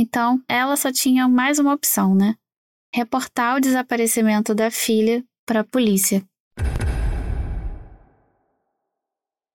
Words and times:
Então, 0.00 0.40
ela 0.48 0.76
só 0.76 0.92
tinha 0.92 1.26
mais 1.26 1.58
uma 1.58 1.74
opção, 1.74 2.14
né? 2.14 2.36
Reportar 2.94 3.56
o 3.56 3.60
desaparecimento 3.60 4.54
da 4.54 4.70
filha 4.70 5.24
para 5.44 5.62
a 5.62 5.64
polícia. 5.64 6.24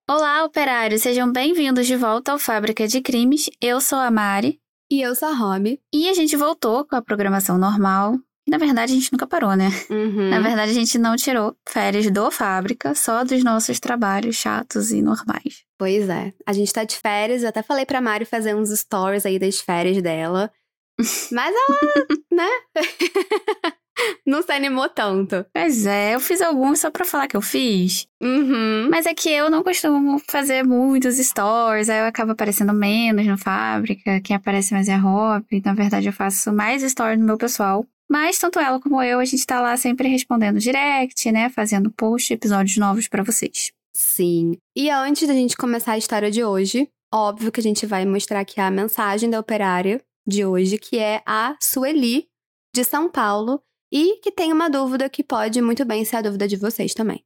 Olá, 0.06 0.44
operários! 0.44 1.00
Sejam 1.00 1.32
bem-vindos 1.32 1.86
de 1.86 1.96
volta 1.96 2.32
ao 2.32 2.38
Fábrica 2.38 2.86
de 2.86 3.00
Crimes. 3.00 3.48
Eu 3.58 3.80
sou 3.80 3.98
a 3.98 4.10
Mari. 4.10 4.60
E 4.92 5.00
eu 5.00 5.14
sou 5.14 5.28
a 5.28 5.32
Romy. 5.32 5.80
E 5.90 6.10
a 6.10 6.12
gente 6.12 6.36
voltou 6.36 6.84
com 6.84 6.94
a 6.94 7.00
programação 7.00 7.56
normal. 7.56 8.18
Na 8.46 8.58
verdade, 8.58 8.92
a 8.92 8.94
gente 8.94 9.12
nunca 9.12 9.26
parou, 9.26 9.56
né? 9.56 9.70
Uhum. 9.88 10.28
Na 10.28 10.40
verdade, 10.40 10.70
a 10.70 10.74
gente 10.74 10.98
não 10.98 11.16
tirou 11.16 11.56
férias 11.66 12.10
do 12.10 12.30
Fábrica, 12.30 12.94
só 12.94 13.24
dos 13.24 13.42
nossos 13.42 13.80
trabalhos 13.80 14.36
chatos 14.36 14.92
e 14.92 15.00
normais. 15.00 15.64
Pois 15.78 16.08
é. 16.08 16.32
A 16.46 16.52
gente 16.52 16.72
tá 16.72 16.84
de 16.84 16.96
férias, 16.96 17.42
eu 17.42 17.48
até 17.48 17.62
falei 17.62 17.86
pra 17.86 18.00
Mari 18.02 18.24
fazer 18.24 18.54
uns 18.54 18.68
stories 18.78 19.24
aí 19.24 19.38
das 19.38 19.60
férias 19.60 20.00
dela. 20.02 20.52
Mas 21.32 21.54
ela, 21.54 22.06
né? 22.30 22.48
não 24.26 24.42
se 24.42 24.52
animou 24.52 24.88
tanto. 24.88 25.44
Pois 25.52 25.86
é, 25.86 26.14
eu 26.14 26.20
fiz 26.20 26.40
alguns 26.40 26.80
só 26.80 26.90
pra 26.90 27.04
falar 27.04 27.26
que 27.26 27.36
eu 27.36 27.42
fiz. 27.42 28.06
Uhum. 28.22 28.88
Mas 28.90 29.06
é 29.06 29.14
que 29.14 29.30
eu 29.30 29.50
não 29.50 29.62
costumo 29.62 30.20
fazer 30.28 30.64
muitos 30.64 31.16
stories, 31.16 31.88
aí 31.88 32.00
eu 32.00 32.06
acabo 32.06 32.32
aparecendo 32.32 32.72
menos 32.72 33.26
no 33.26 33.38
Fábrica. 33.38 34.20
Quem 34.20 34.36
aparece 34.36 34.72
mais 34.74 34.88
é 34.88 34.94
a 34.94 35.04
Hop. 35.04 35.44
Na 35.64 35.74
verdade, 35.74 36.08
eu 36.08 36.12
faço 36.12 36.52
mais 36.52 36.82
stories 36.82 37.18
no 37.18 37.26
meu 37.26 37.38
pessoal. 37.38 37.86
Mas 38.10 38.38
tanto 38.38 38.58
ela 38.58 38.80
como 38.80 39.02
eu, 39.02 39.18
a 39.18 39.24
gente 39.24 39.46
tá 39.46 39.60
lá 39.60 39.76
sempre 39.76 40.08
respondendo 40.08 40.58
direct, 40.58 41.30
né? 41.32 41.48
Fazendo 41.48 41.90
post, 41.90 42.32
episódios 42.32 42.76
novos 42.76 43.08
para 43.08 43.22
vocês. 43.22 43.72
Sim. 43.96 44.56
E 44.76 44.90
antes 44.90 45.26
da 45.26 45.34
gente 45.34 45.56
começar 45.56 45.92
a 45.92 45.98
história 45.98 46.30
de 46.30 46.44
hoje, 46.44 46.88
óbvio 47.12 47.52
que 47.52 47.60
a 47.60 47.62
gente 47.62 47.86
vai 47.86 48.04
mostrar 48.04 48.40
aqui 48.40 48.60
a 48.60 48.70
mensagem 48.70 49.30
da 49.30 49.40
operária 49.40 50.00
de 50.26 50.44
hoje, 50.44 50.78
que 50.78 50.98
é 50.98 51.22
a 51.26 51.56
Sueli, 51.62 52.26
de 52.74 52.84
São 52.84 53.08
Paulo, 53.08 53.60
e 53.92 54.16
que 54.20 54.32
tem 54.32 54.52
uma 54.52 54.68
dúvida 54.68 55.08
que 55.08 55.22
pode 55.22 55.60
muito 55.62 55.84
bem 55.84 56.04
ser 56.04 56.16
a 56.16 56.22
dúvida 56.22 56.48
de 56.48 56.56
vocês 56.56 56.92
também. 56.92 57.24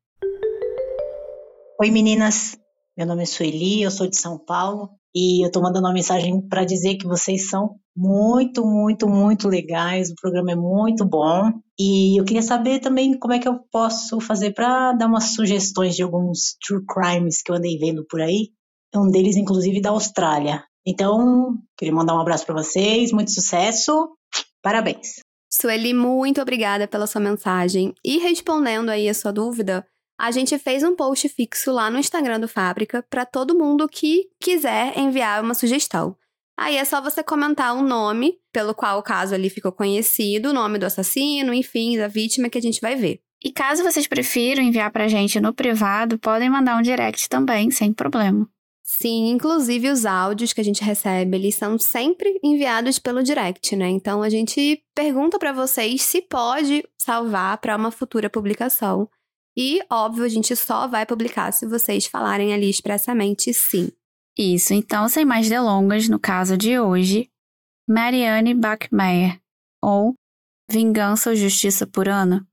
Oi 1.81 1.91
meninas, 1.91 2.59
meu 2.99 3.07
nome 3.07 3.23
é 3.23 3.27
Sueli, 3.27 3.81
eu 3.81 3.93
sou 3.93 4.09
de 4.09 4.19
São 4.19 4.37
Paulo 4.37 4.91
e 5.15 5.47
eu 5.47 5.53
tô 5.53 5.61
mandando 5.63 5.87
uma 5.87 5.95
mensagem 5.95 6.41
para 6.49 6.65
dizer 6.65 6.97
que 6.97 7.07
vocês 7.07 7.49
são 7.49 7.77
muito, 7.97 8.67
muito, 8.67 9.09
muito 9.09 9.47
legais, 9.49 10.11
o 10.11 10.17
programa 10.21 10.51
é 10.51 10.57
muito 10.57 11.05
bom 11.05 11.53
e 11.79 12.21
eu 12.21 12.25
queria 12.25 12.43
saber 12.43 12.81
também 12.81 13.17
como 13.17 13.35
é 13.35 13.39
que 13.39 13.47
eu 13.47 13.61
posso 13.71 14.21
fazer 14.21 14.53
para 14.53 14.95
dar 14.95 15.07
umas 15.07 15.33
sugestões 15.37 15.95
de 15.95 16.03
alguns 16.03 16.57
true 16.61 16.85
crimes 16.85 17.41
que 17.41 17.53
eu 17.53 17.55
andei 17.55 17.79
vendo 17.79 18.05
por 18.05 18.21
aí, 18.21 18.49
um 18.93 19.09
deles 19.09 19.37
inclusive 19.37 19.81
da 19.81 19.91
Austrália. 19.91 20.65
Então, 20.85 21.57
queria 21.77 21.95
mandar 21.95 22.17
um 22.17 22.21
abraço 22.21 22.45
para 22.47 22.57
vocês, 22.57 23.13
muito 23.13 23.31
sucesso, 23.31 24.09
parabéns. 24.61 25.21
Sueli, 25.49 25.95
muito 25.95 26.43
obrigada 26.43 26.89
pela 26.89 27.07
sua 27.07 27.21
mensagem 27.21 27.95
e 28.05 28.19
respondendo 28.19 28.89
aí 28.89 29.09
a 29.09 29.15
sua 29.15 29.33
dúvida, 29.33 29.87
a 30.19 30.31
gente 30.31 30.59
fez 30.59 30.83
um 30.83 30.97
post 30.97 31.29
fixo 31.29 31.71
lá 31.71 31.91
no 31.91 31.99
Instagram 31.99 32.41
do 32.41 32.49
Fábrica 32.49 33.05
para 33.09 33.25
todo 33.25 33.57
mundo 33.57 33.89
que 33.89 34.29
quiser 34.41 34.99
enviar 34.99 35.43
uma 35.43 35.55
sugestão. 35.55 36.17
Aí 36.59 36.77
é 36.77 36.85
só 36.85 37.01
você 37.01 37.23
comentar 37.23 37.73
o 37.77 37.83
nome 37.83 38.35
pelo 38.53 38.75
qual 38.75 38.99
o 38.99 39.03
caso 39.03 39.33
ali 39.33 39.49
ficou 39.49 39.71
conhecido, 39.71 40.51
o 40.51 40.53
nome 40.53 40.77
do 40.77 40.87
assassino, 40.87 41.55
enfim, 41.55 41.97
da 41.97 42.09
vítima 42.09 42.49
que 42.49 42.59
a 42.59 42.63
gente 42.63 42.81
vai 42.81 42.97
ver. 42.97 43.21
E 43.45 43.53
caso 43.53 43.85
vocês 43.85 44.09
prefiram 44.09 44.65
enviar 44.65 44.91
pra 44.91 45.07
gente 45.07 45.39
no 45.39 45.55
privado, 45.55 46.19
podem 46.19 46.51
mandar 46.51 46.77
um 46.77 46.83
direct 46.83 47.29
também, 47.29 47.71
sem 47.71 47.93
problema. 47.93 48.49
Sim, 48.83 49.29
inclusive 49.29 49.91
os 49.91 50.05
áudios 50.05 50.53
que 50.53 50.61
a 50.61 50.65
gente 50.65 50.83
recebe, 50.83 51.37
eles 51.37 51.55
são 51.55 51.79
sempre 51.79 52.41
enviados 52.43 52.99
pelo 52.99 53.23
direct, 53.23 53.77
né? 53.77 53.89
Então 53.91 54.23
a 54.23 54.29
gente 54.29 54.83
pergunta 54.95 55.39
para 55.39 55.53
vocês 55.53 56.03
se 56.03 56.23
pode 56.23 56.83
salvar 56.99 57.59
para 57.59 57.77
uma 57.77 57.93
futura 57.93 58.29
publicação. 58.29 59.09
E, 59.61 59.81
óbvio, 59.91 60.23
a 60.23 60.29
gente 60.29 60.55
só 60.55 60.87
vai 60.87 61.05
publicar 61.05 61.51
se 61.51 61.67
vocês 61.67 62.07
falarem 62.07 62.55
ali 62.55 62.71
expressamente 62.71 63.53
sim. 63.53 63.91
Isso, 64.39 64.73
então, 64.73 65.09
sem 65.09 65.25
mais 65.25 65.49
delongas, 65.49 66.09
no 66.09 66.21
caso 66.21 66.57
de 66.57 66.79
hoje, 66.79 67.29
Marianne 67.91 68.55
Bachmeier, 68.55 69.41
ou 69.83 70.15
Vingança 70.71 71.31
ou 71.31 71.37
Justiça 71.37 71.89
por 71.89 72.09
Ana. 72.09 72.48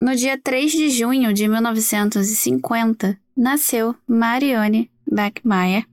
No 0.00 0.14
dia 0.14 0.38
3 0.38 0.70
de 0.70 0.90
junho 0.90 1.32
de 1.32 1.48
1950, 1.48 3.18
nasceu 3.36 3.96
Marianne 4.06 4.88
Beckmeyer. 5.10 5.84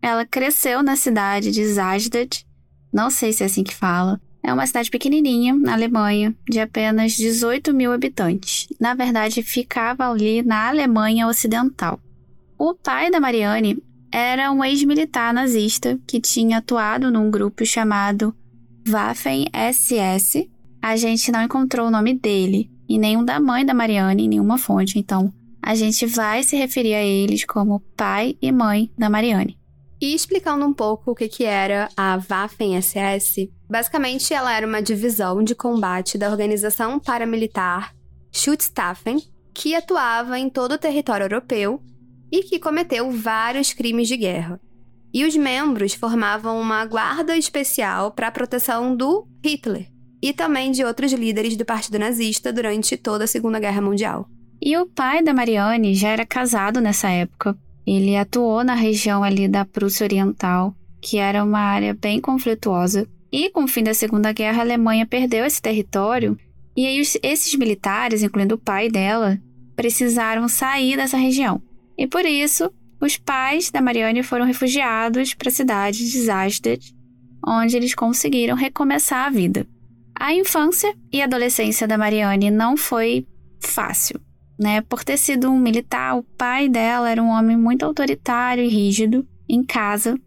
Ela 0.00 0.24
cresceu 0.24 0.84
na 0.84 0.94
cidade 0.94 1.50
de 1.50 1.66
Zasdad, 1.66 2.46
não 2.92 3.10
sei 3.10 3.32
se 3.32 3.42
é 3.42 3.46
assim 3.46 3.64
que 3.64 3.74
fala. 3.74 4.20
É 4.40 4.52
uma 4.52 4.64
cidade 4.64 4.88
pequenininha, 4.88 5.52
na 5.52 5.72
Alemanha, 5.72 6.32
de 6.48 6.60
apenas 6.60 7.14
18 7.14 7.74
mil 7.74 7.92
habitantes. 7.92 8.68
Na 8.78 8.94
verdade, 8.94 9.42
ficava 9.42 10.08
ali 10.08 10.40
na 10.42 10.68
Alemanha 10.68 11.26
Ocidental. 11.26 11.98
O 12.56 12.72
pai 12.72 13.10
da 13.10 13.18
Marianne 13.18 13.82
era 14.12 14.52
um 14.52 14.62
ex-militar 14.62 15.34
nazista 15.34 15.98
que 16.06 16.20
tinha 16.20 16.58
atuado 16.58 17.10
num 17.10 17.32
grupo 17.32 17.66
chamado 17.66 18.32
Waffen-SS. 18.86 20.48
A 20.80 20.96
gente 20.96 21.32
não 21.32 21.42
encontrou 21.42 21.88
o 21.88 21.90
nome 21.90 22.14
dele, 22.14 22.70
e 22.88 22.98
nenhum 22.98 23.24
da 23.24 23.40
mãe 23.40 23.64
da 23.64 23.74
Mariane 23.74 24.24
em 24.24 24.28
nenhuma 24.28 24.58
fonte, 24.58 24.98
então 24.98 25.32
a 25.62 25.74
gente 25.74 26.04
vai 26.04 26.42
se 26.42 26.56
referir 26.56 26.94
a 26.94 27.02
eles 27.02 27.44
como 27.44 27.80
pai 27.96 28.36
e 28.40 28.52
mãe 28.52 28.92
da 28.98 29.08
Mariane. 29.08 29.58
E 30.00 30.14
explicando 30.14 30.66
um 30.66 30.74
pouco 30.74 31.12
o 31.12 31.14
que, 31.14 31.28
que 31.28 31.44
era 31.44 31.88
a 31.96 32.18
Waffen-SS, 32.18 33.50
basicamente 33.68 34.34
ela 34.34 34.54
era 34.54 34.66
uma 34.66 34.82
divisão 34.82 35.42
de 35.42 35.54
combate 35.54 36.18
da 36.18 36.28
organização 36.28 37.00
paramilitar 37.00 37.94
Schutzstaffen, 38.30 39.22
que 39.54 39.74
atuava 39.74 40.38
em 40.38 40.50
todo 40.50 40.72
o 40.72 40.78
território 40.78 41.24
europeu 41.24 41.80
e 42.30 42.42
que 42.42 42.58
cometeu 42.58 43.10
vários 43.10 43.72
crimes 43.72 44.08
de 44.08 44.16
guerra. 44.16 44.60
E 45.12 45.24
os 45.24 45.36
membros 45.36 45.94
formavam 45.94 46.60
uma 46.60 46.84
guarda 46.84 47.36
especial 47.36 48.10
para 48.10 48.28
a 48.28 48.32
proteção 48.32 48.94
do 48.96 49.26
Hitler, 49.42 49.88
e 50.24 50.32
também 50.32 50.72
de 50.72 50.82
outros 50.82 51.12
líderes 51.12 51.54
do 51.54 51.66
Partido 51.66 51.98
Nazista 51.98 52.50
durante 52.50 52.96
toda 52.96 53.24
a 53.24 53.26
Segunda 53.26 53.60
Guerra 53.60 53.82
Mundial. 53.82 54.26
E 54.58 54.74
o 54.78 54.86
pai 54.86 55.22
da 55.22 55.34
Marianne 55.34 55.94
já 55.94 56.08
era 56.08 56.24
casado 56.24 56.80
nessa 56.80 57.10
época. 57.10 57.54
Ele 57.86 58.16
atuou 58.16 58.64
na 58.64 58.72
região 58.72 59.22
ali 59.22 59.46
da 59.46 59.66
Prússia 59.66 60.04
Oriental, 60.04 60.74
que 60.98 61.18
era 61.18 61.44
uma 61.44 61.58
área 61.58 61.92
bem 61.92 62.22
conflituosa. 62.22 63.06
E 63.30 63.50
com 63.50 63.64
o 63.64 63.68
fim 63.68 63.84
da 63.84 63.92
Segunda 63.92 64.32
Guerra, 64.32 64.60
a 64.60 64.64
Alemanha 64.64 65.04
perdeu 65.04 65.44
esse 65.44 65.60
território, 65.60 66.38
e 66.74 66.86
aí 66.86 67.02
esses 67.22 67.54
militares, 67.54 68.22
incluindo 68.22 68.54
o 68.54 68.58
pai 68.58 68.88
dela, 68.88 69.38
precisaram 69.76 70.48
sair 70.48 70.96
dessa 70.96 71.18
região. 71.18 71.60
E 71.98 72.06
por 72.06 72.24
isso, 72.24 72.72
os 72.98 73.18
pais 73.18 73.70
da 73.70 73.82
Marianne 73.82 74.22
foram 74.22 74.46
refugiados 74.46 75.34
para 75.34 75.50
a 75.50 75.52
cidade 75.52 75.98
de 75.98 76.18
Zasdad, 76.22 76.94
onde 77.46 77.76
eles 77.76 77.94
conseguiram 77.94 78.56
recomeçar 78.56 79.26
a 79.26 79.30
vida. 79.30 79.66
A 80.14 80.32
infância 80.32 80.94
e 81.12 81.20
adolescência 81.20 81.86
da 81.86 81.98
Mariane 81.98 82.50
não 82.50 82.76
foi 82.76 83.26
fácil, 83.60 84.20
né? 84.58 84.80
Por 84.82 85.02
ter 85.02 85.16
sido 85.16 85.50
um 85.50 85.58
militar, 85.58 86.16
o 86.16 86.22
pai 86.22 86.68
dela 86.68 87.10
era 87.10 87.22
um 87.22 87.28
homem 87.28 87.56
muito 87.56 87.84
autoritário 87.84 88.64
e 88.64 88.68
rígido 88.68 89.26
em 89.48 89.62
casa, 89.62 90.18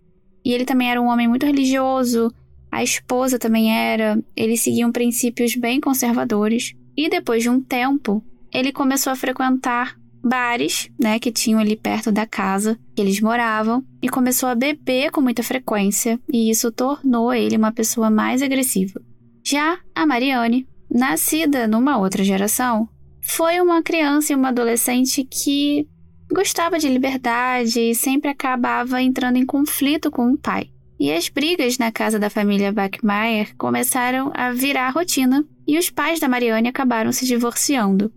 e 0.43 0.53
ele 0.53 0.65
também 0.65 0.91
era 0.91 1.01
um 1.01 1.07
homem 1.07 1.27
muito 1.27 1.45
religioso. 1.45 2.31
A 2.71 2.83
esposa 2.83 3.39
também 3.39 3.75
era, 3.75 4.21
eles 4.35 4.61
seguiam 4.61 4.91
princípios 4.91 5.55
bem 5.55 5.79
conservadores. 5.79 6.73
E 6.95 7.09
depois 7.09 7.43
de 7.43 7.49
um 7.49 7.61
tempo, 7.61 8.23
ele 8.51 8.71
começou 8.71 9.13
a 9.13 9.15
frequentar 9.15 9.95
bares, 10.23 10.89
né, 10.99 11.19
que 11.19 11.31
tinham 11.31 11.59
ali 11.59 11.75
perto 11.75 12.11
da 12.11 12.25
casa 12.25 12.77
que 12.93 13.01
eles 13.01 13.21
moravam, 13.21 13.83
e 14.01 14.09
começou 14.09 14.49
a 14.49 14.55
beber 14.55 15.11
com 15.11 15.21
muita 15.21 15.43
frequência, 15.43 16.19
e 16.31 16.49
isso 16.49 16.71
tornou 16.71 17.33
ele 17.33 17.55
uma 17.55 17.71
pessoa 17.71 18.09
mais 18.09 18.41
agressiva. 18.41 19.01
Já 19.49 19.79
a 19.95 20.05
Mariane, 20.05 20.67
nascida 20.91 21.69
numa 21.69 21.97
outra 21.97 22.21
geração, 22.21 22.89
foi 23.21 23.61
uma 23.61 23.81
criança 23.81 24.33
e 24.33 24.35
uma 24.35 24.49
adolescente 24.49 25.23
que 25.23 25.87
gostava 26.29 26.77
de 26.77 26.89
liberdade 26.89 27.79
e 27.79 27.95
sempre 27.95 28.29
acabava 28.29 29.01
entrando 29.01 29.37
em 29.37 29.45
conflito 29.45 30.11
com 30.11 30.33
o 30.33 30.37
pai. 30.37 30.69
E 30.99 31.09
as 31.13 31.29
brigas 31.29 31.77
na 31.77 31.93
casa 31.93 32.19
da 32.19 32.29
família 32.29 32.73
Bachmeier 32.73 33.55
começaram 33.55 34.33
a 34.35 34.51
virar 34.51 34.89
rotina 34.89 35.45
e 35.65 35.79
os 35.79 35.89
pais 35.89 36.19
da 36.19 36.27
Mariane 36.27 36.67
acabaram 36.67 37.13
se 37.13 37.25
divorciando. 37.25 38.11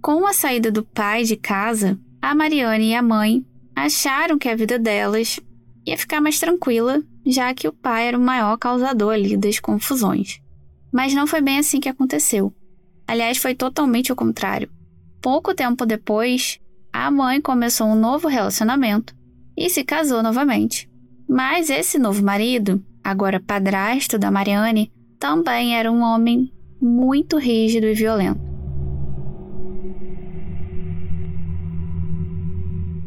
Com 0.00 0.24
a 0.24 0.32
saída 0.32 0.70
do 0.70 0.84
pai 0.84 1.24
de 1.24 1.34
casa, 1.34 1.98
a 2.22 2.32
Mariane 2.32 2.90
e 2.90 2.94
a 2.94 3.02
mãe 3.02 3.44
acharam 3.74 4.38
que 4.38 4.48
a 4.48 4.54
vida 4.54 4.78
delas 4.78 5.40
ia 5.84 5.98
ficar 5.98 6.20
mais 6.20 6.38
tranquila, 6.38 7.02
já 7.26 7.52
que 7.52 7.66
o 7.66 7.72
pai 7.72 8.06
era 8.06 8.16
o 8.16 8.20
maior 8.20 8.56
causador 8.56 9.14
ali 9.14 9.36
das 9.36 9.58
confusões. 9.58 10.45
Mas 10.96 11.12
não 11.12 11.26
foi 11.26 11.42
bem 11.42 11.58
assim 11.58 11.78
que 11.78 11.90
aconteceu. 11.90 12.50
Aliás, 13.06 13.36
foi 13.36 13.54
totalmente 13.54 14.10
o 14.10 14.16
contrário. 14.16 14.70
Pouco 15.20 15.54
tempo 15.54 15.84
depois, 15.84 16.58
a 16.90 17.10
mãe 17.10 17.38
começou 17.38 17.86
um 17.86 17.94
novo 17.94 18.28
relacionamento 18.28 19.14
e 19.54 19.68
se 19.68 19.84
casou 19.84 20.22
novamente. 20.22 20.88
Mas 21.28 21.68
esse 21.68 21.98
novo 21.98 22.24
marido, 22.24 22.82
agora 23.04 23.38
padrasto 23.38 24.18
da 24.18 24.30
Mariane, 24.30 24.90
também 25.18 25.76
era 25.76 25.92
um 25.92 26.00
homem 26.00 26.50
muito 26.80 27.36
rígido 27.36 27.86
e 27.86 27.92
violento. 27.92 28.40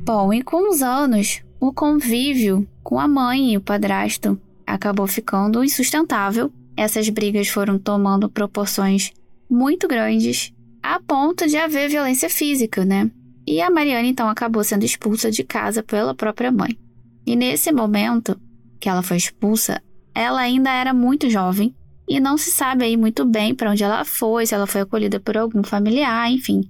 Bom, 0.05 0.31
e 0.31 0.43
com 0.43 0.69
os 0.69 0.83
anos, 0.83 1.41
o 1.59 1.73
convívio 1.73 2.69
com 2.83 2.99
a 2.99 3.07
mãe 3.07 3.53
e 3.53 3.57
o 3.57 3.61
padrasto 3.61 4.39
acabou 4.63 5.07
ficando 5.07 5.63
insustentável. 5.63 6.53
Essas 6.79 7.09
brigas 7.09 7.49
foram 7.49 7.77
tomando 7.77 8.29
proporções 8.29 9.11
muito 9.49 9.85
grandes, 9.85 10.53
a 10.81 10.97
ponto 10.97 11.45
de 11.45 11.57
haver 11.57 11.89
violência 11.89 12.29
física, 12.29 12.85
né? 12.85 13.11
E 13.45 13.59
a 13.61 13.69
Mariane 13.69 14.07
então 14.07 14.29
acabou 14.29 14.63
sendo 14.63 14.85
expulsa 14.85 15.29
de 15.29 15.43
casa 15.43 15.83
pela 15.83 16.15
própria 16.15 16.49
mãe. 16.49 16.79
E 17.27 17.35
nesse 17.35 17.69
momento 17.73 18.39
que 18.79 18.87
ela 18.87 19.03
foi 19.03 19.17
expulsa, 19.17 19.81
ela 20.15 20.39
ainda 20.39 20.71
era 20.71 20.93
muito 20.93 21.29
jovem 21.29 21.75
e 22.07 22.17
não 22.17 22.37
se 22.37 22.49
sabe 22.49 22.85
aí 22.85 22.95
muito 22.95 23.25
bem 23.25 23.53
para 23.53 23.71
onde 23.71 23.83
ela 23.83 24.05
foi, 24.05 24.45
se 24.45 24.55
ela 24.55 24.65
foi 24.65 24.79
acolhida 24.79 25.19
por 25.19 25.35
algum 25.35 25.61
familiar, 25.61 26.31
enfim. 26.31 26.61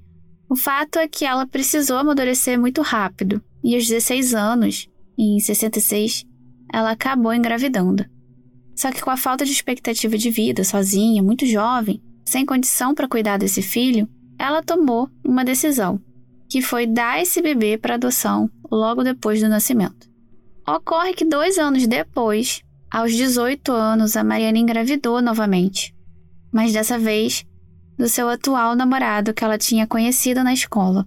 O 0.49 0.55
fato 0.55 0.97
é 0.97 1.07
que 1.07 1.23
ela 1.23 1.45
precisou 1.45 1.97
amadurecer 1.97 2.59
muito 2.59 2.81
rápido, 2.81 3.43
e 3.63 3.75
aos 3.75 3.87
16 3.87 4.33
anos, 4.33 4.89
em 5.15 5.39
66, 5.39 6.25
ela 6.73 6.89
acabou 6.89 7.31
engravidando. 7.31 8.03
Só 8.79 8.93
que 8.93 9.01
com 9.01 9.09
a 9.09 9.17
falta 9.17 9.43
de 9.43 9.51
expectativa 9.51 10.17
de 10.17 10.29
vida, 10.29 10.63
sozinha, 10.63 11.21
muito 11.21 11.45
jovem, 11.45 12.01
sem 12.23 12.45
condição 12.45 12.95
para 12.95 13.09
cuidar 13.09 13.35
desse 13.35 13.61
filho, 13.61 14.07
ela 14.37 14.63
tomou 14.63 15.09
uma 15.21 15.43
decisão, 15.43 15.99
que 16.47 16.61
foi 16.61 16.87
dar 16.87 17.21
esse 17.21 17.41
bebê 17.41 17.77
para 17.77 17.95
adoção 17.95 18.49
logo 18.71 19.03
depois 19.03 19.41
do 19.41 19.49
nascimento. 19.49 20.09
Ocorre 20.65 21.13
que 21.13 21.25
dois 21.25 21.57
anos 21.57 21.85
depois, 21.87 22.61
aos 22.89 23.13
18 23.13 23.69
anos, 23.69 24.15
a 24.15 24.23
Mariana 24.23 24.59
engravidou 24.59 25.21
novamente, 25.21 25.93
mas 26.49 26.71
dessa 26.71 26.97
vez 26.97 27.45
do 27.97 28.07
seu 28.07 28.29
atual 28.29 28.77
namorado 28.77 29.33
que 29.33 29.43
ela 29.43 29.57
tinha 29.57 29.85
conhecido 29.85 30.41
na 30.41 30.53
escola. 30.53 31.05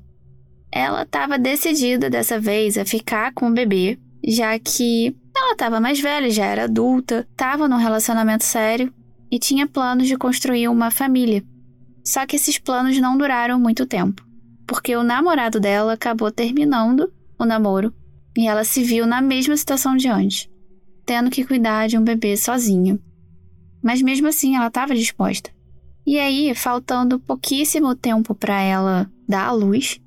Ela 0.71 1.05
estava 1.05 1.39
decidida 1.39 2.11
dessa 2.11 2.39
vez 2.39 2.77
a 2.77 2.85
ficar 2.85 3.33
com 3.33 3.49
o 3.49 3.55
bebê, 3.55 3.99
já 4.23 4.59
que 4.59 5.17
ela 5.35 5.53
estava 5.53 5.81
mais 5.81 6.01
velha, 6.01 6.31
já 6.31 6.45
era 6.45 6.65
adulta, 6.65 7.27
estava 7.31 7.69
num 7.69 7.77
relacionamento 7.77 8.45
sério 8.45 8.93
e 9.31 9.39
tinha 9.39 9.67
planos 9.67 10.07
de 10.07 10.17
construir 10.17 10.69
uma 10.69 10.91
família. 10.91 11.43
Só 12.05 12.27
que 12.27 12.37
esses 12.37 12.59
planos 12.59 12.99
não 12.99 13.17
duraram 13.17 13.59
muito 13.59 13.87
tempo, 13.87 14.27
porque 14.67 14.95
o 14.97 15.03
namorado 15.03 15.61
dela 15.61 15.95
acabou 15.95 16.31
terminando 16.31 17.13
o 17.39 17.45
namoro 17.45 17.95
e 18.37 18.47
ela 18.47 18.65
se 18.65 18.83
viu 18.83 19.07
na 19.07 19.21
mesma 19.21 19.57
situação 19.57 19.97
de 19.97 20.09
antes, 20.09 20.49
tendo 21.05 21.31
que 21.31 21.45
cuidar 21.45 21.89
de 21.89 21.97
um 21.97 22.03
bebê 22.03 22.37
sozinha. 22.37 22.99
Mas 23.83 24.03
mesmo 24.03 24.29
assim 24.29 24.57
ela 24.57 24.69
estava 24.69 24.95
disposta. 24.95 25.51
E 26.05 26.19
aí, 26.19 26.53
faltando 26.55 27.19
pouquíssimo 27.19 27.95
tempo 27.95 28.35
para 28.35 28.61
ela 28.61 29.11
dar 29.29 29.47
à 29.47 29.53
luz, 29.53 30.01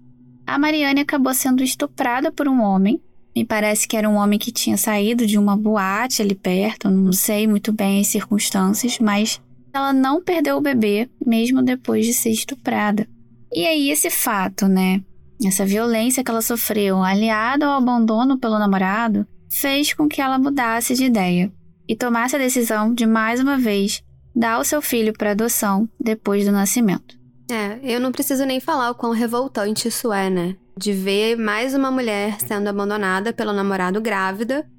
a 0.46 0.60
Mariane 0.60 1.02
acabou 1.02 1.34
sendo 1.34 1.64
estuprada 1.64 2.32
por 2.32 2.48
um 2.48 2.62
homem. 2.62 3.02
Me 3.36 3.44
parece 3.44 3.88
que 3.88 3.98
era 3.98 4.10
um 4.10 4.16
homem 4.16 4.40
que 4.40 4.52
tinha 4.52 4.78
saído 4.78 5.26
de 5.26 5.38
uma 5.38 5.58
boate 5.58 6.22
ali 6.22 6.34
perto, 6.34 6.90
não 6.90 7.12
sei 7.12 7.46
muito 7.48 7.74
bem 7.74 8.00
as 8.00 8.08
circunstâncias, 8.08 8.98
mas 9.00 9.42
ela 9.74 9.92
não 9.92 10.24
perdeu 10.24 10.56
o 10.58 10.62
bebê 10.62 11.10
mesmo 11.26 11.62
depois 11.62 12.06
de 12.06 12.14
ser 12.14 12.30
estuprada. 12.30 13.08
E 13.54 13.66
aí 13.66 13.90
esse 13.90 14.10
fato, 14.10 14.68
né, 14.68 15.02
essa 15.46 15.66
violência 15.66 16.24
que 16.24 16.32
ela 16.32 16.42
sofreu, 16.42 17.04
aliada 17.04 17.66
ao 17.66 17.78
abandono 17.78 18.38
pelo 18.38 18.58
namorado, 18.58 19.28
fez 19.50 19.94
com 19.94 20.08
que 20.08 20.22
ela 20.22 20.40
mudasse 20.40 20.94
de 20.94 21.06
ideia 21.06 21.52
e 21.88 21.96
tomasse 21.96 22.36
a 22.36 22.40
decisão 22.40 22.94
de 22.94 23.06
mais 23.06 23.40
uma 23.40 23.58
vez 23.58 24.02
dá 24.36 24.60
o 24.60 24.64
seu 24.64 24.82
filho 24.82 25.14
para 25.14 25.32
adoção 25.32 25.88
depois 26.00 26.46
do 26.46 26.52
nascimento. 26.52 27.18
É, 27.50 27.80
eu 27.84 28.00
não 28.00 28.12
preciso 28.12 28.46
nem 28.46 28.60
falar 28.60 28.92
o 28.92 28.96
quão 28.96 29.12
revoltante 29.12 29.88
isso 29.88 30.12
é, 30.12 30.30
né? 30.30 30.56
De 30.78 30.92
ver 30.92 31.38
mais 31.38 31.74
uma 31.74 31.90
mulher 31.90 32.40
sendo 32.42 32.68
abandonada 32.68 33.32
pelo 33.32 33.54
namorado 33.54 34.02
grávida 34.02 34.70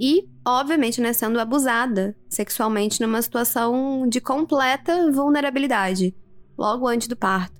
e, 0.00 0.24
obviamente, 0.44 1.00
né, 1.00 1.12
sendo 1.12 1.38
abusada 1.38 2.16
sexualmente 2.28 3.00
numa 3.00 3.22
situação 3.22 4.08
de 4.08 4.20
completa 4.20 5.10
vulnerabilidade, 5.12 6.14
logo 6.58 6.88
antes 6.88 7.06
do 7.06 7.16
parto. 7.16 7.54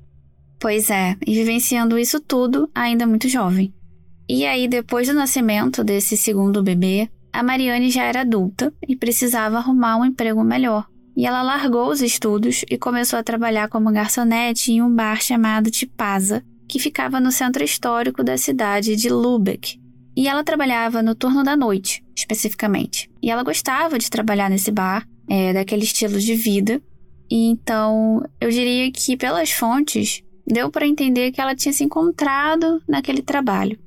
Pois 0.59 0.91
é, 0.91 1.17
e 1.25 1.35
vivenciando 1.35 1.99
isso 1.99 2.21
tudo 2.21 2.69
ainda 2.75 3.07
muito 3.07 3.29
jovem. 3.29 3.73
E 4.29 4.45
aí, 4.45 4.67
depois 4.67 5.07
do 5.07 5.15
nascimento 5.15 5.85
desse 5.85 6.17
segundo 6.17 6.63
bebê, 6.63 7.09
a 7.33 7.43
Mariane 7.43 7.91
já 7.91 8.05
era 8.05 8.23
adulta 8.23 8.73
e 8.89 8.97
precisava 8.97 9.59
arrumar 9.59 9.97
um 9.99 10.05
emprego 10.05 10.43
melhor 10.43 10.87
e 11.17 11.27
ela 11.27 11.43
largou 11.43 11.89
os 11.89 12.03
estudos 12.03 12.65
e 12.69 12.77
começou 12.77 13.19
a 13.19 13.23
trabalhar 13.23 13.69
como 13.69 13.93
garçonete 13.93 14.73
em 14.73 14.83
um 14.83 14.93
bar 14.93 15.21
chamado 15.23 15.71
Tipaza, 15.71 16.45
que 16.69 16.79
ficava 16.79 17.21
no 17.21 17.31
centro 17.31 17.63
histórico 17.63 18.23
da 18.23 18.37
cidade 18.37 18.97
de 18.97 19.09
Lübeck. 19.09 19.81
E 20.17 20.29
ela 20.29 20.45
trabalhava 20.45 21.03
no 21.03 21.15
turno 21.15 21.43
da 21.43 21.57
noite, 21.57 22.05
especificamente. 22.17 23.11
E 23.23 23.31
ela 23.31 23.43
gostava 23.43 23.99
de 23.99 24.09
trabalhar 24.09 24.49
nesse 24.49 24.71
bar, 24.71 25.07
é, 25.29 25.53
daquele 25.53 25.85
estilo 25.85 26.19
de 26.19 26.35
vida. 26.35 26.81
E 27.31 27.49
então, 27.49 28.23
eu 28.41 28.51
diria 28.51 28.91
que 28.93 29.17
pelas 29.17 29.51
fontes, 29.51 30.23
deu 30.47 30.71
para 30.71 30.87
entender 30.87 31.33
que 31.33 31.41
ela 31.41 31.55
tinha 31.55 31.73
se 31.73 31.83
encontrado 31.83 32.81
naquele 32.87 33.23
trabalho. 33.23 33.79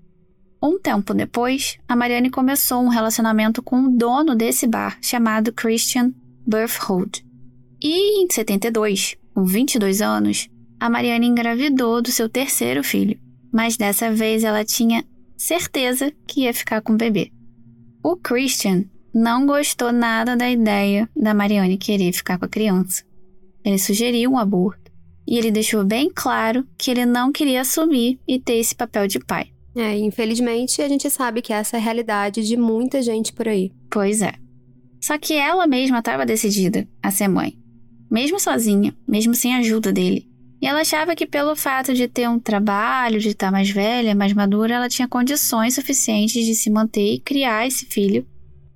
Um 0.62 0.80
tempo 0.80 1.14
depois, 1.14 1.78
a 1.88 1.96
Mariane 1.96 2.32
começou 2.32 2.82
um 2.82 2.88
relacionamento 2.88 3.62
com 3.62 3.84
o 3.84 3.90
dono 3.90 4.36
desse 4.36 4.66
bar, 4.66 4.98
chamado 5.02 5.54
Christian 5.54 6.12
Berthold. 6.46 7.24
E 7.82 8.24
em 8.24 8.28
72, 8.30 9.16
com 9.34 9.46
22 9.46 10.02
anos, 10.02 10.50
a 10.80 10.90
Mariane 10.90 11.28
engravidou 11.28 12.02
do 12.02 12.12
seu 12.12 12.30
terceiro 12.30 12.84
filho, 12.84 13.20
mas 13.52 13.78
dessa 13.78 14.12
vez 14.12 14.44
ela 14.44 14.64
tinha 14.64 15.04
certeza 15.36 16.12
que 16.28 16.42
ia 16.42 16.54
ficar 16.54 16.82
com 16.82 16.94
o 16.94 16.98
bebê. 16.98 17.32
O 18.04 18.16
Christian 18.16 18.86
não 19.14 19.46
gostou 19.46 19.92
nada 19.92 20.36
da 20.36 20.50
ideia 20.50 21.10
da 21.16 21.34
Mariane 21.34 21.78
querer 21.78 22.14
ficar 22.14 22.38
com 22.38 22.46
a 22.46 22.50
criança. 22.50 23.04
Ele 23.66 23.78
sugeriu 23.78 24.32
um 24.32 24.38
aborto 24.38 24.92
e 25.28 25.38
ele 25.38 25.52
deixou 25.52 25.84
bem 25.84 26.10
claro 26.14 26.66
que 26.78 26.92
ele 26.92 27.06
não 27.06 27.32
queria 27.32 27.62
assumir 27.62 28.20
e 28.28 28.40
ter 28.40 28.58
esse 28.58 28.76
papel 28.76 29.08
de 29.08 29.20
pai. 29.20 29.52
É, 29.76 29.98
infelizmente 29.98 30.82
a 30.82 30.88
gente 30.88 31.10
sabe 31.10 31.42
que 31.42 31.54
essa 31.54 31.78
é 31.78 31.80
a 31.80 31.84
realidade 31.84 32.46
de 32.48 32.56
muita 32.56 33.02
gente 33.02 33.34
por 33.34 33.48
aí. 33.48 33.72
Pois 33.90 34.22
é. 34.22 34.34
Só 35.02 35.18
que 35.18 35.34
ela 35.34 35.68
mesma 35.68 36.00
estava 36.00 36.26
decidida 36.26 36.88
a 37.02 37.12
ser 37.12 37.28
mãe, 37.28 37.58
mesmo 38.10 38.40
sozinha, 38.40 38.96
mesmo 39.08 39.36
sem 39.36 39.54
a 39.54 39.60
ajuda 39.60 39.92
dele. 39.92 40.27
E 40.62 40.66
ela 40.66 40.82
achava 40.82 41.16
que 41.16 41.28
pelo 41.28 41.56
fato 41.56 41.94
de 41.94 42.08
ter 42.08 42.28
um 42.28 42.40
trabalho, 42.40 43.20
de 43.20 43.30
estar 43.30 43.52
mais 43.52 43.70
velha, 43.70 44.16
mais 44.16 44.34
madura, 44.34 44.76
ela 44.76 44.90
tinha 44.90 45.08
condições 45.08 45.76
suficientes 45.76 46.46
de 46.46 46.56
se 46.56 46.70
manter 46.70 47.14
e 47.14 47.20
criar 47.20 47.68
esse 47.68 47.86
filho, 47.86 48.26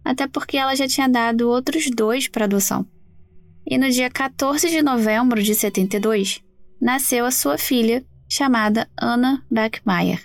até 0.03 0.27
porque 0.27 0.57
ela 0.57 0.75
já 0.75 0.87
tinha 0.87 1.09
dado 1.09 1.49
outros 1.49 1.89
dois 1.89 2.27
para 2.27 2.45
adoção. 2.45 2.85
E 3.65 3.77
no 3.77 3.89
dia 3.89 4.09
14 4.09 4.69
de 4.69 4.81
novembro 4.81 5.41
de 5.41 5.55
72, 5.55 6.41
nasceu 6.79 7.25
a 7.25 7.31
sua 7.31 7.57
filha, 7.57 8.03
chamada 8.29 8.87
Anna 8.99 9.43
Beckmeyer. 9.49 10.23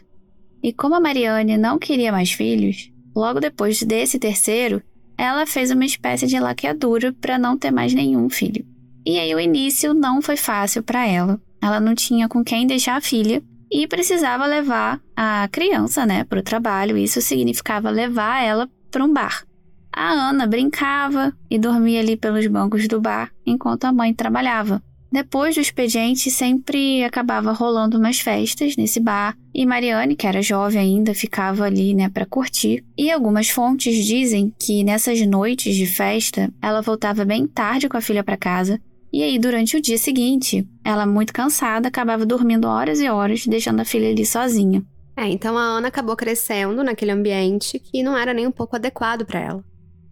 E 0.63 0.73
como 0.73 0.95
a 0.95 1.01
Mariane 1.01 1.57
não 1.57 1.79
queria 1.79 2.13
mais 2.13 2.33
filhos, 2.33 2.91
logo 3.15 3.41
depois 3.41 3.83
desse 3.83 4.19
terceiro, 4.19 4.83
ela 5.19 5.47
fez 5.47 5.71
uma 5.71 5.85
espécie 5.85 6.27
de 6.27 6.39
laqueadura 6.39 7.13
para 7.13 7.39
não 7.39 7.57
ter 7.57 7.71
mais 7.71 7.95
nenhum 7.95 8.29
filho. 8.29 8.65
E 9.05 9.19
aí 9.19 9.35
o 9.35 9.41
início 9.41 9.95
não 9.95 10.21
foi 10.21 10.37
fácil 10.37 10.83
para 10.83 11.07
ela. 11.07 11.41
Ela 11.61 11.81
não 11.81 11.95
tinha 11.95 12.29
com 12.29 12.45
quem 12.45 12.67
deixar 12.67 12.97
a 12.97 13.01
filha 13.01 13.43
e 13.71 13.87
precisava 13.87 14.47
levar 14.47 15.01
a 15.17 15.49
criança, 15.51 16.07
né, 16.07 16.25
para 16.25 16.41
o 16.41 16.43
trabalho. 16.43 16.97
Isso 16.97 17.21
significava 17.21 17.91
levar 17.91 18.43
ela 18.43 18.69
para 18.91 19.05
um 19.05 19.13
bar. 19.13 19.45
A 19.93 20.11
Ana 20.11 20.47
brincava 20.47 21.33
e 21.51 21.59
dormia 21.59 22.01
ali 22.01 22.17
pelos 22.17 22.47
bancos 22.47 22.87
do 22.87 23.01
bar 23.01 23.31
enquanto 23.47 23.85
a 23.85 23.93
mãe 23.93 24.13
trabalhava. 24.13 24.83
Depois 25.11 25.55
do 25.55 25.61
expediente, 25.61 26.31
sempre 26.31 27.03
acabava 27.05 27.53
rolando 27.53 27.97
umas 27.97 28.19
festas 28.19 28.77
nesse 28.77 29.01
bar, 29.01 29.35
e 29.55 29.65
Mariane, 29.65 30.17
que 30.17 30.27
era 30.27 30.43
jovem 30.43 30.79
ainda, 30.79 31.15
ficava 31.15 31.65
ali, 31.65 31.95
né, 31.95 32.09
para 32.11 32.27
curtir. 32.27 32.85
E 32.99 33.11
algumas 33.11 33.49
fontes 33.49 34.05
dizem 34.05 34.53
que 34.61 34.85
nessas 34.85 35.25
noites 35.27 35.75
de 35.75 35.87
festa, 35.87 36.53
ela 36.61 36.83
voltava 36.83 37.25
bem 37.25 37.47
tarde 37.47 37.89
com 37.89 37.97
a 37.97 38.01
filha 38.01 38.23
para 38.23 38.37
casa, 38.37 38.81
e 39.17 39.23
aí 39.23 39.39
durante 39.39 39.79
o 39.79 39.81
dia 39.81 39.97
seguinte, 39.97 40.69
ela 40.85 41.07
muito 41.07 41.33
cansada 41.33 41.89
acabava 41.89 42.27
dormindo 42.27 42.69
horas 42.69 43.01
e 43.01 43.09
horas, 43.09 43.47
deixando 43.47 43.81
a 43.81 43.85
filha 43.87 44.11
ali 44.11 44.27
sozinha. 44.27 44.85
É, 45.17 45.27
então 45.27 45.57
a 45.57 45.63
Ana 45.63 45.89
acabou 45.89 46.15
crescendo 46.15 46.85
naquele 46.85 47.13
ambiente 47.13 47.79
que 47.79 48.03
não 48.03 48.15
era 48.15 48.35
nem 48.35 48.47
um 48.47 48.51
pouco 48.51 48.77
adequado 48.77 49.25
para 49.25 49.41
ela. 49.41 49.65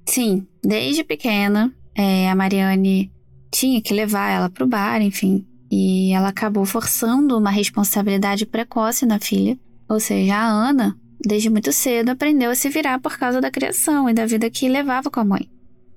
Sim, 0.08 0.46
desde 0.64 1.04
pequena, 1.04 1.70
é, 1.94 2.30
a 2.30 2.34
Mariane 2.34 3.12
tinha 3.52 3.82
que 3.82 3.92
levar 3.92 4.30
ela 4.30 4.49
pro 4.49 4.66
bar, 4.66 5.02
enfim. 5.02 5.46
E 5.70 6.11
ela 6.14 6.28
acabou 6.28 6.64
forçando 6.64 7.37
uma 7.37 7.50
responsabilidade 7.50 8.46
precoce 8.46 9.04
na 9.04 9.20
filha. 9.20 9.58
Ou 9.87 10.00
seja, 10.00 10.34
a 10.34 10.46
Ana, 10.46 10.96
desde 11.20 11.50
muito 11.50 11.70
cedo, 11.73 12.08
aprendeu 12.08 12.50
a 12.50 12.54
se 12.54 12.70
virar 12.70 12.99
por 13.00 13.18
causa 13.18 13.38
da 13.38 13.50
criação 13.50 14.08
e 14.08 14.14
da 14.14 14.25
vida 14.25 14.49
que 14.49 14.66
levava 14.66 15.11
com 15.11 15.20
a 15.20 15.25
mãe. 15.26 15.50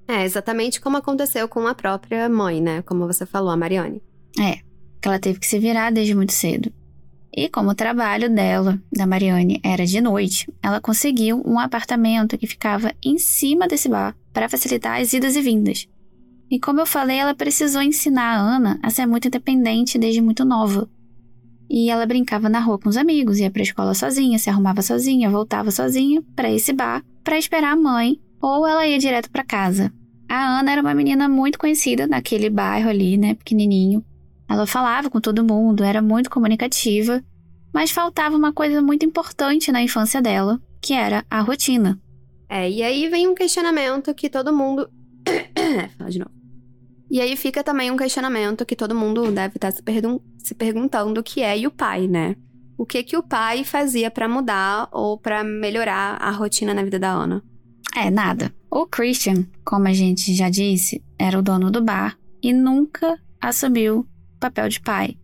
É, 0.08 0.24
exatamente 0.24 0.80
como 0.80 0.98
aconteceu 0.98 1.48
com 1.50 1.68
a 1.68 1.76
própria 1.76 2.30
mãe, 2.30 2.62
né? 2.62 2.82
Como 2.84 3.06
você 3.06 3.26
falou, 3.26 3.50
a 3.50 3.58
Mariane. 3.58 4.02
É, 4.40 4.60
que 5.02 5.08
ela 5.08 5.20
teve 5.20 5.40
que 5.40 5.48
se 5.48 5.60
virar 5.60 5.92
desde 5.92 6.16
muito 6.16 6.34
cedo. 6.34 6.72
E 7.36 7.50
como 7.50 7.70
o 7.70 7.76
trabalho 7.76 8.34
dela, 8.34 8.82
da 8.92 9.06
Mariane, 9.06 9.60
era 9.64 9.86
de 9.86 10.02
noite, 10.02 10.52
ela 10.64 10.82
conseguiu 10.82 11.44
um 11.46 11.60
apartamento 11.60 12.38
que 12.38 12.48
ficava 12.48 12.92
em 13.04 13.20
cima 13.20 13.68
desse 13.68 13.88
bar 13.90 14.16
para 14.34 14.50
facilitar 14.50 15.00
as 15.00 15.14
idas 15.14 15.36
e 15.36 15.42
vindas. 15.42 15.88
E 16.50 16.60
como 16.60 16.80
eu 16.80 16.86
falei, 16.86 17.18
ela 17.18 17.36
precisou 17.36 17.82
ensinar 17.82 18.38
a 18.38 18.40
Ana 18.40 18.80
a 18.82 18.90
ser 18.90 19.06
muito 19.06 19.28
independente 19.28 20.00
desde 20.00 20.22
muito 20.22 20.46
nova. 20.46 20.90
E 21.70 21.90
ela 21.90 22.06
brincava 22.06 22.48
na 22.48 22.60
rua 22.60 22.80
com 22.80 22.88
os 22.88 22.96
amigos, 22.96 23.40
ia 23.40 23.52
para 23.52 23.62
a 23.62 23.64
escola 23.64 23.94
sozinha, 23.94 24.40
se 24.40 24.50
arrumava 24.50 24.82
sozinha, 24.82 25.30
voltava 25.30 25.70
sozinha 25.70 26.24
para 26.34 26.50
esse 26.50 26.72
bar 26.72 27.04
para 27.24 27.38
esperar 27.38 27.74
a 27.74 27.76
mãe, 27.76 28.20
ou 28.42 28.68
ela 28.68 28.88
ia 28.88 29.00
direto 29.00 29.30
para 29.30 29.44
casa. 29.44 29.92
A 30.30 30.60
Ana 30.60 30.72
era 30.72 30.82
uma 30.82 30.94
menina 30.94 31.30
muito 31.30 31.58
conhecida 31.58 32.06
naquele 32.06 32.50
bairro 32.50 32.90
ali, 32.90 33.18
né, 33.18 33.36
pequenininho. 33.36 34.04
Ela 34.50 34.66
falava 34.66 35.10
com 35.10 35.20
todo 35.20 35.44
mundo, 35.44 35.84
era 35.84 36.02
muito 36.02 36.30
comunicativa, 36.30 37.24
mas 37.74 37.92
faltava 37.92 38.36
uma 38.36 38.54
coisa 38.54 38.82
muito 38.82 39.06
importante 39.06 39.72
na 39.72 39.82
infância 39.82 40.22
dela, 40.22 40.60
que 40.82 40.94
era 40.94 41.26
a 41.30 41.42
rotina. 41.42 42.00
É, 42.50 42.70
e 42.70 42.82
aí 42.82 43.10
vem 43.10 43.28
um 43.28 43.36
questionamento 43.36 44.14
que 44.14 44.30
todo 44.30 44.54
mundo. 44.54 44.90
Fala 45.98 46.10
de 46.10 46.20
novo. 46.20 46.32
E 47.10 47.22
aí 47.22 47.36
fica 47.38 47.64
também 47.64 47.90
um 47.90 47.98
questionamento 47.98 48.66
que 48.66 48.76
todo 48.76 48.96
mundo 48.96 49.32
deve 49.32 49.58
estar 49.58 49.72
se, 49.72 49.82
pergun 49.82 50.20
se 50.38 50.54
perguntando, 50.54 51.24
que 51.24 51.42
é 51.42 51.58
e 51.58 51.66
o 51.66 51.72
pai, 51.72 52.08
né? 52.08 52.36
O 52.78 52.86
que 52.86 53.02
que 53.02 53.18
o 53.18 53.24
pai 53.24 53.64
fazia 53.64 54.12
para 54.12 54.28
mudar 54.28 54.88
ou 54.92 55.18
para 55.18 55.44
melhorar 55.44 56.18
a 56.22 56.32
rotina 56.32 56.74
na 56.74 56.84
vida 56.84 57.00
da 57.00 57.12
Ana? 57.12 57.44
É, 57.98 58.12
nada. 58.12 58.54
O 58.70 58.86
Christian, 58.86 59.44
como 59.66 59.88
a 59.88 59.94
gente 59.94 60.32
já 60.36 60.52
disse, 60.52 61.04
era 61.18 61.40
o 61.40 61.42
dono 61.42 61.72
do 61.72 61.84
bar 61.84 62.16
e 62.44 62.54
nunca 62.54 63.18
assumiu 63.42 64.06
papel 64.40 64.70
de 64.70 64.80
pai. 64.80 65.18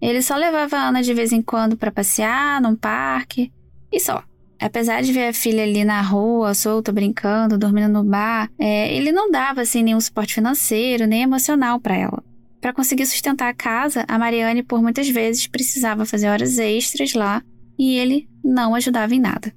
Ele 0.00 0.22
só 0.22 0.34
levava 0.34 0.78
a 0.78 0.88
Ana 0.88 1.02
de 1.02 1.12
vez 1.12 1.32
em 1.32 1.42
quando 1.42 1.76
para 1.76 1.92
passear 1.92 2.62
num 2.62 2.74
parque 2.74 3.52
e 3.92 4.00
só. 4.00 4.24
Apesar 4.58 5.02
de 5.02 5.12
ver 5.12 5.28
a 5.28 5.32
filha 5.34 5.64
ali 5.64 5.84
na 5.84 6.00
rua, 6.00 6.54
solta, 6.54 6.90
brincando, 6.90 7.58
dormindo 7.58 7.92
no 7.92 8.02
bar, 8.02 8.50
é, 8.58 8.94
ele 8.94 9.12
não 9.12 9.30
dava 9.30 9.60
assim 9.60 9.82
nenhum 9.82 10.00
suporte 10.00 10.34
financeiro 10.34 11.06
nem 11.06 11.20
emocional 11.20 11.78
para 11.78 11.94
ela. 11.94 12.24
Para 12.58 12.72
conseguir 12.72 13.04
sustentar 13.04 13.50
a 13.50 13.54
casa, 13.54 14.06
a 14.08 14.18
Mariane 14.18 14.62
por 14.62 14.80
muitas 14.80 15.10
vezes 15.10 15.46
precisava 15.46 16.06
fazer 16.06 16.30
horas 16.30 16.56
extras 16.56 17.12
lá 17.12 17.42
e 17.78 17.98
ele 17.98 18.26
não 18.42 18.74
ajudava 18.74 19.14
em 19.14 19.20
nada. 19.20 19.52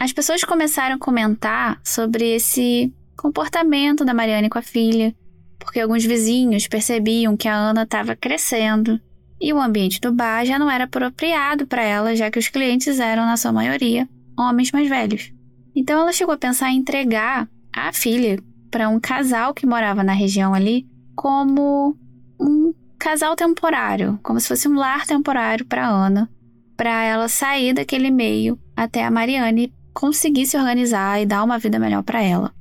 As 0.00 0.14
pessoas 0.14 0.42
começaram 0.42 0.96
a 0.96 0.98
comentar 0.98 1.78
sobre 1.84 2.34
esse 2.34 2.90
comportamento 3.18 4.02
da 4.02 4.14
Mariane 4.14 4.48
com 4.48 4.58
a 4.58 4.62
filha, 4.62 5.14
porque 5.58 5.78
alguns 5.78 6.02
vizinhos 6.02 6.66
percebiam 6.66 7.36
que 7.36 7.46
a 7.46 7.54
Ana 7.54 7.82
estava 7.82 8.16
crescendo 8.16 8.98
e 9.38 9.52
o 9.52 9.60
ambiente 9.60 10.00
do 10.00 10.10
bar 10.10 10.46
já 10.46 10.58
não 10.58 10.70
era 10.70 10.84
apropriado 10.84 11.66
para 11.66 11.82
ela, 11.82 12.16
já 12.16 12.30
que 12.30 12.38
os 12.38 12.48
clientes 12.48 12.98
eram, 12.98 13.26
na 13.26 13.36
sua 13.36 13.52
maioria, 13.52 14.08
homens 14.38 14.72
mais 14.72 14.88
velhos. 14.88 15.34
Então 15.76 16.00
ela 16.00 16.14
chegou 16.14 16.32
a 16.32 16.38
pensar 16.38 16.70
em 16.70 16.78
entregar 16.78 17.46
a 17.70 17.92
filha 17.92 18.42
para 18.70 18.88
um 18.88 18.98
casal 18.98 19.52
que 19.52 19.66
morava 19.66 20.02
na 20.02 20.14
região 20.14 20.54
ali 20.54 20.86
como 21.14 21.94
um 22.40 22.72
casal 22.98 23.36
temporário, 23.36 24.18
como 24.22 24.40
se 24.40 24.48
fosse 24.48 24.66
um 24.66 24.76
lar 24.76 25.04
temporário 25.04 25.66
para 25.66 25.86
Ana, 25.86 26.26
para 26.74 27.04
ela 27.04 27.28
sair 27.28 27.74
daquele 27.74 28.10
meio 28.10 28.58
até 28.74 29.04
a 29.04 29.10
Mariane 29.10 29.70
conseguir 29.92 30.46
se 30.46 30.56
organizar 30.56 31.20
e 31.20 31.26
dar 31.26 31.44
uma 31.44 31.58
vida 31.58 31.78
melhor 31.78 32.02
para 32.02 32.22
ela. 32.22 32.52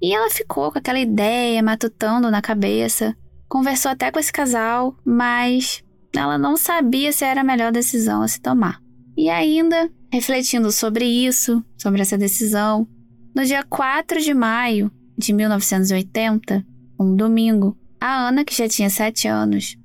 E 0.00 0.14
ela 0.14 0.30
ficou 0.30 0.72
com 0.72 0.78
aquela 0.78 0.98
ideia 0.98 1.62
matutando 1.62 2.30
na 2.30 2.40
cabeça, 2.40 3.14
conversou 3.48 3.90
até 3.90 4.10
com 4.10 4.18
esse 4.18 4.32
casal, 4.32 4.96
mas 5.04 5.84
ela 6.14 6.38
não 6.38 6.56
sabia 6.56 7.12
se 7.12 7.24
era 7.24 7.42
a 7.42 7.44
melhor 7.44 7.70
decisão 7.70 8.22
a 8.22 8.28
se 8.28 8.40
tomar. 8.40 8.80
E 9.16 9.28
ainda, 9.28 9.90
refletindo 10.10 10.72
sobre 10.72 11.04
isso, 11.04 11.62
sobre 11.76 12.00
essa 12.00 12.16
decisão, 12.16 12.88
no 13.34 13.44
dia 13.44 13.62
4 13.62 14.20
de 14.20 14.32
maio 14.32 14.90
de 15.16 15.32
1980, 15.32 16.64
um 16.98 17.14
domingo, 17.14 17.76
a 18.00 18.28
Ana, 18.28 18.44
que 18.44 18.56
já 18.56 18.68
tinha 18.68 18.88
7 18.88 19.28
anos, 19.28 19.76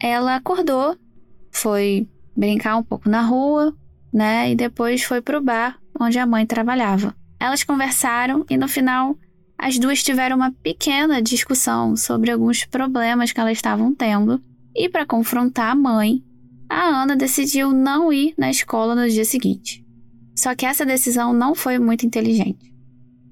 ela 0.00 0.36
acordou, 0.36 0.96
foi 1.50 2.08
brincar 2.36 2.76
um 2.76 2.82
pouco 2.82 3.08
na 3.08 3.20
rua, 3.20 3.76
né? 4.12 4.50
E 4.50 4.54
depois 4.54 5.02
foi 5.02 5.20
pro 5.20 5.42
bar 5.42 5.78
onde 5.98 6.18
a 6.18 6.26
mãe 6.26 6.46
trabalhava. 6.46 7.14
Elas 7.38 7.62
conversaram 7.62 8.44
e 8.48 8.56
no 8.56 8.68
final 8.68 9.16
as 9.56 9.78
duas 9.78 10.02
tiveram 10.02 10.36
uma 10.36 10.52
pequena 10.52 11.20
discussão 11.20 11.96
sobre 11.96 12.30
alguns 12.30 12.64
problemas 12.64 13.32
que 13.32 13.40
elas 13.40 13.58
estavam 13.58 13.94
tendo. 13.94 14.40
E 14.74 14.88
para 14.88 15.06
confrontar 15.06 15.72
a 15.72 15.74
mãe, 15.74 16.22
a 16.68 16.84
Ana 16.84 17.16
decidiu 17.16 17.72
não 17.72 18.12
ir 18.12 18.34
na 18.38 18.50
escola 18.50 18.94
no 18.94 19.08
dia 19.08 19.24
seguinte. 19.24 19.84
Só 20.36 20.54
que 20.54 20.64
essa 20.64 20.86
decisão 20.86 21.32
não 21.32 21.54
foi 21.54 21.78
muito 21.78 22.06
inteligente. 22.06 22.72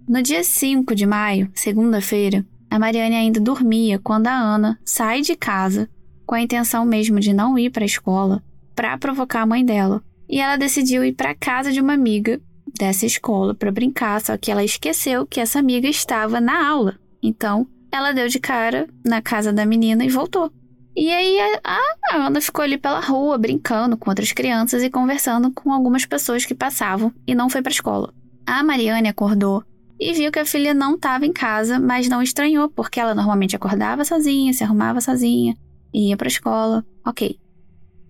No 0.08 0.22
dia 0.22 0.42
5 0.42 0.94
de 0.94 1.06
maio, 1.06 1.50
segunda-feira, 1.54 2.44
a 2.70 2.78
Mariane 2.78 3.14
ainda 3.14 3.40
dormia 3.40 3.98
quando 3.98 4.26
a 4.26 4.36
Ana 4.36 4.78
sai 4.84 5.20
de 5.20 5.36
casa 5.36 5.88
com 6.26 6.34
a 6.34 6.42
intenção 6.42 6.84
mesmo 6.84 7.20
de 7.20 7.32
não 7.32 7.56
ir 7.56 7.70
para 7.70 7.84
a 7.84 7.86
escola 7.86 8.42
para 8.74 8.98
provocar 8.98 9.42
a 9.42 9.46
mãe 9.46 9.64
dela. 9.64 10.02
E 10.28 10.40
ela 10.40 10.56
decidiu 10.56 11.04
ir 11.04 11.12
para 11.12 11.34
casa 11.34 11.70
de 11.70 11.80
uma 11.80 11.92
amiga 11.92 12.40
dessa 12.78 13.06
escola 13.06 13.54
para 13.54 13.72
brincar, 13.72 14.20
só 14.20 14.36
que 14.36 14.50
ela 14.50 14.64
esqueceu 14.64 15.26
que 15.26 15.40
essa 15.40 15.58
amiga 15.58 15.88
estava 15.88 16.40
na 16.40 16.68
aula. 16.68 16.98
Então, 17.22 17.66
ela 17.90 18.12
deu 18.12 18.28
de 18.28 18.38
cara 18.38 18.88
na 19.04 19.22
casa 19.22 19.52
da 19.52 19.64
menina 19.64 20.04
e 20.04 20.08
voltou. 20.08 20.52
E 20.96 21.12
aí 21.12 21.38
a, 21.62 22.26
Ana 22.26 22.40
ficou 22.40 22.62
ali 22.62 22.78
pela 22.78 23.00
rua 23.00 23.36
brincando 23.36 23.96
com 23.98 24.10
outras 24.10 24.32
crianças 24.32 24.82
e 24.82 24.88
conversando 24.88 25.52
com 25.52 25.70
algumas 25.70 26.06
pessoas 26.06 26.46
que 26.46 26.54
passavam 26.54 27.12
e 27.26 27.34
não 27.34 27.50
foi 27.50 27.60
para 27.60 27.72
escola. 27.72 28.14
A 28.46 28.62
Mariane 28.62 29.08
acordou 29.08 29.62
e 30.00 30.12
viu 30.14 30.32
que 30.32 30.38
a 30.38 30.46
filha 30.46 30.72
não 30.72 30.94
estava 30.94 31.26
em 31.26 31.32
casa, 31.32 31.78
mas 31.78 32.08
não 32.08 32.22
estranhou, 32.22 32.68
porque 32.70 32.98
ela 32.98 33.14
normalmente 33.14 33.54
acordava 33.54 34.04
sozinha, 34.04 34.52
se 34.54 34.64
arrumava 34.64 35.00
sozinha, 35.00 35.54
ia 35.92 36.16
para 36.16 36.28
escola, 36.28 36.84
ok. 37.04 37.38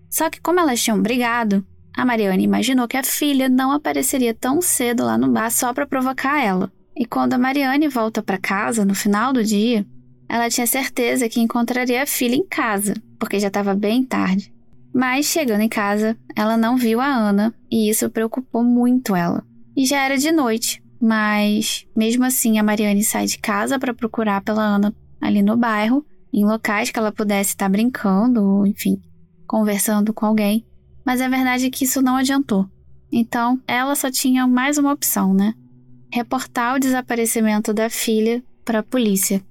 Só 0.09 0.29
que 0.29 0.39
como 0.39 0.59
elas 0.59 0.81
tinham 0.81 1.01
brigado, 1.01 1.65
a 1.97 2.05
Mariane 2.05 2.43
imaginou 2.43 2.87
que 2.87 2.95
a 2.95 3.03
filha 3.03 3.49
não 3.49 3.71
apareceria 3.71 4.31
tão 4.31 4.61
cedo 4.61 5.03
lá 5.03 5.17
no 5.17 5.31
bar 5.31 5.49
só 5.49 5.73
para 5.73 5.87
provocar 5.87 6.39
ela. 6.39 6.71
E 6.95 7.07
quando 7.07 7.33
a 7.33 7.39
Mariane 7.39 7.87
volta 7.87 8.21
para 8.21 8.37
casa 8.37 8.85
no 8.85 8.93
final 8.93 9.33
do 9.33 9.43
dia, 9.43 9.83
ela 10.29 10.47
tinha 10.47 10.67
certeza 10.67 11.27
que 11.27 11.39
encontraria 11.39 12.03
a 12.03 12.05
filha 12.05 12.35
em 12.35 12.45
casa, 12.45 12.93
porque 13.19 13.39
já 13.39 13.47
estava 13.47 13.73
bem 13.73 14.03
tarde. 14.03 14.53
Mas 14.93 15.25
chegando 15.25 15.61
em 15.61 15.69
casa, 15.69 16.15
ela 16.35 16.55
não 16.55 16.77
viu 16.77 17.01
a 17.01 17.07
Ana 17.07 17.51
e 17.69 17.89
isso 17.89 18.07
preocupou 18.11 18.63
muito 18.63 19.15
ela. 19.15 19.43
E 19.75 19.83
já 19.83 19.97
era 20.05 20.19
de 20.19 20.31
noite, 20.31 20.83
mas 21.01 21.87
mesmo 21.95 22.23
assim 22.25 22.59
a 22.59 22.63
Mariane 22.63 23.03
sai 23.03 23.25
de 23.25 23.39
casa 23.39 23.79
para 23.79 23.93
procurar 23.93 24.41
pela 24.41 24.61
Ana 24.61 24.93
ali 25.19 25.41
no 25.41 25.57
bairro, 25.57 26.05
em 26.31 26.45
locais 26.45 26.91
que 26.91 26.99
ela 26.99 27.11
pudesse 27.11 27.51
estar 27.51 27.69
brincando, 27.69 28.43
ou 28.43 28.67
enfim, 28.67 29.01
conversando 29.47 30.13
com 30.13 30.27
alguém. 30.27 30.63
Mas 31.07 31.21
a 31.21 31.29
verdade 31.29 31.67
é 31.67 31.69
que 31.69 31.85
isso 31.85 32.01
não 32.01 32.17
adiantou. 32.17 32.69
Então, 33.09 33.61
ela 33.65 33.95
só 33.95 34.11
tinha 34.11 34.45
mais 34.45 34.77
uma 34.77 34.91
opção, 34.91 35.33
né? 35.33 35.53
Reportar 36.11 36.75
o 36.75 36.79
desaparecimento 36.79 37.73
da 37.73 37.89
filha 37.89 38.43
para 38.65 38.79
a 38.79 38.83
polícia. 38.83 39.41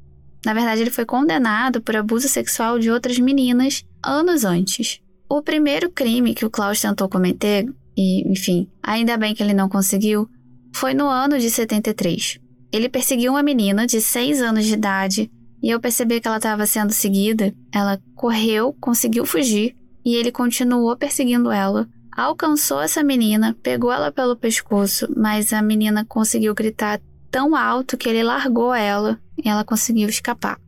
Na 0.45 0.53
verdade, 0.53 0.81
ele 0.81 0.91
foi 0.91 1.05
condenado 1.05 1.81
por 1.81 1.95
abuso 1.95 2.29
sexual 2.29 2.81
de 2.81 2.91
outras 2.91 3.17
meninas 3.21 3.85
anos 4.05 4.45
antes. 4.45 5.01
O 5.29 5.41
primeiro 5.41 5.89
crime 5.89 6.35
que 6.35 6.45
o 6.45 6.51
Klaus 6.51 6.81
tentou 6.81 7.09
cometer 7.09 7.65
e, 7.97 8.29
enfim, 8.29 8.69
ainda 8.83 9.17
bem 9.17 9.37
que 9.37 9.43
ele 9.43 9.55
não 9.55 9.69
conseguiu, 9.69 10.29
foi 10.75 10.93
no 10.95 11.07
ano 11.07 11.39
de 11.39 11.49
73. 11.49 12.41
Ele 12.73 12.89
perseguiu 12.89 13.31
uma 13.31 13.43
menina 13.43 13.87
de 13.87 14.01
6 14.01 14.43
anos 14.43 14.67
de 14.67 14.75
idade 14.75 15.31
e 15.63 15.71
ao 15.71 15.79
perceber 15.79 16.21
que 16.21 16.27
ela 16.27 16.39
estava 16.39 16.67
sendo 16.67 16.93
seguida, 16.93 17.55
ela 17.73 18.03
correu, 18.17 18.77
conseguiu 18.81 19.25
fugir 19.25 19.77
e 20.05 20.17
ele 20.17 20.33
continuou 20.33 20.97
perseguindo 20.97 21.53
ela. 21.53 21.89
Alcançou 22.17 22.81
essa 22.81 23.03
menina, 23.03 23.57
pegou 23.63 23.91
ela 23.93 24.13
pelo 24.13 24.37
pescoço, 24.37 25.09
mas 25.17 25.53
a 25.53 25.61
menina 25.61 26.05
conseguiu 26.05 26.55
gritar 26.55 27.01
tão 27.31 27.57
alto 27.57 27.97
que 27.97 28.09
ele 28.09 28.23
largou 28.23 28.73
ela 28.73 29.21
e 29.43 29.49
ela 29.49 29.65
conseguiu 29.65 30.09
escapar. 30.09 30.61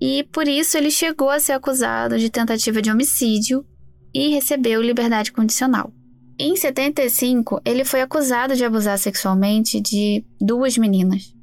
E 0.00 0.22
por 0.32 0.46
isso 0.46 0.76
ele 0.76 0.90
chegou 0.90 1.30
a 1.30 1.40
ser 1.40 1.52
acusado 1.52 2.18
de 2.18 2.30
tentativa 2.30 2.80
de 2.80 2.90
homicídio 2.90 3.66
e 4.14 4.28
recebeu 4.28 4.80
liberdade 4.80 5.32
condicional. 5.32 5.92
Em 6.38 6.54
75, 6.54 7.60
ele 7.64 7.84
foi 7.84 8.00
acusado 8.00 8.54
de 8.54 8.64
abusar 8.64 8.98
sexualmente 8.98 9.80
de 9.80 10.24
duas 10.40 10.78
meninas. 10.78 11.34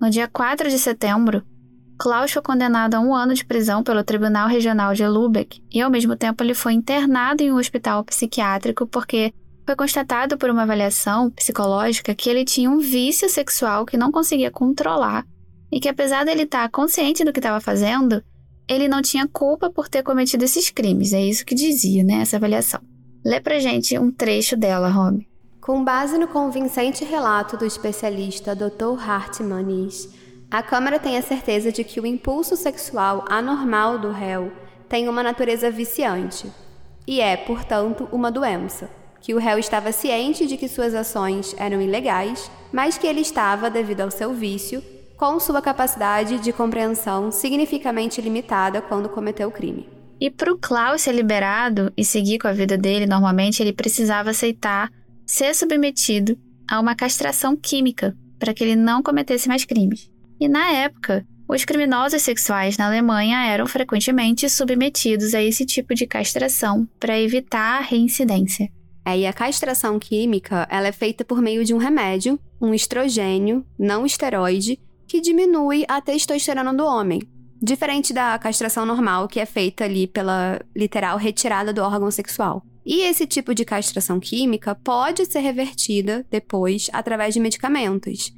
No 0.00 0.10
dia 0.10 0.26
4 0.28 0.68
de 0.70 0.78
setembro, 0.78 1.44
Klaus 1.98 2.30
foi 2.30 2.40
condenado 2.40 2.94
a 2.94 3.00
um 3.00 3.12
ano 3.12 3.34
de 3.34 3.44
prisão 3.44 3.82
pelo 3.82 4.04
Tribunal 4.04 4.48
Regional 4.48 4.94
de 4.94 5.04
Lübeck 5.04 5.60
e, 5.68 5.80
ao 5.82 5.90
mesmo 5.90 6.14
tempo, 6.14 6.44
ele 6.44 6.54
foi 6.54 6.72
internado 6.72 7.42
em 7.42 7.50
um 7.50 7.56
hospital 7.56 8.04
psiquiátrico 8.04 8.86
porque 8.86 9.34
foi 9.66 9.74
constatado 9.74 10.38
por 10.38 10.48
uma 10.48 10.62
avaliação 10.62 11.28
psicológica 11.28 12.14
que 12.14 12.30
ele 12.30 12.44
tinha 12.44 12.70
um 12.70 12.78
vício 12.78 13.28
sexual 13.28 13.84
que 13.84 13.96
não 13.96 14.12
conseguia 14.12 14.48
controlar 14.48 15.26
e 15.72 15.80
que, 15.80 15.88
apesar 15.88 16.24
dele 16.24 16.44
estar 16.44 16.70
consciente 16.70 17.24
do 17.24 17.32
que 17.32 17.40
estava 17.40 17.60
fazendo, 17.60 18.22
ele 18.68 18.86
não 18.86 19.02
tinha 19.02 19.26
culpa 19.26 19.68
por 19.68 19.88
ter 19.88 20.04
cometido 20.04 20.44
esses 20.44 20.70
crimes. 20.70 21.12
É 21.12 21.20
isso 21.20 21.44
que 21.44 21.54
dizia, 21.54 22.04
né, 22.04 22.20
essa 22.20 22.36
avaliação. 22.36 22.80
Lê 23.24 23.40
pra 23.40 23.58
gente 23.58 23.98
um 23.98 24.12
trecho 24.12 24.56
dela, 24.56 24.88
Romy. 24.88 25.26
Com 25.60 25.84
base 25.84 26.16
no 26.16 26.28
convincente 26.28 27.04
relato 27.04 27.56
do 27.56 27.66
especialista 27.66 28.54
Dr. 28.54 28.98
Hartmanis, 28.98 30.08
a 30.50 30.62
Câmara 30.62 30.98
tem 30.98 31.18
a 31.18 31.22
certeza 31.22 31.70
de 31.70 31.84
que 31.84 32.00
o 32.00 32.06
impulso 32.06 32.56
sexual 32.56 33.24
anormal 33.28 33.98
do 33.98 34.10
réu 34.10 34.50
tem 34.88 35.06
uma 35.06 35.22
natureza 35.22 35.70
viciante 35.70 36.50
e 37.06 37.20
é, 37.20 37.36
portanto, 37.36 38.08
uma 38.12 38.30
doença, 38.30 38.90
que 39.20 39.34
o 39.34 39.38
réu 39.38 39.58
estava 39.58 39.92
ciente 39.92 40.46
de 40.46 40.56
que 40.56 40.68
suas 40.68 40.94
ações 40.94 41.54
eram 41.58 41.80
ilegais, 41.80 42.50
mas 42.72 42.96
que 42.96 43.06
ele 43.06 43.20
estava, 43.20 43.70
devido 43.70 44.02
ao 44.02 44.10
seu 44.10 44.32
vício, 44.32 44.82
com 45.16 45.38
sua 45.40 45.60
capacidade 45.60 46.38
de 46.38 46.52
compreensão 46.52 47.30
significativamente 47.30 48.20
limitada 48.20 48.80
quando 48.80 49.08
cometeu 49.08 49.48
o 49.48 49.52
crime. 49.52 49.88
E 50.20 50.30
para 50.30 50.52
o 50.52 50.58
Klaus 50.58 51.02
ser 51.02 51.12
liberado 51.12 51.92
e 51.96 52.04
seguir 52.04 52.38
com 52.38 52.48
a 52.48 52.52
vida 52.52 52.76
dele 52.76 53.06
normalmente, 53.06 53.62
ele 53.62 53.72
precisava 53.72 54.30
aceitar 54.30 54.90
ser 55.26 55.54
submetido 55.54 56.38
a 56.70 56.80
uma 56.80 56.94
castração 56.94 57.56
química 57.56 58.16
para 58.38 58.54
que 58.54 58.62
ele 58.62 58.76
não 58.76 59.02
cometesse 59.02 59.48
mais 59.48 59.64
crimes. 59.64 60.10
E 60.40 60.48
na 60.48 60.70
época, 60.70 61.26
os 61.48 61.64
criminosos 61.64 62.22
sexuais 62.22 62.76
na 62.76 62.86
Alemanha 62.86 63.46
eram 63.46 63.66
frequentemente 63.66 64.48
submetidos 64.48 65.34
a 65.34 65.42
esse 65.42 65.64
tipo 65.64 65.94
de 65.94 66.06
castração 66.06 66.88
para 67.00 67.18
evitar 67.18 67.78
a 67.78 67.80
reincidência. 67.80 68.68
É, 69.04 69.18
e 69.18 69.26
a 69.26 69.32
castração 69.32 69.98
química 69.98 70.66
ela 70.70 70.88
é 70.88 70.92
feita 70.92 71.24
por 71.24 71.40
meio 71.40 71.64
de 71.64 71.72
um 71.72 71.78
remédio, 71.78 72.38
um 72.60 72.74
estrogênio, 72.74 73.64
não 73.78 74.04
esteroide, 74.04 74.78
que 75.06 75.20
diminui 75.20 75.84
a 75.88 76.00
testosterona 76.00 76.74
do 76.74 76.84
homem, 76.84 77.20
Diferente 77.60 78.12
da 78.12 78.38
castração 78.38 78.86
normal, 78.86 79.26
que 79.26 79.40
é 79.40 79.46
feita 79.46 79.84
ali 79.84 80.06
pela 80.06 80.60
literal 80.76 81.18
retirada 81.18 81.72
do 81.72 81.82
órgão 81.82 82.10
sexual. 82.10 82.62
E 82.86 83.02
esse 83.02 83.26
tipo 83.26 83.52
de 83.52 83.64
castração 83.64 84.20
química 84.20 84.76
pode 84.76 85.26
ser 85.26 85.40
revertida 85.40 86.24
depois 86.30 86.88
através 86.92 87.34
de 87.34 87.40
medicamentos. 87.40 88.32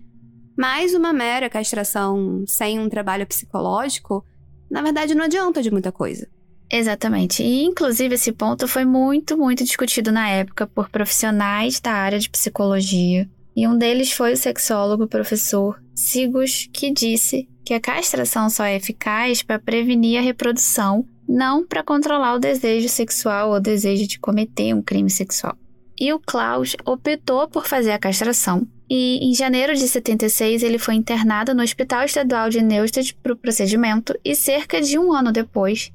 Mas 0.57 0.95
uma 0.95 1.13
mera 1.13 1.49
castração 1.49 2.45
sem 2.47 2.79
um 2.79 2.89
trabalho 2.89 3.27
psicológico, 3.27 4.25
na 4.71 4.83
verdade, 4.83 5.15
não 5.15 5.25
adianta 5.25 5.63
de 5.63 5.71
muita 5.71 5.91
coisa. 5.91 6.29
Exatamente. 6.71 7.43
E, 7.43 7.65
inclusive, 7.65 8.15
esse 8.15 8.31
ponto 8.31 8.69
foi 8.69 8.85
muito, 8.85 9.37
muito 9.37 9.65
discutido 9.65 10.13
na 10.13 10.29
época 10.29 10.67
por 10.67 10.89
profissionais 10.89 11.81
da 11.81 11.93
área 11.93 12.19
de 12.19 12.31
psicologia. 12.31 13.29
E 13.57 13.67
um 13.67 13.77
deles 13.77 14.13
foi 14.13 14.33
o 14.33 14.37
sexólogo 14.37 15.09
professor 15.09 15.83
Sigus, 15.95 16.69
que 16.73 16.93
disse 16.93 17.49
que 17.65 17.75
a 17.75 17.81
castração 17.81 18.49
só 18.49 18.65
é 18.65 18.77
eficaz 18.77 19.43
para 19.43 19.59
prevenir 19.59 20.19
a 20.19 20.23
reprodução, 20.23 21.05
não 21.29 21.67
para 21.67 21.83
controlar 21.83 22.35
o 22.35 22.39
desejo 22.39 22.89
sexual 22.89 23.51
ou 23.51 23.57
o 23.57 23.61
desejo 23.61 24.07
de 24.07 24.19
cometer 24.19 24.73
um 24.73 24.83
crime 24.83 25.11
sexual. 25.11 25.57
E 26.01 26.15
o 26.15 26.19
Klaus 26.19 26.75
optou 26.87 27.47
por 27.47 27.67
fazer 27.67 27.91
a 27.91 27.99
castração, 27.99 28.67
e 28.89 29.19
em 29.23 29.35
janeiro 29.35 29.75
de 29.75 29.87
76 29.87 30.63
ele 30.63 30.79
foi 30.79 30.95
internado 30.95 31.55
no 31.55 31.63
Hospital 31.63 32.05
Estadual 32.05 32.49
de 32.49 32.63
Neustadt 32.63 33.15
para 33.23 33.35
o 33.35 33.37
procedimento, 33.37 34.19
e 34.25 34.35
cerca 34.35 34.81
de 34.81 34.99
um 34.99 35.13
ano 35.13 35.31
depois, 35.31 35.93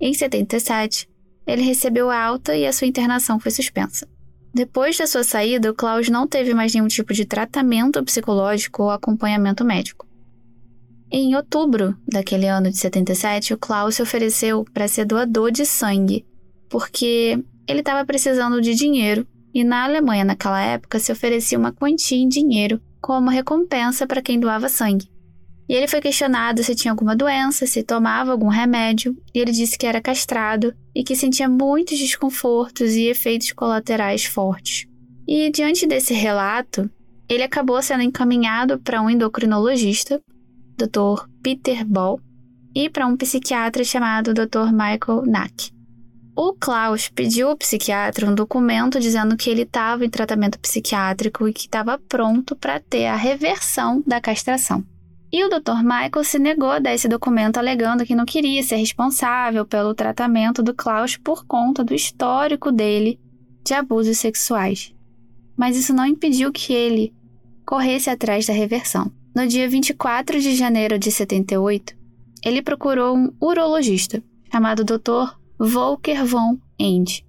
em 0.00 0.14
77, 0.14 1.08
ele 1.46 1.62
recebeu 1.62 2.10
alta 2.10 2.56
e 2.56 2.64
a 2.64 2.72
sua 2.72 2.86
internação 2.86 3.40
foi 3.40 3.50
suspensa. 3.50 4.08
Depois 4.54 4.96
da 4.96 5.06
sua 5.06 5.24
saída, 5.24 5.70
o 5.70 5.74
Klaus 5.74 6.08
não 6.08 6.26
teve 6.26 6.54
mais 6.54 6.72
nenhum 6.72 6.88
tipo 6.88 7.12
de 7.12 7.24
tratamento 7.24 8.02
psicológico 8.04 8.84
ou 8.84 8.90
acompanhamento 8.90 9.64
médico. 9.64 10.06
Em 11.10 11.34
outubro 11.34 11.96
daquele 12.06 12.46
ano 12.46 12.70
de 12.70 12.78
77, 12.78 13.54
o 13.54 13.58
Klaus 13.58 13.96
se 13.96 14.02
ofereceu 14.02 14.64
para 14.72 14.86
ser 14.86 15.04
doador 15.04 15.50
de 15.50 15.66
sangue, 15.66 16.24
porque 16.68 17.44
ele 17.66 17.80
estava 17.80 18.04
precisando 18.04 18.60
de 18.60 18.74
dinheiro 18.74 19.26
e 19.54 19.64
na 19.64 19.84
Alemanha 19.84 20.24
naquela 20.24 20.60
época 20.60 20.98
se 20.98 21.10
oferecia 21.10 21.58
uma 21.58 21.72
quantia 21.72 22.18
em 22.18 22.28
dinheiro 22.28 22.80
como 23.00 23.30
recompensa 23.30 24.06
para 24.06 24.22
quem 24.22 24.38
doava 24.38 24.68
sangue. 24.68 25.08
E 25.68 25.74
ele 25.74 25.86
foi 25.86 26.00
questionado 26.00 26.64
se 26.64 26.74
tinha 26.74 26.90
alguma 26.90 27.14
doença, 27.14 27.64
se 27.64 27.82
tomava 27.82 28.32
algum 28.32 28.48
remédio, 28.48 29.16
e 29.32 29.38
ele 29.38 29.52
disse 29.52 29.78
que 29.78 29.86
era 29.86 30.00
castrado 30.00 30.74
e 30.92 31.04
que 31.04 31.14
sentia 31.14 31.48
muitos 31.48 31.96
desconfortos 31.98 32.94
e 32.94 33.04
efeitos 33.04 33.52
colaterais 33.52 34.24
fortes. 34.24 34.86
E 35.28 35.48
diante 35.50 35.86
desse 35.86 36.12
relato, 36.12 36.90
ele 37.28 37.44
acabou 37.44 37.80
sendo 37.80 38.02
encaminhado 38.02 38.80
para 38.80 39.00
um 39.00 39.08
endocrinologista, 39.08 40.20
Dr. 40.76 41.28
Peter 41.40 41.86
Ball, 41.86 42.20
e 42.74 42.90
para 42.90 43.06
um 43.06 43.16
psiquiatra 43.16 43.84
chamado 43.84 44.34
Dr. 44.34 44.72
Michael 44.72 45.24
Nack. 45.26 45.70
O 46.34 46.52
Klaus 46.52 47.08
pediu 47.08 47.48
ao 47.48 47.56
psiquiatra 47.56 48.28
um 48.28 48.34
documento 48.34 49.00
dizendo 49.00 49.36
que 49.36 49.50
ele 49.50 49.62
estava 49.62 50.04
em 50.04 50.10
tratamento 50.10 50.58
psiquiátrico 50.58 51.48
e 51.48 51.52
que 51.52 51.62
estava 51.62 51.98
pronto 51.98 52.54
para 52.54 52.78
ter 52.78 53.06
a 53.06 53.16
reversão 53.16 54.02
da 54.06 54.20
castração. 54.20 54.84
E 55.32 55.44
o 55.44 55.48
Dr. 55.48 55.82
Michael 55.82 56.24
se 56.24 56.38
negou 56.38 56.70
a 56.70 56.78
dar 56.78 56.94
esse 56.94 57.08
documento, 57.08 57.58
alegando 57.58 58.04
que 58.04 58.14
não 58.14 58.24
queria 58.24 58.62
ser 58.62 58.76
responsável 58.76 59.64
pelo 59.64 59.94
tratamento 59.94 60.62
do 60.62 60.74
Klaus 60.74 61.16
por 61.16 61.44
conta 61.46 61.84
do 61.84 61.94
histórico 61.94 62.72
dele 62.72 63.20
de 63.64 63.74
abusos 63.74 64.18
sexuais. 64.18 64.92
Mas 65.56 65.76
isso 65.76 65.92
não 65.92 66.06
impediu 66.06 66.50
que 66.50 66.72
ele 66.72 67.14
corresse 67.64 68.10
atrás 68.10 68.46
da 68.46 68.52
reversão. 68.52 69.12
No 69.34 69.46
dia 69.46 69.68
24 69.68 70.40
de 70.40 70.56
janeiro 70.56 70.98
de 70.98 71.12
78, 71.12 71.94
ele 72.44 72.62
procurou 72.62 73.16
um 73.16 73.32
urologista 73.40 74.20
chamado 74.50 74.84
Dr. 74.84 75.38
Volker 75.62 76.24
von 76.24 76.58
End 76.78 77.22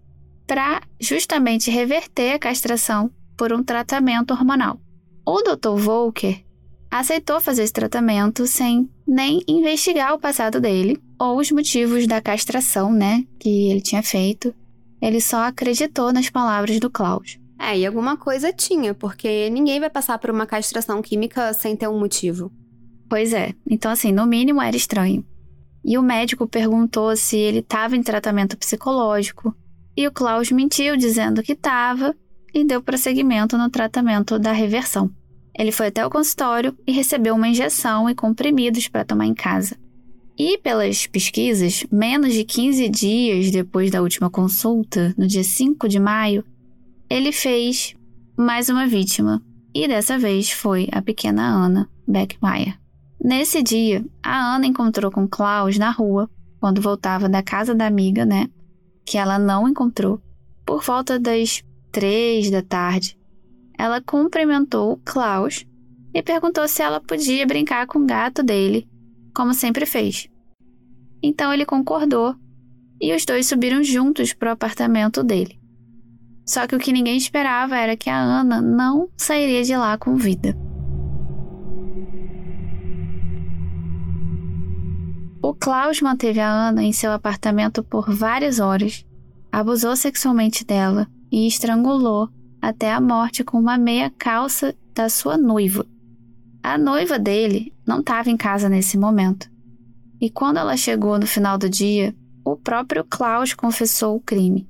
para 0.47 0.81
justamente 0.97 1.69
reverter 1.69 2.31
a 2.33 2.39
castração 2.39 3.11
por 3.35 3.51
um 3.51 3.61
tratamento 3.61 4.31
hormonal. 4.31 4.79
O 5.25 5.41
Dr. 5.41 5.75
Volker 5.75 6.41
aceitou 6.89 7.41
fazer 7.41 7.63
esse 7.63 7.73
tratamento 7.73 8.47
sem 8.47 8.89
nem 9.05 9.43
investigar 9.45 10.13
o 10.13 10.19
passado 10.19 10.61
dele 10.61 10.97
ou 11.19 11.39
os 11.39 11.51
motivos 11.51 12.07
da 12.07 12.21
castração, 12.21 12.93
né, 12.93 13.25
que 13.37 13.69
ele 13.69 13.81
tinha 13.81 14.01
feito. 14.01 14.55
Ele 15.01 15.19
só 15.19 15.43
acreditou 15.43 16.13
nas 16.13 16.29
palavras 16.29 16.79
do 16.79 16.89
Klaus. 16.89 17.37
É, 17.59 17.77
e 17.77 17.85
alguma 17.85 18.15
coisa 18.15 18.53
tinha, 18.53 18.93
porque 18.93 19.49
ninguém 19.49 19.79
vai 19.79 19.89
passar 19.89 20.17
por 20.17 20.29
uma 20.29 20.45
castração 20.45 21.01
química 21.01 21.53
sem 21.53 21.75
ter 21.75 21.89
um 21.89 21.99
motivo. 21.99 22.49
Pois 23.09 23.33
é. 23.33 23.53
Então, 23.69 23.91
assim, 23.91 24.11
no 24.13 24.25
mínimo 24.25 24.61
era 24.61 24.75
estranho. 24.75 25.25
E 25.83 25.97
o 25.97 26.03
médico 26.03 26.47
perguntou 26.47 27.15
se 27.15 27.37
ele 27.37 27.59
estava 27.59 27.95
em 27.95 28.03
tratamento 28.03 28.57
psicológico. 28.57 29.55
E 29.95 30.07
o 30.07 30.11
Klaus 30.11 30.51
mentiu, 30.51 30.95
dizendo 30.95 31.43
que 31.43 31.53
estava, 31.53 32.15
e 32.53 32.63
deu 32.63 32.81
prosseguimento 32.81 33.57
no 33.57 33.69
tratamento 33.69 34.37
da 34.37 34.51
reversão. 34.51 35.09
Ele 35.57 35.71
foi 35.71 35.87
até 35.87 36.05
o 36.05 36.09
consultório 36.09 36.77
e 36.87 36.91
recebeu 36.91 37.35
uma 37.35 37.47
injeção 37.47 38.09
e 38.09 38.15
comprimidos 38.15 38.87
para 38.87 39.05
tomar 39.05 39.25
em 39.25 39.33
casa. 39.33 39.75
E 40.37 40.57
pelas 40.57 41.05
pesquisas, 41.07 41.85
menos 41.91 42.33
de 42.33 42.43
15 42.43 42.89
dias 42.89 43.51
depois 43.51 43.91
da 43.91 44.01
última 44.01 44.29
consulta, 44.29 45.13
no 45.17 45.27
dia 45.27 45.43
5 45.43 45.87
de 45.87 45.99
maio, 45.99 46.43
ele 47.09 47.31
fez 47.31 47.93
mais 48.37 48.69
uma 48.69 48.87
vítima, 48.87 49.41
e 49.73 49.87
dessa 49.87 50.17
vez 50.17 50.49
foi 50.49 50.87
a 50.91 51.01
pequena 51.01 51.43
Ana 51.43 51.89
Beckmeyer. 52.07 52.80
Nesse 53.23 53.61
dia, 53.61 54.03
a 54.23 54.55
Ana 54.55 54.65
encontrou 54.65 55.11
com 55.11 55.27
Klaus 55.27 55.77
na 55.77 55.91
rua, 55.91 56.27
quando 56.59 56.81
voltava 56.81 57.29
da 57.29 57.43
casa 57.43 57.75
da 57.75 57.85
amiga, 57.85 58.25
né? 58.25 58.49
Que 59.05 59.15
ela 59.15 59.37
não 59.37 59.69
encontrou, 59.69 60.19
por 60.65 60.81
volta 60.81 61.19
das 61.19 61.63
três 61.91 62.49
da 62.49 62.63
tarde. 62.63 63.15
Ela 63.77 64.01
cumprimentou 64.01 64.99
Klaus 65.05 65.67
e 66.11 66.23
perguntou 66.23 66.67
se 66.67 66.81
ela 66.81 66.99
podia 66.99 67.45
brincar 67.45 67.85
com 67.85 67.99
o 67.99 68.05
gato 68.05 68.41
dele, 68.41 68.87
como 69.35 69.53
sempre 69.53 69.85
fez. 69.85 70.27
Então 71.21 71.53
ele 71.53 71.65
concordou 71.65 72.35
e 72.99 73.13
os 73.15 73.23
dois 73.23 73.45
subiram 73.45 73.83
juntos 73.83 74.33
para 74.33 74.49
o 74.49 74.53
apartamento 74.53 75.23
dele. 75.23 75.59
Só 76.43 76.65
que 76.65 76.75
o 76.75 76.79
que 76.79 76.91
ninguém 76.91 77.17
esperava 77.17 77.77
era 77.77 77.95
que 77.95 78.09
a 78.09 78.19
Ana 78.19 78.59
não 78.59 79.09
sairia 79.15 79.63
de 79.63 79.77
lá 79.77 79.95
com 79.95 80.15
vida. 80.15 80.57
O 85.43 85.55
Klaus 85.55 85.99
manteve 86.01 86.39
a 86.39 86.47
Ana 86.47 86.83
em 86.83 86.91
seu 86.91 87.11
apartamento 87.11 87.83
por 87.83 88.13
várias 88.13 88.59
horas, 88.59 89.03
abusou 89.51 89.95
sexualmente 89.95 90.63
dela 90.63 91.07
e 91.31 91.47
estrangulou 91.47 92.29
até 92.61 92.93
a 92.93 93.01
morte 93.01 93.43
com 93.43 93.57
uma 93.57 93.75
meia 93.75 94.11
calça 94.19 94.75
da 94.93 95.09
sua 95.09 95.37
noiva. 95.37 95.85
A 96.61 96.77
noiva 96.77 97.17
dele 97.17 97.73
não 97.87 98.01
estava 98.01 98.29
em 98.29 98.37
casa 98.37 98.69
nesse 98.69 98.99
momento. 98.99 99.49
E 100.21 100.29
quando 100.29 100.57
ela 100.57 100.77
chegou 100.77 101.17
no 101.17 101.25
final 101.25 101.57
do 101.57 101.67
dia, 101.67 102.15
o 102.45 102.55
próprio 102.55 103.03
Klaus 103.03 103.55
confessou 103.55 104.15
o 104.15 104.21
crime. 104.21 104.69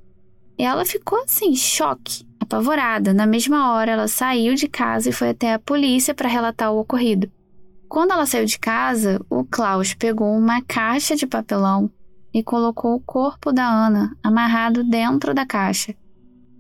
E 0.57 0.63
ela 0.63 0.85
ficou 0.85 1.21
assim, 1.21 1.49
em 1.49 1.55
choque, 1.55 2.25
apavorada. 2.39 3.13
Na 3.13 3.25
mesma 3.25 3.73
hora, 3.73 3.91
ela 3.91 4.07
saiu 4.07 4.55
de 4.55 4.69
casa 4.69 5.09
e 5.09 5.13
foi 5.13 5.31
até 5.31 5.53
a 5.53 5.59
polícia 5.59 6.13
para 6.13 6.29
relatar 6.29 6.71
o 6.71 6.79
ocorrido. 6.79 7.29
Quando 7.91 8.11
ela 8.11 8.25
saiu 8.25 8.45
de 8.45 8.57
casa, 8.57 9.19
o 9.29 9.43
Klaus 9.43 9.93
pegou 9.93 10.33
uma 10.33 10.61
caixa 10.61 11.13
de 11.13 11.27
papelão 11.27 11.91
e 12.33 12.41
colocou 12.41 12.95
o 12.95 13.01
corpo 13.01 13.51
da 13.51 13.67
Ana 13.67 14.15
amarrado 14.23 14.81
dentro 14.81 15.33
da 15.33 15.45
caixa 15.45 15.93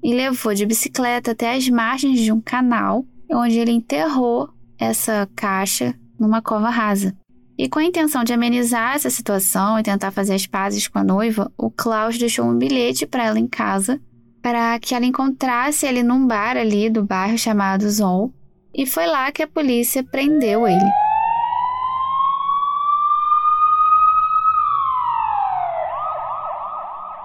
e 0.03 0.13
levou 0.13 0.53
de 0.53 0.65
bicicleta 0.65 1.31
até 1.31 1.55
as 1.55 1.69
margens 1.69 2.19
de 2.19 2.33
um 2.33 2.41
canal, 2.41 3.05
onde 3.31 3.57
ele 3.57 3.71
enterrou 3.71 4.49
essa 4.77 5.25
caixa 5.33 5.95
numa 6.19 6.41
cova 6.41 6.69
rasa. 6.69 7.15
E 7.57 7.69
com 7.69 7.79
a 7.79 7.85
intenção 7.85 8.25
de 8.25 8.33
amenizar 8.33 8.95
essa 8.95 9.09
situação 9.09 9.79
e 9.79 9.83
tentar 9.83 10.11
fazer 10.11 10.33
as 10.33 10.45
pazes 10.45 10.85
com 10.89 10.99
a 10.99 11.03
noiva, 11.03 11.49
o 11.57 11.71
Klaus 11.71 12.17
deixou 12.17 12.43
um 12.43 12.57
bilhete 12.57 13.07
para 13.07 13.23
ela 13.23 13.39
em 13.39 13.47
casa 13.47 14.01
para 14.41 14.77
que 14.79 14.93
ela 14.93 15.05
encontrasse 15.05 15.85
ele 15.85 16.03
num 16.03 16.27
bar 16.27 16.57
ali 16.57 16.89
do 16.89 17.05
bairro 17.05 17.37
chamado 17.37 17.89
Zol, 17.89 18.33
e 18.75 18.85
foi 18.85 19.07
lá 19.07 19.31
que 19.31 19.41
a 19.41 19.47
polícia 19.47 20.03
prendeu 20.03 20.67
ele. 20.67 21.10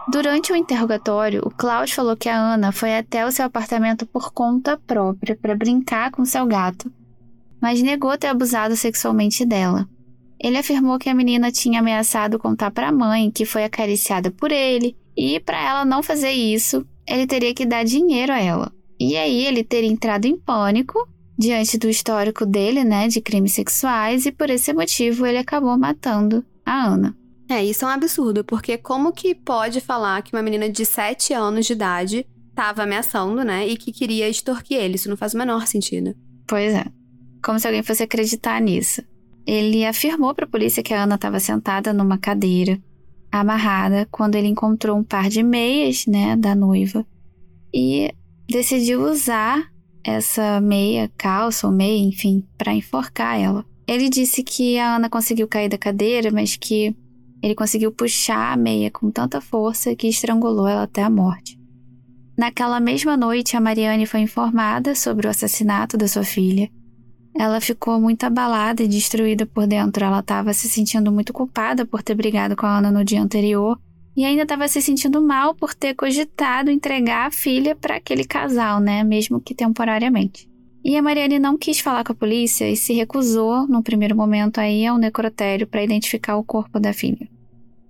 Durante 0.08 0.52
o 0.52 0.56
interrogatório, 0.56 1.42
o 1.44 1.50
Klaus 1.50 1.90
falou 1.90 2.16
que 2.16 2.28
a 2.28 2.38
Ana 2.38 2.70
foi 2.70 2.96
até 2.96 3.26
o 3.26 3.32
seu 3.32 3.44
apartamento 3.44 4.06
por 4.06 4.32
conta 4.32 4.78
própria 4.78 5.36
para 5.36 5.56
brincar 5.56 6.12
com 6.12 6.24
seu 6.24 6.46
gato, 6.46 6.92
mas 7.60 7.82
negou 7.82 8.16
ter 8.16 8.28
abusado 8.28 8.76
sexualmente 8.76 9.44
dela. 9.44 9.88
Ele 10.38 10.58
afirmou 10.58 10.98
que 10.98 11.08
a 11.08 11.14
menina 11.14 11.50
tinha 11.50 11.80
ameaçado 11.80 12.38
contar 12.38 12.70
para 12.70 12.88
a 12.88 12.92
mãe 12.92 13.30
que 13.32 13.44
foi 13.44 13.64
acariciada 13.64 14.30
por 14.30 14.52
ele 14.52 14.96
e 15.16 15.40
para 15.40 15.60
ela 15.60 15.84
não 15.84 16.02
fazer 16.02 16.30
isso, 16.30 16.86
ele 17.06 17.26
teria 17.26 17.54
que 17.54 17.66
dar 17.66 17.84
dinheiro 17.84 18.32
a 18.32 18.38
ela. 18.38 18.72
E 19.00 19.16
aí 19.16 19.44
ele 19.44 19.64
teria 19.64 19.90
entrado 19.90 20.26
em 20.26 20.38
pânico 20.38 21.08
diante 21.36 21.76
do 21.76 21.88
histórico 21.88 22.46
dele, 22.46 22.84
né, 22.84 23.08
de 23.08 23.20
crimes 23.20 23.54
sexuais 23.54 24.24
e 24.24 24.32
por 24.32 24.50
esse 24.50 24.72
motivo 24.72 25.26
ele 25.26 25.38
acabou 25.38 25.76
matando 25.76 26.44
a 26.64 26.86
Ana. 26.86 27.16
É, 27.48 27.64
isso 27.64 27.85
é 27.85 27.88
um 27.88 27.90
absurdo, 27.90 28.44
porque 28.44 28.76
como 28.76 29.12
que 29.12 29.35
pode 29.35 29.80
falar 29.80 30.22
que 30.22 30.35
uma 30.35 30.42
menina 30.42 30.68
de 30.68 30.85
7 30.85 31.32
anos 31.32 31.66
de 31.66 31.74
idade 31.74 32.26
estava 32.48 32.82
ameaçando, 32.82 33.44
né, 33.44 33.66
e 33.66 33.76
que 33.76 33.92
queria 33.92 34.28
extorquir 34.28 34.78
ele? 34.78 34.96
Isso 34.96 35.09
não 35.09 35.16
faz 35.16 35.35
o 35.35 35.38
menor 35.38 35.66
sentido. 35.66 36.14
Pois 36.46 36.74
é. 36.74 36.85
Como 37.44 37.61
se 37.61 37.66
alguém 37.66 37.82
fosse 37.82 38.02
acreditar 38.02 38.61
nisso. 38.61 39.02
Ele 39.46 39.85
afirmou 39.85 40.35
para 40.35 40.44
a 40.44 40.48
polícia 40.48 40.82
que 40.82 40.92
a 40.92 41.04
Ana 41.04 41.14
estava 41.14 41.38
sentada 41.38 41.92
numa 41.92 42.18
cadeira, 42.18 42.82
amarrada, 43.30 44.09
quando 44.11 44.35
ele 44.35 44.48
encontrou 44.48 44.96
um 44.96 45.04
par 45.04 45.28
de 45.28 45.42
meias, 45.42 46.06
né, 46.06 46.37
da 46.37 46.54
noiva, 46.54 47.06
e 47.72 48.11
decidiu 48.48 49.02
usar 49.02 49.70
essa 50.02 50.61
meia, 50.61 51.11
calça 51.16 51.66
ou 51.66 51.72
meia, 51.72 52.02
enfim, 52.02 52.44
para 52.56 52.74
enforcar 52.74 53.38
ela. 53.38 53.64
Ele 53.87 54.09
disse 54.09 54.42
que 54.42 54.78
a 54.78 54.96
Ana 54.96 55.09
conseguiu 55.09 55.46
cair 55.46 55.68
da 55.68 55.78
cadeira, 55.78 56.30
mas 56.32 56.56
que 56.56 56.96
ele 57.42 57.55
conseguiu 57.55 57.92
puxar 57.92 58.53
a 58.53 58.57
meia 58.57 58.90
com 58.90 59.11
tanta 59.11 59.40
força 59.40 59.94
que 59.94 60.09
estrangulou 60.09 60.66
ela 60.66 60.83
até 60.83 61.03
a 61.03 61.11
morte. 61.11 61.59
Naquela 62.37 62.81
mesma 62.81 63.16
noite, 63.16 63.57
a 63.57 63.61
Mariane 63.61 64.07
foi 64.07 64.20
informada 64.20 64.94
sobre 64.94 65.27
o 65.27 65.31
assassinato 65.31 65.96
da 65.96 66.07
sua 66.07 66.25
filha 66.25 66.70
ela 67.38 67.61
ficou 67.61 68.01
muito 68.01 68.25
abalada 68.25 68.83
e 68.83 68.88
destruída 68.88 69.44
por 69.44 69.66
dentro. 69.66 70.05
Ela 70.05 70.20
estava 70.20 70.53
se 70.55 70.68
sentindo 70.68 71.12
muito 71.12 71.33
culpada 71.33 71.85
por 71.85 72.03
ter 72.03 72.14
brigado 72.14 72.57
com 72.57 72.64
a 72.64 72.79
Ana 72.79 72.90
no 72.90 73.05
dia 73.05 73.20
anterior 73.20 73.79
e 74.16 74.25
ainda 74.25 74.42
estava 74.42 74.66
se 74.66 74.81
sentindo 74.81 75.20
mal 75.20 75.55
por 75.55 75.75
ter 75.75 75.94
cogitado 75.94 76.70
entregar 76.70 77.27
a 77.27 77.31
filha 77.31 77.77
para 77.77 77.96
aquele 77.96 78.25
casal, 78.25 78.81
né, 78.81 79.05
mesmo 79.05 79.38
que 79.38 79.55
temporariamente. 79.55 80.49
E 80.88 80.96
a 80.96 81.03
Mariane 81.03 81.40
não 81.40 81.59
quis 81.59 81.81
falar 81.81 82.05
com 82.05 82.12
a 82.12 82.14
polícia 82.14 82.70
e 82.70 82.77
se 82.77 82.92
recusou, 82.92 83.66
no 83.66 83.83
primeiro 83.83 84.14
momento, 84.14 84.59
a 84.59 84.70
ir 84.70 84.87
ao 84.87 84.96
necrotério 84.96 85.66
para 85.66 85.83
identificar 85.83 86.37
o 86.37 86.44
corpo 86.44 86.79
da 86.79 86.92
filha. 86.92 87.29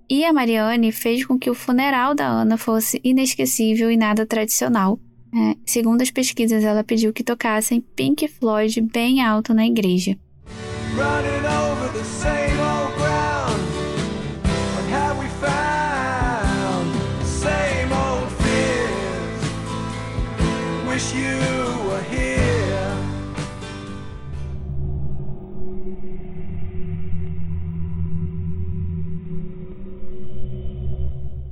E 0.09 0.25
a 0.25 0.33
Mariane 0.33 0.91
fez 0.91 1.23
com 1.23 1.37
que 1.37 1.47
o 1.47 1.53
funeral 1.53 2.15
da 2.15 2.25
Ana 2.25 2.57
fosse 2.57 2.99
inesquecível 3.03 3.91
e 3.91 3.95
nada 3.95 4.25
tradicional, 4.25 4.99
é, 5.31 5.55
segundo 5.63 6.01
as 6.01 6.09
pesquisas, 6.09 6.63
ela 6.63 6.83
pediu 6.83 7.13
que 7.13 7.23
tocassem 7.23 7.81
Pink 7.81 8.27
Floyd 8.27 8.81
bem 8.81 9.21
alto 9.21 9.53
na 9.53 9.67
igreja. 9.67 10.17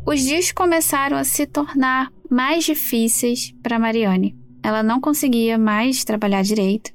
Os 0.07 0.21
dias 0.21 0.51
começaram 0.51 1.17
a 1.17 1.23
se 1.23 1.47
tornar 1.47 2.11
mais 2.29 2.63
difíceis 2.63 3.55
para 3.63 3.79
Mariane. 3.79 4.35
Ela 4.61 4.83
não 4.83 5.01
conseguia 5.01 5.57
mais 5.57 6.03
trabalhar 6.03 6.43
direito, 6.43 6.91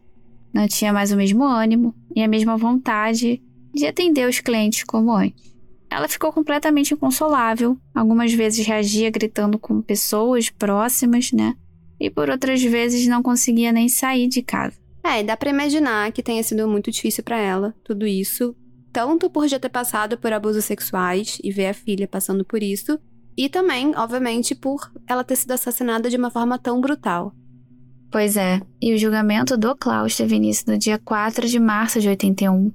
não 0.54 0.68
tinha 0.68 0.92
mais 0.92 1.10
o 1.10 1.16
mesmo 1.16 1.42
ânimo 1.44 1.92
e 2.14 2.22
a 2.22 2.28
mesma 2.28 2.56
vontade 2.56 3.42
de 3.74 3.86
atender 3.86 4.28
os 4.28 4.38
clientes 4.38 4.84
como 4.84 5.10
antes. 5.12 5.50
ela 5.90 6.06
ficou 6.06 6.32
completamente 6.32 6.94
inconsolável. 6.94 7.76
Algumas 7.92 8.32
vezes 8.32 8.64
reagia 8.64 9.10
gritando 9.10 9.58
com 9.58 9.82
pessoas 9.82 10.48
próximas, 10.48 11.32
né? 11.32 11.56
E 11.98 12.08
por 12.08 12.30
outras 12.30 12.62
vezes 12.62 13.08
não 13.08 13.24
conseguia 13.24 13.72
nem 13.72 13.88
sair 13.88 14.28
de 14.28 14.40
casa. 14.40 14.76
É, 15.02 15.20
dá 15.24 15.36
para 15.36 15.50
imaginar 15.50 16.12
que 16.12 16.22
tenha 16.22 16.42
sido 16.44 16.68
muito 16.68 16.92
difícil 16.92 17.24
para 17.24 17.38
ela, 17.38 17.74
tudo 17.82 18.06
isso, 18.06 18.54
tanto 18.92 19.30
por 19.30 19.48
já 19.48 19.58
ter 19.58 19.68
passado 19.68 20.18
por 20.18 20.32
abusos 20.32 20.64
sexuais 20.64 21.38
e 21.42 21.50
ver 21.50 21.66
a 21.66 21.74
filha 21.74 22.08
passando 22.08 22.44
por 22.44 22.62
isso, 22.62 22.98
e 23.36 23.48
também, 23.48 23.96
obviamente, 23.96 24.54
por 24.54 24.90
ela 25.06 25.24
ter 25.24 25.36
sido 25.36 25.52
assassinada 25.52 26.10
de 26.10 26.16
uma 26.16 26.30
forma 26.30 26.58
tão 26.58 26.80
brutal. 26.80 27.32
Pois 28.10 28.36
é, 28.36 28.60
e 28.82 28.92
o 28.92 28.98
julgamento 28.98 29.56
do 29.56 29.74
Klaus 29.76 30.16
teve 30.16 30.34
início 30.34 30.64
no 30.68 30.76
dia 30.76 30.98
4 30.98 31.46
de 31.46 31.60
março 31.60 32.00
de 32.00 32.08
81, 32.08 32.72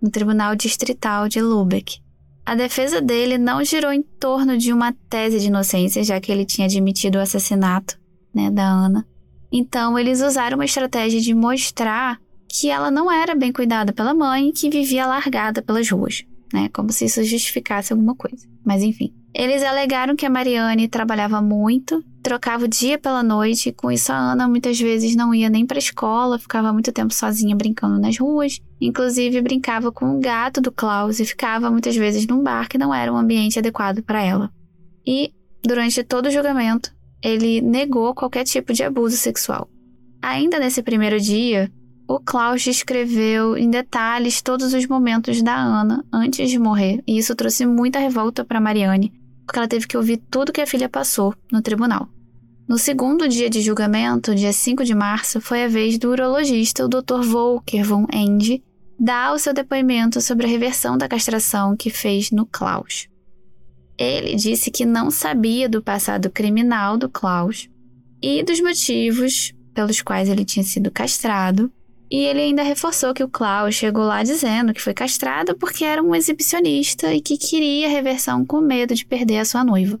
no 0.00 0.10
Tribunal 0.10 0.54
Distrital 0.54 1.28
de 1.28 1.40
Lubeck. 1.40 2.00
A 2.46 2.54
defesa 2.54 3.00
dele 3.00 3.36
não 3.36 3.62
girou 3.62 3.92
em 3.92 4.02
torno 4.02 4.56
de 4.56 4.72
uma 4.72 4.94
tese 5.10 5.40
de 5.40 5.48
inocência, 5.48 6.02
já 6.02 6.18
que 6.20 6.32
ele 6.32 6.46
tinha 6.46 6.66
admitido 6.66 7.18
o 7.18 7.20
assassinato 7.20 7.98
né, 8.34 8.50
da 8.50 8.66
Ana. 8.66 9.06
Então, 9.52 9.98
eles 9.98 10.22
usaram 10.22 10.56
uma 10.56 10.64
estratégia 10.64 11.20
de 11.20 11.34
mostrar 11.34 12.18
que 12.48 12.70
ela 12.70 12.90
não 12.90 13.10
era 13.10 13.34
bem 13.34 13.52
cuidada 13.52 13.92
pela 13.92 14.14
mãe 14.14 14.50
que 14.52 14.70
vivia 14.70 15.06
largada 15.06 15.62
pelas 15.62 15.88
ruas, 15.90 16.24
né? 16.52 16.68
Como 16.72 16.90
se 16.90 17.04
isso 17.04 17.22
justificasse 17.22 17.92
alguma 17.92 18.14
coisa. 18.14 18.46
Mas 18.64 18.82
enfim. 18.82 19.12
Eles 19.34 19.62
alegaram 19.62 20.16
que 20.16 20.26
a 20.26 20.30
Mariane 20.30 20.88
trabalhava 20.88 21.40
muito, 21.42 22.02
trocava 22.22 22.64
o 22.64 22.68
dia 22.68 22.98
pela 22.98 23.22
noite, 23.22 23.68
e 23.68 23.72
com 23.72 23.92
isso 23.92 24.10
a 24.10 24.16
Ana 24.16 24.48
muitas 24.48 24.80
vezes 24.80 25.14
não 25.14 25.34
ia 25.34 25.48
nem 25.48 25.66
para 25.66 25.78
escola, 25.78 26.38
ficava 26.38 26.72
muito 26.72 26.90
tempo 26.90 27.12
sozinha 27.12 27.54
brincando 27.54 28.00
nas 28.00 28.18
ruas, 28.18 28.58
inclusive 28.80 29.40
brincava 29.42 29.92
com 29.92 30.16
o 30.16 30.20
gato 30.20 30.60
do 30.60 30.72
Klaus 30.72 31.20
e 31.20 31.24
ficava 31.24 31.70
muitas 31.70 31.94
vezes 31.94 32.26
num 32.26 32.42
bar 32.42 32.68
que 32.68 32.78
não 32.78 32.92
era 32.92 33.12
um 33.12 33.16
ambiente 33.16 33.58
adequado 33.58 34.02
para 34.02 34.22
ela. 34.22 34.50
E 35.06 35.32
durante 35.62 36.02
todo 36.02 36.26
o 36.26 36.30
julgamento, 36.30 36.90
ele 37.22 37.60
negou 37.60 38.14
qualquer 38.14 38.44
tipo 38.44 38.72
de 38.72 38.82
abuso 38.82 39.16
sexual. 39.16 39.68
Ainda 40.20 40.58
nesse 40.58 40.82
primeiro 40.82 41.20
dia, 41.20 41.70
o 42.08 42.18
Klaus 42.18 42.62
descreveu 42.62 43.54
em 43.54 43.68
detalhes 43.68 44.40
todos 44.40 44.72
os 44.72 44.86
momentos 44.86 45.42
da 45.42 45.54
Ana 45.54 46.02
antes 46.10 46.48
de 46.48 46.58
morrer, 46.58 47.02
e 47.06 47.18
isso 47.18 47.36
trouxe 47.36 47.66
muita 47.66 47.98
revolta 47.98 48.42
para 48.42 48.60
Mariane, 48.60 49.12
porque 49.44 49.58
ela 49.58 49.68
teve 49.68 49.86
que 49.86 49.96
ouvir 49.96 50.16
tudo 50.30 50.50
que 50.50 50.62
a 50.62 50.66
filha 50.66 50.88
passou 50.88 51.34
no 51.52 51.60
tribunal. 51.60 52.08
No 52.66 52.78
segundo 52.78 53.28
dia 53.28 53.50
de 53.50 53.60
julgamento, 53.60 54.34
dia 54.34 54.54
5 54.54 54.84
de 54.84 54.94
março, 54.94 55.38
foi 55.38 55.64
a 55.64 55.68
vez 55.68 55.98
do 55.98 56.10
urologista, 56.10 56.82
o 56.82 56.88
Dr. 56.88 57.20
Volker 57.22 57.84
von 57.84 58.06
Ende, 58.10 58.62
dar 58.98 59.34
o 59.34 59.38
seu 59.38 59.52
depoimento 59.52 60.20
sobre 60.22 60.46
a 60.46 60.48
reversão 60.48 60.96
da 60.96 61.08
castração 61.08 61.76
que 61.76 61.90
fez 61.90 62.30
no 62.30 62.46
Klaus. 62.46 63.06
Ele 63.98 64.34
disse 64.34 64.70
que 64.70 64.86
não 64.86 65.10
sabia 65.10 65.68
do 65.68 65.82
passado 65.82 66.30
criminal 66.30 66.96
do 66.96 67.08
Klaus 67.08 67.68
e 68.22 68.42
dos 68.42 68.60
motivos 68.60 69.52
pelos 69.74 70.00
quais 70.00 70.28
ele 70.28 70.44
tinha 70.44 70.64
sido 70.64 70.90
castrado, 70.90 71.70
e 72.10 72.20
ele 72.24 72.40
ainda 72.40 72.62
reforçou 72.62 73.12
que 73.12 73.22
o 73.22 73.28
Klaus 73.28 73.74
chegou 73.74 74.04
lá 74.04 74.22
dizendo 74.22 74.72
que 74.72 74.80
foi 74.80 74.94
castrado 74.94 75.56
porque 75.56 75.84
era 75.84 76.02
um 76.02 76.14
exibicionista 76.14 77.12
e 77.12 77.20
que 77.20 77.36
queria 77.36 77.88
reversão 77.88 78.46
com 78.46 78.60
medo 78.60 78.94
de 78.94 79.04
perder 79.04 79.38
a 79.38 79.44
sua 79.44 79.62
noiva. 79.62 80.00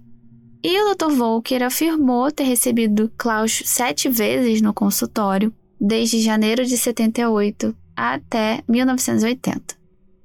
E 0.64 0.82
o 0.82 0.94
Dr. 0.94 1.10
Volker 1.10 1.62
afirmou 1.62 2.30
ter 2.32 2.44
recebido 2.44 3.12
Klaus 3.16 3.62
sete 3.64 4.08
vezes 4.08 4.60
no 4.60 4.72
consultório, 4.72 5.54
desde 5.80 6.20
janeiro 6.20 6.64
de 6.64 6.76
78 6.76 7.76
até 7.94 8.62
1980. 8.66 9.76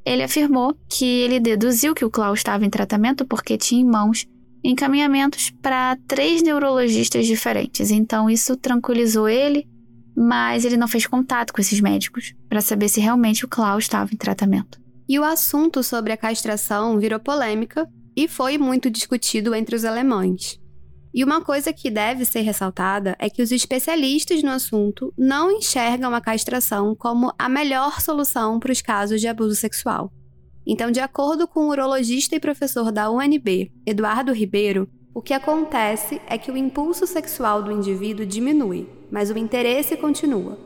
Ele 0.06 0.24
afirmou 0.24 0.76
que 0.90 1.06
ele 1.06 1.40
deduziu 1.40 1.94
que 1.94 2.04
o 2.04 2.10
Klaus 2.10 2.40
estava 2.40 2.66
em 2.66 2.70
tratamento 2.70 3.26
porque 3.26 3.58
tinha 3.58 3.82
em 3.82 3.86
mãos 3.86 4.26
encaminhamentos 4.64 5.50
para 5.62 5.98
três 6.08 6.42
neurologistas 6.42 7.28
diferentes, 7.28 7.92
então 7.92 8.30
isso 8.30 8.56
tranquilizou 8.56 9.28
ele 9.28 9.68
mas 10.16 10.66
ele 10.66 10.78
não 10.78 10.88
fez 10.88 11.06
contato 11.08 11.54
com 11.54 11.62
esses 11.62 11.80
médicos 11.80 12.34
para 12.48 12.62
saber 12.62 12.90
se 12.90 13.02
realmente 13.02 13.46
o 13.46 13.48
Klaus 13.48 13.84
estava 13.84 14.14
em 14.14 14.18
tratamento. 14.18 14.80
E 15.08 15.20
o 15.20 15.24
assunto 15.24 15.84
sobre 15.84 16.14
a 16.14 16.18
castração 16.18 16.98
virou 17.00 17.20
polêmica 17.20 17.90
e 18.16 18.28
foi 18.28 18.58
muito 18.58 18.90
discutido 18.90 19.54
entre 19.54 19.76
os 19.76 19.86
alemães. 19.86 20.60
E 21.14 21.24
uma 21.24 21.42
coisa 21.42 21.72
que 21.72 21.92
deve 21.92 22.26
ser 22.26 22.42
ressaltada 22.42 23.16
é 23.20 23.30
que 23.30 23.42
os 23.42 23.52
especialistas 23.52 24.42
no 24.42 24.50
assunto 24.50 25.14
não 25.16 25.52
enxergam 25.52 26.16
a 26.16 26.22
castração 26.22 26.96
como 26.96 27.32
a 27.38 27.48
melhor 27.48 28.02
solução 28.02 28.60
para 28.60 28.72
os 28.72 28.82
casos 28.82 29.22
de 29.22 29.28
abuso 29.28 29.56
sexual. 29.56 30.12
Então, 30.66 30.90
de 30.90 31.00
acordo 31.00 31.48
com 31.48 31.62
o 31.62 31.70
urologista 31.70 32.36
e 32.36 32.40
professor 32.40 32.92
da 32.92 33.12
UNB, 33.12 33.72
Eduardo 33.86 34.32
Ribeiro, 34.32 34.90
o 35.16 35.22
que 35.22 35.34
acontece 35.34 36.20
é 36.26 36.40
que 36.40 36.50
o 36.50 36.58
impulso 36.58 37.06
sexual 37.06 37.62
do 37.62 37.72
indivíduo 37.72 38.26
diminui, 38.26 38.90
mas 39.12 39.30
o 39.30 39.38
interesse 39.38 39.96
continua. 39.96 40.58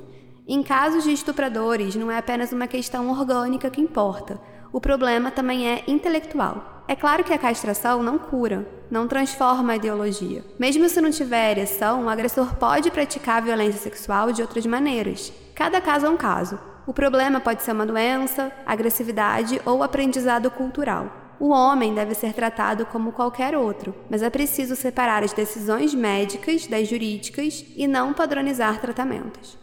Em 0.48 0.64
casos 0.64 1.04
de 1.04 1.12
estupradores, 1.12 1.96
não 1.98 2.10
é 2.10 2.18
apenas 2.18 2.54
uma 2.54 2.66
questão 2.66 3.10
orgânica 3.10 3.70
que 3.70 3.82
importa. 3.82 4.40
O 4.72 4.80
problema 4.80 5.32
também 5.32 5.70
é 5.70 5.84
intelectual. 5.86 6.86
É 6.88 6.96
claro 6.96 7.26
que 7.26 7.34
a 7.34 7.38
castração 7.38 8.02
não 8.02 8.18
cura, 8.18 8.66
não 8.90 9.06
transforma 9.06 9.74
a 9.74 9.76
ideologia. 9.76 10.46
Mesmo 10.58 10.88
se 10.88 11.02
não 11.02 11.12
tiver 11.12 11.52
ereção, 11.52 12.06
o 12.06 12.10
agressor 12.10 12.56
pode 12.56 12.90
praticar 12.90 13.42
violência 13.42 13.82
sexual 13.82 14.32
de 14.32 14.42
outras 14.42 14.66
maneiras. 14.66 15.34
Cada 15.54 15.82
caso 15.82 16.06
é 16.06 16.10
um 16.10 16.16
caso. 16.16 16.58
O 16.86 16.94
problema 16.94 17.42
pode 17.42 17.64
ser 17.64 17.74
uma 17.74 17.86
doença, 17.86 18.50
agressividade 18.66 19.62
ou 19.66 19.84
aprendizado 19.84 20.50
cultural. 20.50 21.27
O 21.40 21.50
homem 21.50 21.94
deve 21.94 22.16
ser 22.16 22.34
tratado 22.34 22.86
como 22.88 23.12
qualquer 23.12 23.56
outro, 23.56 23.94
mas 24.10 24.24
é 24.24 24.30
preciso 24.30 24.76
separar 24.76 25.24
as 25.24 25.34
decisões 25.34 25.94
médicas 25.94 26.66
das 26.66 26.90
jurídicas 26.90 27.64
e 27.76 27.86
não 27.88 28.14
padronizar 28.14 28.82
tratamentos. 28.82 29.58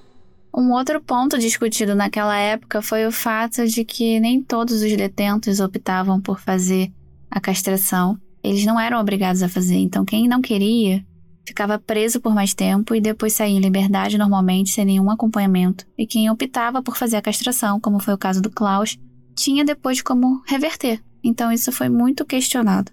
Um 0.56 0.70
outro 0.70 1.02
ponto 1.02 1.36
discutido 1.36 1.96
naquela 1.96 2.36
época 2.36 2.80
foi 2.80 3.04
o 3.06 3.10
fato 3.10 3.66
de 3.66 3.84
que 3.84 4.20
nem 4.20 4.40
todos 4.40 4.82
os 4.82 4.96
detentos 4.96 5.58
optavam 5.58 6.20
por 6.20 6.38
fazer 6.38 6.92
a 7.28 7.40
castração. 7.40 8.16
Eles 8.40 8.64
não 8.64 8.78
eram 8.78 9.00
obrigados 9.00 9.42
a 9.42 9.48
fazer, 9.48 9.76
então 9.76 10.04
quem 10.04 10.28
não 10.28 10.40
queria 10.40 11.04
ficava 11.44 11.78
preso 11.78 12.20
por 12.20 12.32
mais 12.32 12.54
tempo 12.54 12.94
e 12.94 13.00
depois 13.00 13.32
saía 13.32 13.56
em 13.56 13.60
liberdade 13.60 14.16
normalmente 14.16 14.70
sem 14.70 14.84
nenhum 14.84 15.10
acompanhamento. 15.10 15.84
E 15.98 16.06
quem 16.06 16.30
optava 16.30 16.80
por 16.80 16.96
fazer 16.96 17.16
a 17.16 17.22
castração, 17.22 17.80
como 17.80 17.98
foi 17.98 18.14
o 18.14 18.18
caso 18.18 18.40
do 18.40 18.48
Klaus, 18.48 18.96
tinha 19.34 19.64
depois 19.64 20.00
como 20.00 20.40
reverter 20.46 21.02
então 21.24 21.50
isso 21.50 21.72
foi 21.72 21.88
muito 21.88 22.24
questionado. 22.24 22.92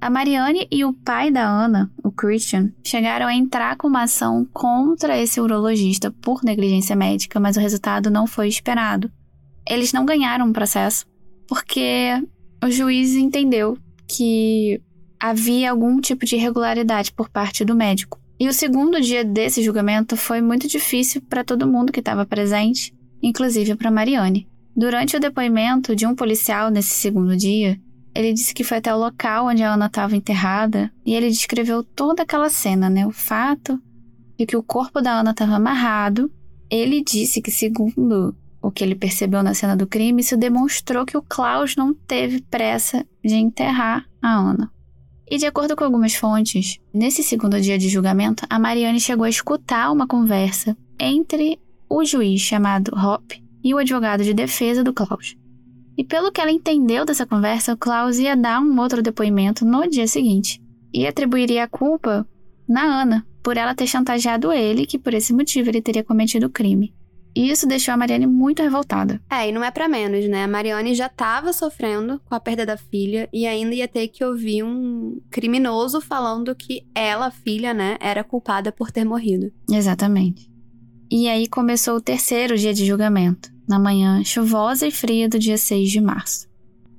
A 0.00 0.10
Mariane 0.10 0.68
e 0.70 0.84
o 0.84 0.92
pai 0.92 1.30
da 1.30 1.46
Ana, 1.48 1.90
o 2.02 2.12
Christian, 2.12 2.70
chegaram 2.84 3.26
a 3.26 3.34
entrar 3.34 3.76
com 3.76 3.88
uma 3.88 4.02
ação 4.02 4.46
contra 4.52 5.18
esse 5.18 5.40
urologista 5.40 6.10
por 6.10 6.44
negligência 6.44 6.94
médica, 6.94 7.40
mas 7.40 7.56
o 7.56 7.60
resultado 7.60 8.10
não 8.10 8.26
foi 8.26 8.46
esperado. 8.46 9.10
Eles 9.66 9.94
não 9.94 10.04
ganharam 10.04 10.48
o 10.48 10.52
processo 10.52 11.06
porque 11.48 12.22
o 12.62 12.70
juiz 12.70 13.14
entendeu 13.14 13.78
que 14.06 14.80
havia 15.18 15.70
algum 15.70 15.98
tipo 16.00 16.26
de 16.26 16.36
irregularidade 16.36 17.10
por 17.10 17.30
parte 17.30 17.64
do 17.64 17.74
médico. 17.74 18.20
E 18.38 18.46
o 18.46 18.52
segundo 18.52 19.00
dia 19.00 19.24
desse 19.24 19.62
julgamento 19.62 20.18
foi 20.18 20.42
muito 20.42 20.68
difícil 20.68 21.22
para 21.22 21.44
todo 21.44 21.66
mundo 21.66 21.90
que 21.90 22.00
estava 22.00 22.26
presente, 22.26 22.94
inclusive 23.22 23.74
para 23.74 23.90
Mariane. 23.90 24.46
Durante 24.76 25.16
o 25.16 25.20
depoimento 25.20 25.94
de 25.94 26.04
um 26.04 26.14
policial 26.14 26.68
nesse 26.68 26.94
segundo 26.94 27.36
dia, 27.36 27.80
ele 28.14 28.32
disse 28.32 28.52
que 28.52 28.64
foi 28.64 28.78
até 28.78 28.94
o 28.94 28.98
local 28.98 29.46
onde 29.46 29.62
a 29.62 29.72
Ana 29.72 29.86
estava 29.86 30.16
enterrada 30.16 30.90
e 31.06 31.14
ele 31.14 31.28
descreveu 31.28 31.84
toda 31.84 32.22
aquela 32.22 32.48
cena, 32.48 32.90
né? 32.90 33.06
O 33.06 33.12
fato 33.12 33.80
de 34.36 34.46
que 34.46 34.56
o 34.56 34.62
corpo 34.62 35.00
da 35.00 35.20
Ana 35.20 35.30
estava 35.30 35.54
amarrado. 35.54 36.30
Ele 36.68 37.02
disse 37.04 37.40
que, 37.40 37.50
segundo 37.50 38.34
o 38.60 38.70
que 38.70 38.82
ele 38.82 38.94
percebeu 38.94 39.42
na 39.42 39.54
cena 39.54 39.76
do 39.76 39.86
crime, 39.86 40.22
isso 40.22 40.36
demonstrou 40.36 41.04
que 41.04 41.16
o 41.16 41.22
Klaus 41.22 41.76
não 41.76 41.94
teve 41.94 42.40
pressa 42.40 43.06
de 43.22 43.34
enterrar 43.34 44.04
a 44.20 44.34
Ana. 44.34 44.72
E 45.30 45.36
de 45.38 45.46
acordo 45.46 45.76
com 45.76 45.84
algumas 45.84 46.14
fontes, 46.14 46.78
nesse 46.92 47.22
segundo 47.22 47.60
dia 47.60 47.78
de 47.78 47.88
julgamento, 47.88 48.44
a 48.48 48.58
Mariane 48.58 49.00
chegou 49.00 49.24
a 49.24 49.30
escutar 49.30 49.92
uma 49.92 50.06
conversa 50.06 50.76
entre 50.98 51.60
o 51.88 52.04
juiz 52.04 52.40
chamado 52.40 52.92
Hop 52.96 53.43
e 53.64 53.72
o 53.72 53.78
advogado 53.78 54.22
de 54.22 54.34
defesa 54.34 54.84
do 54.84 54.92
Klaus. 54.92 55.34
E 55.96 56.04
pelo 56.04 56.30
que 56.30 56.40
ela 56.40 56.50
entendeu 56.50 57.04
dessa 57.04 57.24
conversa, 57.24 57.72
o 57.72 57.76
Klaus 57.76 58.18
ia 58.18 58.36
dar 58.36 58.60
um 58.60 58.78
outro 58.78 59.02
depoimento 59.02 59.64
no 59.64 59.88
dia 59.88 60.06
seguinte 60.06 60.60
e 60.92 61.06
atribuiria 61.06 61.64
a 61.64 61.68
culpa 61.68 62.28
na 62.68 62.82
Ana 62.82 63.26
por 63.42 63.56
ela 63.56 63.74
ter 63.74 63.86
chantageado 63.86 64.52
ele, 64.52 64.86
que 64.86 64.98
por 64.98 65.14
esse 65.14 65.32
motivo 65.32 65.68
ele 65.68 65.82
teria 65.82 66.04
cometido 66.04 66.46
o 66.46 66.50
crime. 66.50 66.94
E 67.36 67.50
isso 67.50 67.66
deixou 67.66 67.92
a 67.92 67.96
Mariane 67.96 68.26
muito 68.26 68.62
revoltada. 68.62 69.20
É, 69.28 69.48
e 69.48 69.52
não 69.52 69.62
é 69.64 69.70
para 69.70 69.88
menos, 69.88 70.28
né? 70.28 70.44
A 70.44 70.48
Mariane 70.48 70.94
já 70.94 71.06
estava 71.06 71.52
sofrendo 71.52 72.20
com 72.24 72.34
a 72.34 72.38
perda 72.38 72.64
da 72.64 72.76
filha 72.76 73.28
e 73.32 73.44
ainda 73.44 73.74
ia 73.74 73.88
ter 73.88 74.06
que 74.06 74.24
ouvir 74.24 74.62
um 74.62 75.20
criminoso 75.30 76.00
falando 76.00 76.54
que 76.54 76.86
ela, 76.94 77.32
filha, 77.32 77.74
né, 77.74 77.96
era 78.00 78.22
culpada 78.22 78.70
por 78.70 78.92
ter 78.92 79.04
morrido. 79.04 79.52
Exatamente. 79.70 80.48
E 81.10 81.28
aí 81.28 81.48
começou 81.48 81.96
o 81.96 82.00
terceiro 82.00 82.56
dia 82.56 82.72
de 82.72 82.86
julgamento 82.86 83.53
na 83.66 83.78
manhã 83.78 84.22
chuvosa 84.24 84.86
e 84.86 84.90
fria 84.90 85.28
do 85.28 85.38
dia 85.38 85.56
6 85.56 85.90
de 85.90 86.00
março. 86.00 86.48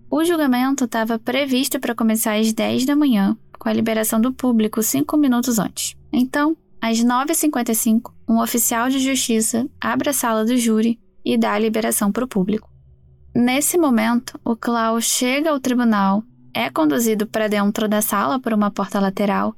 O 0.09 0.23
julgamento 0.23 0.85
estava 0.85 1.19
previsto 1.19 1.79
para 1.79 1.95
começar 1.95 2.35
às 2.35 2.53
10 2.53 2.85
da 2.85 2.95
manhã, 2.95 3.37
com 3.59 3.69
a 3.69 3.73
liberação 3.73 4.21
do 4.21 4.31
público 4.31 4.81
cinco 4.83 5.17
minutos 5.17 5.59
antes. 5.59 5.95
Então, 6.11 6.55
às 6.81 6.99
9h55, 6.99 8.13
um 8.27 8.39
oficial 8.41 8.89
de 8.89 8.99
justiça 8.99 9.67
abre 9.81 10.09
a 10.09 10.13
sala 10.13 10.45
do 10.45 10.55
júri 10.57 10.99
e 11.23 11.37
dá 11.37 11.53
a 11.53 11.59
liberação 11.59 12.11
para 12.11 12.23
o 12.23 12.27
público. 12.27 12.69
Nesse 13.33 13.77
momento, 13.77 14.39
o 14.45 14.55
Klaus 14.55 15.05
chega 15.05 15.49
ao 15.49 15.59
tribunal, 15.59 16.23
é 16.53 16.69
conduzido 16.69 17.27
para 17.27 17.49
dentro 17.49 17.87
da 17.87 18.01
sala 18.01 18.39
por 18.39 18.53
uma 18.53 18.71
porta 18.71 18.99
lateral 18.99 19.55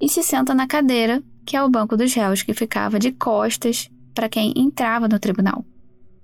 e 0.00 0.08
se 0.08 0.22
senta 0.22 0.54
na 0.54 0.66
cadeira, 0.66 1.22
que 1.44 1.56
é 1.56 1.62
o 1.62 1.68
banco 1.68 1.96
dos 1.96 2.12
réus, 2.14 2.42
que 2.42 2.54
ficava 2.54 2.98
de 2.98 3.10
costas 3.10 3.90
para 4.14 4.28
quem 4.28 4.52
entrava 4.56 5.08
no 5.08 5.18
tribunal. 5.18 5.64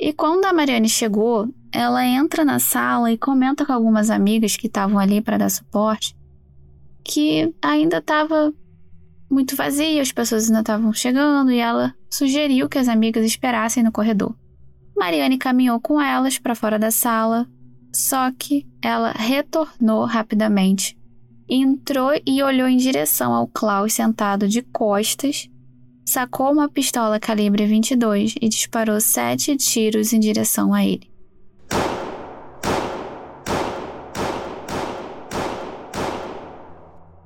E 0.04 0.12
quando 0.12 0.46
a 0.46 0.52
Mariane 0.52 0.88
chegou, 0.88 1.48
ela 1.70 2.04
entra 2.04 2.44
na 2.44 2.58
sala 2.58 3.12
e 3.12 3.16
comenta 3.16 3.64
com 3.64 3.72
algumas 3.72 4.10
amigas 4.10 4.56
que 4.56 4.66
estavam 4.66 4.98
ali 4.98 5.20
para 5.20 5.38
dar 5.38 5.48
suporte 5.48 6.16
que 7.04 7.54
ainda 7.62 7.98
estava 7.98 8.52
muito 9.30 9.54
vazia, 9.54 10.02
as 10.02 10.10
pessoas 10.10 10.48
ainda 10.48 10.58
estavam 10.58 10.92
chegando 10.92 11.52
e 11.52 11.58
ela 11.58 11.94
sugeriu 12.10 12.68
que 12.68 12.78
as 12.78 12.88
amigas 12.88 13.24
esperassem 13.24 13.84
no 13.84 13.92
corredor. 13.92 14.34
Mariane 14.96 15.38
caminhou 15.38 15.80
com 15.80 16.00
elas 16.00 16.36
para 16.36 16.56
fora 16.56 16.80
da 16.80 16.90
sala, 16.90 17.46
só 17.94 18.32
que 18.32 18.66
ela 18.82 19.12
retornou 19.12 20.04
rapidamente, 20.04 20.98
entrou 21.48 22.10
e 22.26 22.42
olhou 22.42 22.66
em 22.66 22.76
direção 22.76 23.32
ao 23.32 23.46
Klaus 23.46 23.92
sentado 23.92 24.48
de 24.48 24.62
costas, 24.62 25.48
sacou 26.04 26.52
uma 26.52 26.68
pistola 26.68 27.18
calibre 27.18 27.66
22 27.66 28.34
e 28.40 28.48
disparou 28.48 29.00
sete 29.00 29.56
tiros 29.56 30.12
em 30.12 30.20
direção 30.20 30.74
a 30.74 30.84
ele. 30.84 31.10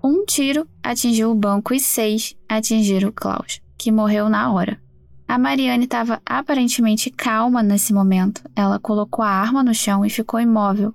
Um 0.02 0.24
tiro 0.24 0.68
atingiu 0.82 1.30
o 1.30 1.34
banco 1.34 1.74
e 1.74 1.80
seis 1.80 2.36
atingiram 2.48 3.12
Klaus, 3.12 3.60
que 3.76 3.90
morreu 3.90 4.28
na 4.28 4.52
hora. 4.52 4.80
A 5.28 5.38
Mariane 5.38 5.84
estava 5.84 6.22
aparentemente 6.24 7.10
calma 7.10 7.62
nesse 7.62 7.92
momento. 7.92 8.42
Ela 8.54 8.78
colocou 8.78 9.24
a 9.24 9.28
arma 9.28 9.64
no 9.64 9.74
chão 9.74 10.04
e 10.04 10.10
ficou 10.10 10.40
imóvel, 10.40 10.94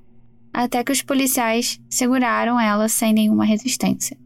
até 0.53 0.83
que 0.83 0.91
os 0.91 1.01
policiais 1.01 1.79
seguraram 1.89 2.57
ela 2.57 2.87
sem 2.87 3.13
nenhuma 3.13 3.43
resistência. 3.43 4.17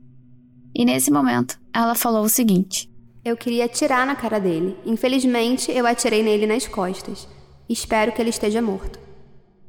E 0.75 0.85
nesse 0.85 1.09
momento, 1.09 1.59
ela 1.73 1.95
falou 1.95 2.23
o 2.23 2.29
seguinte: 2.29 2.87
Eu 3.25 3.35
queria 3.35 3.65
atirar 3.65 4.05
na 4.05 4.15
cara 4.15 4.39
dele. 4.39 4.77
Infelizmente, 4.85 5.71
eu 5.71 5.87
atirei 5.87 6.21
nele 6.21 6.45
nas 6.45 6.67
costas. 6.67 7.27
Espero 7.67 8.11
que 8.11 8.21
ele 8.21 8.29
esteja 8.29 8.61
morto. 8.61 8.99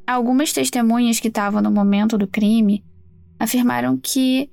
Algumas 0.07 0.53
testemunhas 0.53 1.19
que 1.19 1.29
estavam 1.29 1.62
no 1.62 1.71
momento 1.71 2.19
do 2.19 2.27
crime 2.27 2.85
afirmaram 3.40 3.97
que 3.97 4.51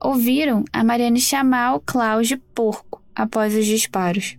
ouviram 0.00 0.64
a 0.72 0.84
Mariane 0.84 1.20
chamar 1.20 1.74
o 1.74 1.80
Klaus 1.80 2.28
de 2.28 2.36
porco 2.36 3.02
após 3.12 3.56
os 3.56 3.66
disparos. 3.66 4.38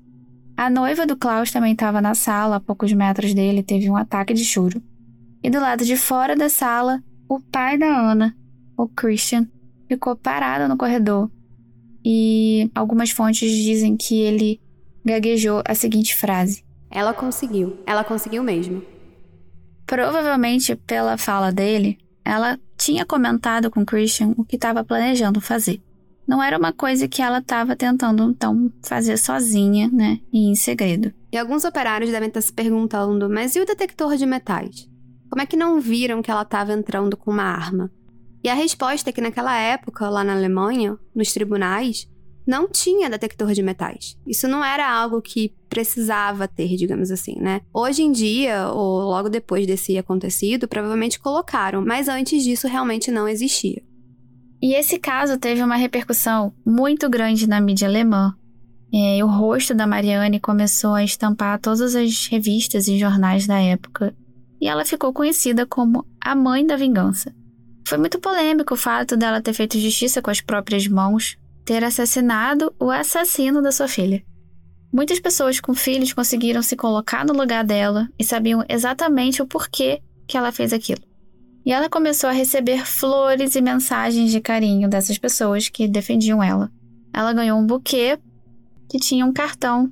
A 0.56 0.70
noiva 0.70 1.06
do 1.06 1.18
Klaus 1.18 1.52
também 1.52 1.74
estava 1.74 2.02
na 2.02 2.16
sala, 2.16 2.56
a 2.56 2.60
poucos 2.62 2.94
metros 2.94 3.34
dele, 3.34 3.62
teve 3.62 3.90
um 3.90 3.98
ataque 3.98 4.34
de 4.34 4.46
choro. 4.46 4.82
E 5.44 5.50
do 5.50 5.60
lado 5.60 5.84
de 5.84 5.98
fora 5.98 6.38
da 6.38 6.48
sala, 6.48 7.04
o 7.28 7.38
pai 7.42 7.78
da 7.78 7.88
Ana, 7.88 8.34
o 8.78 8.88
Christian, 8.88 9.46
ficou 9.90 10.16
parado 10.16 10.70
no 10.70 10.78
corredor. 10.78 11.30
E 12.04 12.70
algumas 12.76 13.12
fontes 13.12 13.50
dizem 13.52 13.96
que 13.96 14.20
ele 14.20 14.60
gaguejou 15.06 15.62
a 15.66 15.74
seguinte 15.76 16.16
frase: 16.16 16.64
Ela 16.90 17.14
conseguiu, 17.14 17.78
ela 17.86 18.04
conseguiu 18.04 18.44
mesmo. 18.44 18.84
Provavelmente 19.86 20.76
pela 20.76 21.18
fala 21.18 21.52
dele, 21.52 21.98
ela 22.24 22.60
tinha 22.78 23.06
comentado 23.06 23.70
com 23.70 23.86
Christian 23.86 24.34
o 24.38 24.44
que 24.44 24.56
estava 24.56 24.84
planejando 24.84 25.42
fazer. 25.42 25.82
Não 26.26 26.42
era 26.42 26.58
uma 26.58 26.72
coisa 26.72 27.08
que 27.08 27.22
ela 27.22 27.40
estava 27.40 27.76
tentando, 27.76 28.24
então, 28.24 28.72
fazer 28.82 29.18
sozinha, 29.18 29.90
né? 29.92 30.20
E 30.32 30.50
em 30.50 30.56
segredo. 30.56 31.14
E 31.32 31.38
alguns 31.38 31.66
operários 31.66 32.12
devem 32.12 32.30
estar 32.30 32.42
se 32.42 32.54
perguntando: 32.54 33.30
mas 33.30 33.56
e 33.56 33.60
o 33.60 33.66
detector 33.66 34.16
de 34.16 34.26
metais? 34.26 34.90
Como 35.30 35.42
é 35.42 35.46
que 35.46 35.58
não 35.58 35.82
viram 35.82 36.22
que 36.22 36.32
ela 36.32 36.44
estava 36.44 36.74
entrando 36.74 37.18
com 37.18 37.32
uma 37.32 37.44
arma? 37.44 37.92
E 38.44 38.50
a 38.50 38.54
resposta 38.54 39.10
é 39.10 39.14
que 39.14 39.22
naquela 39.22 39.58
época, 39.58 40.10
lá 40.10 40.24
na 40.24 40.34
Alemanha, 40.34 40.98
nos 41.16 41.32
tribunais, 41.32 42.10
não 42.46 42.68
tinha 42.68 43.10
detector 43.10 43.54
de 43.54 43.64
metais. 43.64 44.18
Isso 44.28 44.48
não 44.48 44.64
era 44.64 44.92
algo 44.92 45.22
que 45.22 45.56
precisava 45.70 46.48
ter, 46.48 46.76
digamos 46.76 47.10
assim, 47.10 47.40
né? 47.40 47.62
Hoje 47.74 48.04
em 48.04 48.12
dia, 48.12 48.68
ou 48.68 49.00
logo 49.02 49.30
depois 49.30 49.66
desse 49.66 49.98
acontecido, 49.98 50.68
provavelmente 50.68 51.20
colocaram, 51.20 51.84
mas 51.84 52.10
antes 52.10 52.44
disso 52.44 52.68
realmente 52.68 53.10
não 53.12 53.28
existia. 53.28 53.82
E 54.62 54.76
esse 54.76 55.00
caso 55.00 55.38
teve 55.38 55.62
uma 55.62 55.76
repercussão 55.76 56.54
muito 56.66 57.10
grande 57.10 57.48
na 57.48 57.62
mídia 57.62 57.88
alemã. 57.88 58.36
E 58.92 59.24
o 59.24 59.28
rosto 59.28 59.74
da 59.74 59.88
Marianne 59.88 60.40
começou 60.40 60.94
a 60.94 61.04
estampar 61.04 61.60
todas 61.60 61.96
as 61.96 62.28
revistas 62.28 62.88
e 62.88 63.00
jornais 63.00 63.48
da 63.48 63.60
época, 63.60 64.16
e 64.62 64.68
ela 64.68 64.86
ficou 64.86 65.12
conhecida 65.12 65.66
como 65.66 66.06
a 66.22 66.36
mãe 66.36 66.66
da 66.66 66.76
vingança. 66.76 67.34
Foi 67.86 67.98
muito 67.98 68.20
polêmico 68.20 68.74
o 68.74 68.78
fato 68.78 69.18
dela 69.18 69.42
ter 69.42 69.54
feito 69.54 69.80
justiça 69.80 70.22
com 70.22 70.30
as 70.30 70.42
próprias 70.42 70.88
mãos, 70.88 71.38
ter 71.66 71.84
assassinado 71.84 72.74
o 72.80 72.90
assassino 72.90 73.62
da 73.62 73.72
sua 73.72 73.88
filha. 73.88 74.24
Muitas 74.92 75.20
pessoas 75.20 75.60
com 75.60 75.74
filhos 75.74 76.14
conseguiram 76.14 76.62
se 76.62 76.76
colocar 76.76 77.26
no 77.26 77.34
lugar 77.34 77.64
dela 77.64 78.08
e 78.18 78.24
sabiam 78.24 78.64
exatamente 78.70 79.42
o 79.42 79.48
porquê 79.48 80.02
que 80.28 80.38
ela 80.38 80.52
fez 80.52 80.72
aquilo. 80.72 81.02
E 81.66 81.72
ela 81.72 81.90
começou 81.90 82.30
a 82.30 82.34
receber 82.34 82.86
flores 82.86 83.56
e 83.56 83.62
mensagens 83.62 84.32
de 84.32 84.40
carinho 84.40 84.90
dessas 84.90 85.18
pessoas 85.18 85.70
que 85.70 85.88
defendiam 85.88 86.44
ela. 86.44 86.72
Ela 87.14 87.34
ganhou 87.34 87.58
um 87.58 87.66
buquê 87.66 88.20
que 88.90 89.00
tinha 89.00 89.26
um 89.26 89.34
cartão 89.34 89.92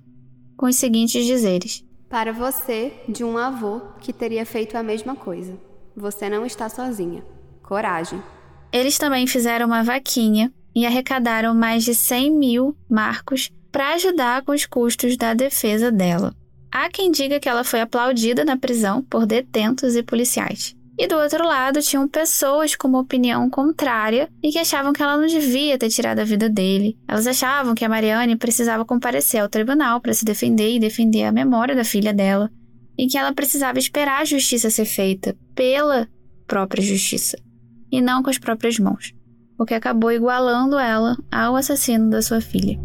com 0.58 0.68
os 0.68 0.76
seguintes 0.76 1.26
dizeres: 1.26 1.84
Para 2.10 2.32
você, 2.32 2.94
de 3.08 3.24
um 3.24 3.38
avô 3.38 3.82
que 4.00 4.14
teria 4.14 4.46
feito 4.46 4.76
a 4.76 4.84
mesma 4.84 5.16
coisa. 5.16 5.58
Você 5.96 6.30
não 6.30 6.46
está 6.46 6.70
sozinha. 6.70 7.24
Coragem. 7.72 8.22
Eles 8.70 8.98
também 8.98 9.26
fizeram 9.26 9.66
uma 9.66 9.82
vaquinha 9.82 10.52
e 10.76 10.86
arrecadaram 10.86 11.56
mais 11.56 11.86
de 11.86 11.96
100 11.96 12.30
mil 12.30 12.76
marcos 12.90 13.50
para 13.72 13.94
ajudar 13.94 14.42
com 14.42 14.52
os 14.52 14.66
custos 14.66 15.16
da 15.16 15.34
defesa 15.34 15.90
dela. 15.90 16.36
Há 16.70 16.90
quem 16.90 17.10
diga 17.10 17.40
que 17.40 17.48
ela 17.48 17.64
foi 17.64 17.80
aplaudida 17.80 18.44
na 18.44 18.58
prisão 18.58 19.02
por 19.02 19.26
detentos 19.26 19.96
e 19.96 20.04
policiais. 20.04 20.76
E 21.00 21.08
do 21.08 21.16
outro 21.16 21.48
lado, 21.48 21.82
tinham 21.82 22.10
pessoas 22.10 22.76
com 22.76 22.90
uma 22.90 23.00
opinião 23.00 23.50
contrária 23.50 24.28
e 24.44 24.52
que 24.52 24.60
achavam 24.60 24.92
que 24.92 25.02
ela 25.02 25.16
não 25.16 25.26
devia 25.26 25.78
ter 25.78 25.88
tirado 25.88 26.20
a 26.20 26.26
vida 26.26 26.50
dele. 26.50 26.98
Elas 27.08 27.26
achavam 27.26 27.74
que 27.74 27.86
a 27.86 27.90
Mariane 27.90 28.36
precisava 28.36 28.84
comparecer 28.84 29.42
ao 29.42 29.48
tribunal 29.48 30.02
para 30.02 30.14
se 30.14 30.26
defender 30.26 30.76
e 30.76 30.80
defender 30.80 31.24
a 31.24 31.32
memória 31.32 31.74
da 31.74 31.86
filha 31.86 32.14
dela, 32.14 32.52
e 32.98 33.08
que 33.08 33.18
ela 33.18 33.32
precisava 33.32 33.80
esperar 33.80 34.20
a 34.20 34.26
justiça 34.26 34.70
ser 34.70 34.84
feita 34.84 35.38
pela 35.56 36.06
própria 36.46 36.84
justiça, 36.84 37.38
e 37.92 38.02
não 38.02 38.24
com 38.24 38.30
as 38.30 38.38
próprias 38.38 38.80
mãos, 38.80 39.14
o 39.58 39.66
que 39.66 39.74
acabou 39.74 40.12
igualando 40.12 40.80
ela 40.80 41.18
ao 41.32 41.56
assassino 41.56 42.10
da 42.10 42.22
sua 42.22 42.40
filha. 42.40 42.80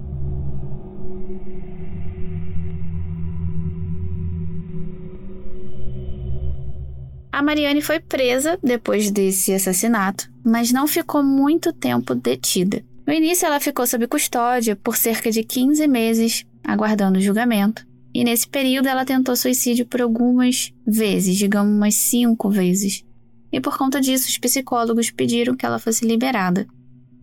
A 7.36 7.42
Mariane 7.42 7.82
foi 7.82 8.00
presa 8.00 8.58
depois 8.62 9.10
desse 9.10 9.52
assassinato, 9.52 10.26
mas 10.42 10.72
não 10.72 10.86
ficou 10.86 11.22
muito 11.22 11.70
tempo 11.70 12.14
detida. 12.14 12.82
No 13.06 13.12
início, 13.12 13.46
ela 13.46 13.60
ficou 13.60 13.86
sob 13.86 14.06
custódia 14.08 14.74
por 14.74 14.96
cerca 14.96 15.30
de 15.30 15.44
15 15.44 15.86
meses, 15.86 16.46
aguardando 16.64 17.18
o 17.18 17.22
julgamento. 17.22 17.86
E 18.12 18.24
nesse 18.24 18.48
período, 18.48 18.88
ela 18.88 19.04
tentou 19.04 19.36
suicídio 19.36 19.84
por 19.84 20.00
algumas 20.00 20.72
vezes, 20.86 21.36
digamos 21.36 21.72
umas 21.76 21.94
cinco 21.94 22.48
vezes. 22.48 23.04
E 23.52 23.60
por 23.60 23.78
conta 23.78 24.00
disso, 24.00 24.28
os 24.28 24.38
psicólogos 24.38 25.10
pediram 25.10 25.56
que 25.56 25.64
ela 25.64 25.78
fosse 25.78 26.06
liberada. 26.06 26.66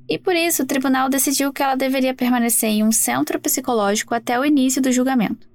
E 0.09 0.17
por 0.17 0.35
isso, 0.35 0.63
o 0.63 0.65
tribunal 0.65 1.09
decidiu 1.09 1.53
que 1.53 1.63
ela 1.63 1.75
deveria 1.75 2.13
permanecer 2.13 2.69
em 2.69 2.83
um 2.83 2.91
centro 2.91 3.39
psicológico 3.39 4.13
até 4.13 4.39
o 4.39 4.45
início 4.45 4.81
do 4.81 4.91
julgamento. 4.91 5.47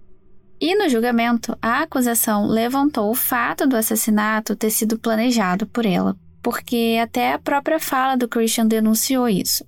E 0.61 0.75
no 0.75 0.89
julgamento, 0.89 1.57
a 1.63 1.83
acusação 1.83 2.47
levantou 2.47 3.11
o 3.11 3.15
fato 3.15 3.67
do 3.67 3.77
assassinato 3.77 4.57
ter 4.57 4.71
sido 4.71 4.99
planejado 4.99 5.67
por 5.67 5.87
ela, 5.87 6.17
porque 6.43 6.99
até 7.01 7.33
a 7.33 7.39
própria 7.39 7.79
fala 7.79 8.17
do 8.17 8.27
Christian 8.27 8.67
denunciou 8.67 9.29
isso. 9.29 9.65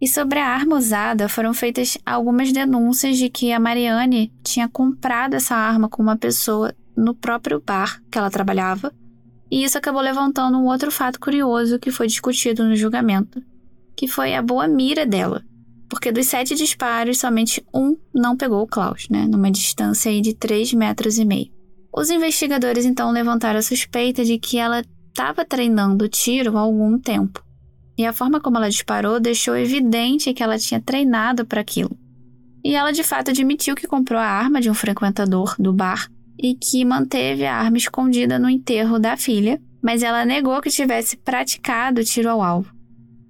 E 0.00 0.08
sobre 0.08 0.38
a 0.38 0.46
arma 0.46 0.76
usada, 0.76 1.28
foram 1.28 1.54
feitas 1.54 1.96
algumas 2.04 2.52
denúncias 2.52 3.16
de 3.16 3.30
que 3.30 3.52
a 3.52 3.60
Mariane 3.60 4.32
tinha 4.42 4.68
comprado 4.68 5.34
essa 5.34 5.54
arma 5.54 5.88
com 5.88 6.02
uma 6.02 6.16
pessoa 6.16 6.74
no 6.96 7.14
próprio 7.14 7.62
bar 7.64 8.02
que 8.10 8.18
ela 8.18 8.30
trabalhava, 8.30 8.92
e 9.50 9.64
isso 9.64 9.78
acabou 9.78 10.00
levantando 10.00 10.58
um 10.58 10.66
outro 10.66 10.90
fato 10.90 11.20
curioso 11.20 11.78
que 11.78 11.90
foi 11.90 12.06
discutido 12.06 12.64
no 12.64 12.76
julgamento, 12.76 13.42
que 13.94 14.08
foi 14.08 14.34
a 14.34 14.42
boa 14.42 14.66
mira 14.66 15.06
dela 15.06 15.44
porque 15.88 16.10
dos 16.10 16.26
sete 16.26 16.54
disparos, 16.54 17.18
somente 17.18 17.64
um 17.72 17.96
não 18.12 18.36
pegou 18.36 18.62
o 18.62 18.66
Klaus, 18.66 19.08
né? 19.08 19.26
Numa 19.26 19.50
distância 19.50 20.10
aí 20.10 20.20
de 20.20 20.34
3 20.34 20.72
metros 20.74 21.18
e 21.18 21.24
meio. 21.24 21.50
Os 21.94 22.10
investigadores 22.10 22.84
então 22.84 23.10
levantaram 23.10 23.58
a 23.58 23.62
suspeita 23.62 24.24
de 24.24 24.38
que 24.38 24.58
ela 24.58 24.84
estava 25.08 25.44
treinando 25.44 26.08
tiro 26.08 26.56
há 26.56 26.60
algum 26.60 26.98
tempo. 26.98 27.42
E 27.96 28.04
a 28.04 28.12
forma 28.12 28.40
como 28.40 28.58
ela 28.58 28.68
disparou 28.68 29.18
deixou 29.18 29.56
evidente 29.56 30.34
que 30.34 30.42
ela 30.42 30.58
tinha 30.58 30.80
treinado 30.80 31.46
para 31.46 31.60
aquilo. 31.60 31.96
E 32.62 32.74
ela 32.74 32.92
de 32.92 33.02
fato 33.02 33.30
admitiu 33.30 33.74
que 33.74 33.86
comprou 33.86 34.20
a 34.20 34.26
arma 34.26 34.60
de 34.60 34.68
um 34.68 34.74
frequentador 34.74 35.54
do 35.58 35.72
bar 35.72 36.10
e 36.38 36.54
que 36.54 36.84
manteve 36.84 37.44
a 37.44 37.56
arma 37.56 37.76
escondida 37.76 38.38
no 38.38 38.48
enterro 38.48 38.98
da 38.98 39.16
filha, 39.16 39.60
mas 39.82 40.02
ela 40.02 40.24
negou 40.24 40.60
que 40.60 40.70
tivesse 40.70 41.16
praticado 41.16 42.04
tiro 42.04 42.28
ao 42.28 42.42
alvo. 42.42 42.74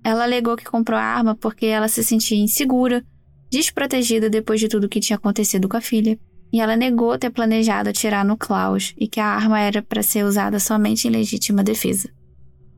Ela 0.03 0.25
alegou 0.25 0.57
que 0.57 0.65
comprou 0.65 0.99
a 0.99 1.03
arma 1.03 1.35
porque 1.35 1.67
ela 1.67 1.89
se 1.89 2.03
sentia 2.03 2.39
insegura, 2.39 3.05
desprotegida 3.51 4.31
depois 4.31 4.61
de 4.61 4.69
tudo 4.69 4.89
que 4.89 5.01
tinha 5.01 5.17
acontecido 5.17 5.69
com 5.69 5.77
a 5.77 5.81
filha, 5.81 6.19
e 6.53 6.61
ela 6.61 6.77
negou 6.77 7.19
ter 7.19 7.31
planejado 7.31 7.91
atirar 7.91 8.25
no 8.25 8.37
Klaus 8.37 8.95
e 8.97 9.09
que 9.09 9.21
a 9.21 9.27
arma 9.27 9.61
era 9.61 9.83
para 9.83 10.03
ser 10.03 10.25
usada 10.25 10.59
somente 10.59 11.09
em 11.09 11.11
legítima 11.11 11.63
defesa. 11.63 12.09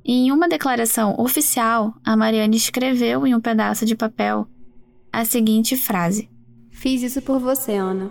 Em 0.04 0.32
uma 0.32 0.48
declaração 0.48 1.14
oficial, 1.18 1.92
a 2.02 2.16
Mariane 2.16 2.56
escreveu 2.56 3.26
em 3.26 3.34
um 3.34 3.40
pedaço 3.40 3.84
de 3.84 3.94
papel 3.94 4.48
a 5.12 5.24
seguinte 5.24 5.76
frase: 5.76 6.30
Fiz 6.70 7.02
isso 7.02 7.20
por 7.20 7.38
você, 7.38 7.74
Ana. 7.74 8.10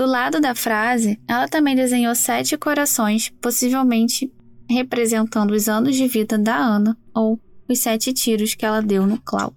Do 0.00 0.06
lado 0.06 0.40
da 0.40 0.54
frase, 0.54 1.20
ela 1.28 1.46
também 1.46 1.76
desenhou 1.76 2.14
sete 2.14 2.56
corações, 2.56 3.30
possivelmente 3.38 4.32
representando 4.66 5.50
os 5.50 5.68
anos 5.68 5.94
de 5.94 6.08
vida 6.08 6.38
da 6.38 6.56
Ana 6.56 6.96
ou 7.14 7.38
os 7.68 7.80
sete 7.80 8.10
tiros 8.14 8.54
que 8.54 8.64
ela 8.64 8.80
deu 8.80 9.06
no 9.06 9.20
Klaus. 9.20 9.52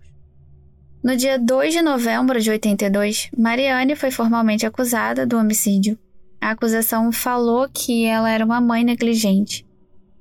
No 1.02 1.16
dia 1.16 1.40
2 1.40 1.76
de 1.76 1.82
novembro 1.82 2.42
de 2.42 2.52
82, 2.52 3.30
Mariane 3.38 3.96
foi 3.96 4.12
formalmente 4.12 4.66
acusada 4.66 5.26
do 5.26 5.38
homicídio. 5.38 5.98
A 6.42 6.50
acusação 6.50 7.10
falou 7.14 7.70
que 7.70 8.04
ela 8.04 8.30
era 8.30 8.44
uma 8.44 8.60
mãe 8.60 8.84
negligente, 8.84 9.66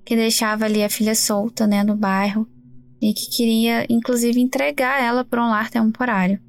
que 0.04 0.14
deixava 0.14 0.66
ali 0.66 0.84
a 0.84 0.88
filha 0.88 1.16
solta, 1.16 1.66
né, 1.66 1.82
no 1.82 1.96
bairro, 1.96 2.46
e 3.00 3.12
que 3.12 3.28
queria 3.28 3.84
inclusive 3.88 4.40
entregar 4.40 5.02
ela 5.02 5.24
para 5.24 5.44
um 5.44 5.50
lar 5.50 5.68
temporário. 5.68 6.40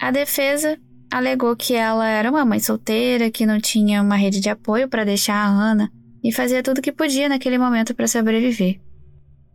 A 0.00 0.12
defesa 0.12 0.78
alegou 1.10 1.56
que 1.56 1.74
ela 1.74 2.06
era 2.06 2.30
uma 2.30 2.44
mãe 2.44 2.60
solteira, 2.60 3.30
que 3.30 3.46
não 3.46 3.60
tinha 3.60 4.02
uma 4.02 4.16
rede 4.16 4.40
de 4.40 4.48
apoio 4.48 4.88
para 4.88 5.04
deixar 5.04 5.34
a 5.34 5.46
Ana 5.46 5.90
e 6.22 6.32
fazia 6.32 6.62
tudo 6.62 6.78
o 6.78 6.82
que 6.82 6.92
podia 6.92 7.28
naquele 7.28 7.58
momento 7.58 7.94
para 7.94 8.06
sobreviver. 8.08 8.80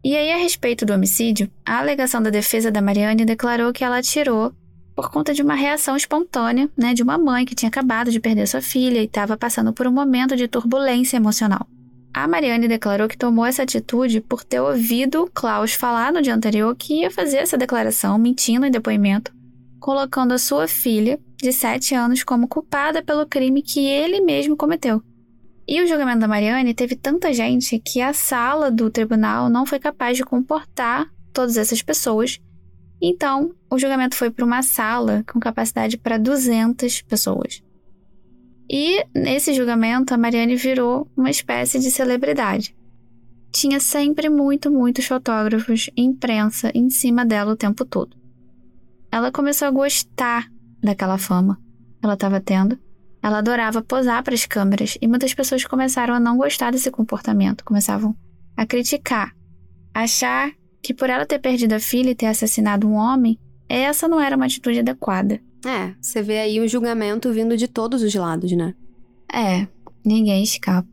E 0.03 0.15
aí, 0.17 0.31
a 0.31 0.37
respeito 0.37 0.85
do 0.85 0.93
homicídio, 0.93 1.49
a 1.65 1.79
alegação 1.79 2.21
da 2.21 2.29
defesa 2.29 2.69
da 2.69 2.81
Mariane 2.81 3.23
declarou 3.23 3.71
que 3.71 3.83
ela 3.83 3.99
atirou 3.99 4.53
por 4.95 5.09
conta 5.09 5.33
de 5.33 5.41
uma 5.41 5.55
reação 5.55 5.95
espontânea, 5.95 6.69
né, 6.77 6.93
de 6.93 7.01
uma 7.01 7.17
mãe 7.17 7.45
que 7.45 7.55
tinha 7.55 7.69
acabado 7.69 8.11
de 8.11 8.19
perder 8.19 8.47
sua 8.47 8.61
filha 8.61 8.99
e 8.99 9.05
estava 9.05 9.35
passando 9.35 9.73
por 9.73 9.87
um 9.87 9.91
momento 9.91 10.35
de 10.35 10.47
turbulência 10.47 11.17
emocional. 11.17 11.65
A 12.13 12.27
Mariane 12.27 12.67
declarou 12.67 13.07
que 13.07 13.17
tomou 13.17 13.43
essa 13.43 13.63
atitude 13.63 14.21
por 14.21 14.43
ter 14.43 14.59
ouvido 14.59 15.29
Klaus 15.33 15.73
falar 15.73 16.13
no 16.13 16.21
dia 16.21 16.35
anterior 16.35 16.75
que 16.75 17.01
ia 17.01 17.09
fazer 17.09 17.37
essa 17.37 17.57
declaração, 17.57 18.19
mentindo 18.19 18.67
em 18.67 18.71
depoimento, 18.71 19.33
colocando 19.83 20.31
a 20.31 20.37
sua 20.37 20.65
filha, 20.65 21.19
de 21.35 21.51
7 21.51 21.93
anos, 21.93 22.23
como 22.23 22.47
culpada 22.47 23.03
pelo 23.03 23.27
crime 23.27 23.61
que 23.61 23.85
ele 23.85 24.21
mesmo 24.21 24.55
cometeu. 24.55 25.03
E 25.67 25.81
o 25.81 25.85
julgamento 25.85 26.21
da 26.21 26.27
Mariane 26.27 26.73
teve 26.73 26.95
tanta 26.95 27.33
gente 27.33 27.77
que 27.79 27.99
a 27.99 28.13
sala 28.13 28.71
do 28.71 28.89
tribunal 28.89 29.49
não 29.49 29.65
foi 29.65 29.79
capaz 29.79 30.15
de 30.15 30.23
comportar 30.23 31.11
todas 31.33 31.57
essas 31.57 31.81
pessoas. 31.81 32.39
Então, 33.01 33.53
o 33.69 33.77
julgamento 33.77 34.15
foi 34.15 34.31
para 34.31 34.45
uma 34.45 34.63
sala 34.63 35.21
com 35.29 35.37
capacidade 35.37 35.97
para 35.97 36.17
200 36.17 37.01
pessoas. 37.01 37.61
E 38.69 39.05
nesse 39.13 39.53
julgamento, 39.53 40.13
a 40.13 40.17
Mariane 40.17 40.55
virou 40.55 41.11
uma 41.13 41.29
espécie 41.29 41.77
de 41.77 41.91
celebridade. 41.91 42.73
Tinha 43.51 43.81
sempre 43.81 44.29
muito, 44.29 44.71
muitos 44.71 45.05
fotógrafos 45.07 45.89
e 45.93 46.03
imprensa 46.03 46.71
em 46.73 46.89
cima 46.89 47.25
dela 47.25 47.51
o 47.51 47.57
tempo 47.57 47.83
todo. 47.83 48.22
Ela 49.13 49.31
começou 49.31 49.67
a 49.67 49.71
gostar 49.71 50.49
daquela 50.81 51.19
fama 51.19 51.59
que 51.99 52.05
ela 52.05 52.15
estava 52.15 52.41
tendo 52.41 52.79
ela 53.23 53.37
adorava 53.37 53.81
posar 53.81 54.21
para 54.21 54.33
as 54.33 54.45
câmeras 54.45 54.97
e 55.01 55.07
muitas 55.07 55.33
pessoas 55.33 55.63
começaram 55.63 56.13
a 56.13 56.19
não 56.19 56.37
gostar 56.37 56.71
desse 56.71 56.91
comportamento, 56.91 57.63
começavam 57.63 58.13
a 58.57 58.65
criticar, 58.65 59.33
achar 59.93 60.51
que 60.81 60.93
por 60.93 61.09
ela 61.09 61.25
ter 61.25 61.39
perdido 61.39 61.71
a 61.71 61.79
filha 61.79 62.09
e 62.09 62.15
ter 62.15 62.25
assassinado 62.25 62.85
um 62.85 62.95
homem, 62.95 63.39
essa 63.69 64.09
não 64.09 64.19
era 64.19 64.35
uma 64.35 64.45
atitude 64.45 64.79
adequada. 64.79 65.39
É, 65.65 65.93
você 66.01 66.21
vê 66.21 66.39
aí 66.39 66.59
o 66.59 66.67
julgamento 66.67 67.31
vindo 67.31 67.55
de 67.55 67.69
todos 67.69 68.03
os 68.03 68.13
lados, 68.13 68.51
né? 68.51 68.75
É, 69.31 69.65
ninguém 70.03 70.43
escapa. 70.43 70.89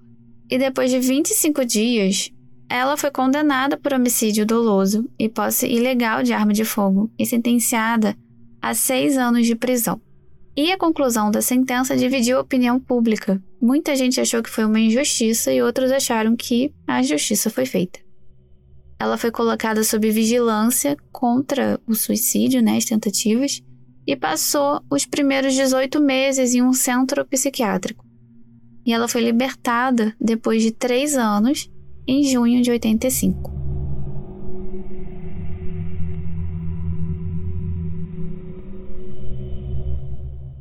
E 0.49 0.57
depois 0.57 0.89
de 0.89 1.01
25 1.01 1.65
dias, 1.65 2.31
ela 2.71 2.97
foi 2.97 3.11
condenada 3.11 3.77
por 3.77 3.93
homicídio 3.93 4.47
doloso 4.47 5.11
e 5.19 5.29
posse 5.29 5.67
ilegal 5.67 6.23
de 6.23 6.33
arma 6.33 6.53
de 6.53 6.65
fogo 6.65 7.11
e 7.19 7.27
sentenciada 7.27 8.17
a 8.63 8.75
seis 8.75 9.19
anos 9.19 9.45
de 9.45 9.57
prisão. 9.57 10.01
E 10.57 10.71
a 10.71 10.79
conclusão 10.79 11.33
da 11.33 11.43
sentença 11.43 11.97
dividiu 11.97 12.39
a 12.39 12.43
opinião 12.43 12.79
pública. 12.79 13.43
Muita 13.61 13.97
gente 13.97 14.21
achou 14.21 14.41
que 14.41 14.49
foi 14.49 14.65
uma 14.65 14.79
injustiça 14.79 15.53
e 15.53 15.61
outros 15.61 15.91
acharam 15.91 16.37
que 16.37 16.73
a 16.87 17.03
justiça 17.03 17.51
foi 17.51 17.67
feita. 17.67 17.99
Ela 19.01 19.17
foi 19.17 19.33
colocada 19.33 19.83
sob 19.83 20.09
vigilância 20.09 20.97
contra 21.11 21.81
o 21.89 21.95
suicídio, 21.95 22.63
né, 22.63 22.77
as 22.77 22.85
tentativas, 22.85 23.61
e 24.07 24.15
passou 24.15 24.81
os 24.89 25.05
primeiros 25.05 25.55
18 25.55 26.01
meses 26.01 26.55
em 26.55 26.63
um 26.63 26.73
centro 26.73 27.25
psiquiátrico. 27.25 28.05
E 28.87 28.93
ela 28.93 29.09
foi 29.09 29.23
libertada 29.23 30.15
depois 30.21 30.63
de 30.63 30.71
três 30.71 31.17
anos, 31.17 31.69
em 32.11 32.25
junho 32.25 32.61
de 32.61 32.73
85. 32.73 33.53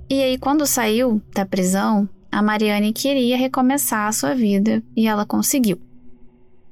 E 0.07 0.21
aí, 0.21 0.37
quando 0.37 0.67
saiu 0.67 1.19
da 1.33 1.47
prisão, 1.47 2.07
a 2.31 2.39
Mariane 2.43 2.93
queria 2.93 3.35
recomeçar 3.35 4.07
a 4.07 4.11
sua 4.11 4.35
vida 4.35 4.83
e 4.95 5.07
ela 5.07 5.25
conseguiu. 5.25 5.79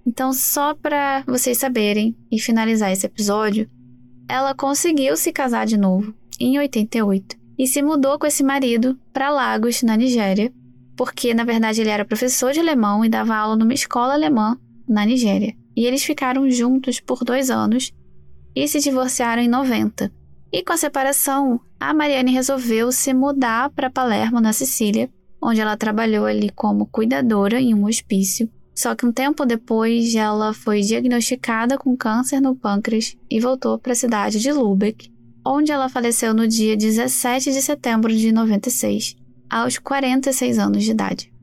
Então, 0.05 0.31
só 0.31 0.75
para 0.75 1.23
vocês 1.25 1.57
saberem 1.57 2.15
e 2.31 2.39
finalizar 2.39 2.91
esse 2.91 3.07
episódio, 3.07 3.67
ela 4.29 4.53
conseguiu 4.53 5.17
se 5.17 5.31
casar 5.31 5.65
de 5.65 5.75
novo 5.75 6.13
em 6.39 6.59
88 6.59 7.35
e 7.57 7.65
se 7.65 7.81
mudou 7.81 8.19
com 8.19 8.27
esse 8.27 8.43
marido 8.43 8.97
para 9.11 9.31
Lagos, 9.31 9.81
na 9.81 9.97
Nigéria, 9.97 10.53
porque 10.95 11.33
na 11.33 11.43
verdade 11.43 11.81
ele 11.81 11.89
era 11.89 12.05
professor 12.05 12.53
de 12.53 12.59
alemão 12.59 13.03
e 13.03 13.09
dava 13.09 13.35
aula 13.35 13.55
numa 13.55 13.73
escola 13.73 14.13
alemã 14.13 14.57
na 14.87 15.05
Nigéria. 15.05 15.55
E 15.75 15.85
eles 15.85 16.03
ficaram 16.03 16.49
juntos 16.49 16.99
por 16.99 17.23
dois 17.23 17.49
anos 17.49 17.93
e 18.55 18.67
se 18.67 18.79
divorciaram 18.79 19.41
em 19.41 19.47
90. 19.47 20.11
E 20.51 20.63
com 20.63 20.73
a 20.73 20.77
separação, 20.77 21.59
a 21.79 21.93
Mariane 21.93 22.31
resolveu 22.31 22.91
se 22.91 23.13
mudar 23.13 23.69
para 23.69 23.89
Palermo, 23.89 24.39
na 24.39 24.53
Sicília, 24.53 25.09
onde 25.41 25.61
ela 25.61 25.77
trabalhou 25.77 26.25
ali 26.25 26.49
como 26.49 26.87
cuidadora 26.87 27.59
em 27.59 27.73
um 27.73 27.85
hospício. 27.85 28.49
Só 28.73 28.95
que 28.95 29.05
um 29.05 29.11
tempo 29.11 29.45
depois, 29.45 30.15
ela 30.15 30.53
foi 30.53 30.81
diagnosticada 30.81 31.77
com 31.77 31.97
câncer 31.97 32.39
no 32.39 32.55
pâncreas 32.55 33.15
e 33.29 33.39
voltou 33.39 33.77
para 33.77 33.91
a 33.91 33.95
cidade 33.95 34.39
de 34.39 34.51
Lübeck, 34.51 35.11
onde 35.45 35.71
ela 35.71 35.89
faleceu 35.89 36.33
no 36.33 36.47
dia 36.47 36.77
17 36.77 37.51
de 37.51 37.61
setembro 37.61 38.15
de 38.15 38.31
96, 38.31 39.15
aos 39.49 39.77
46 39.77 40.59
anos 40.59 40.83
de 40.83 40.91
idade. 40.91 41.33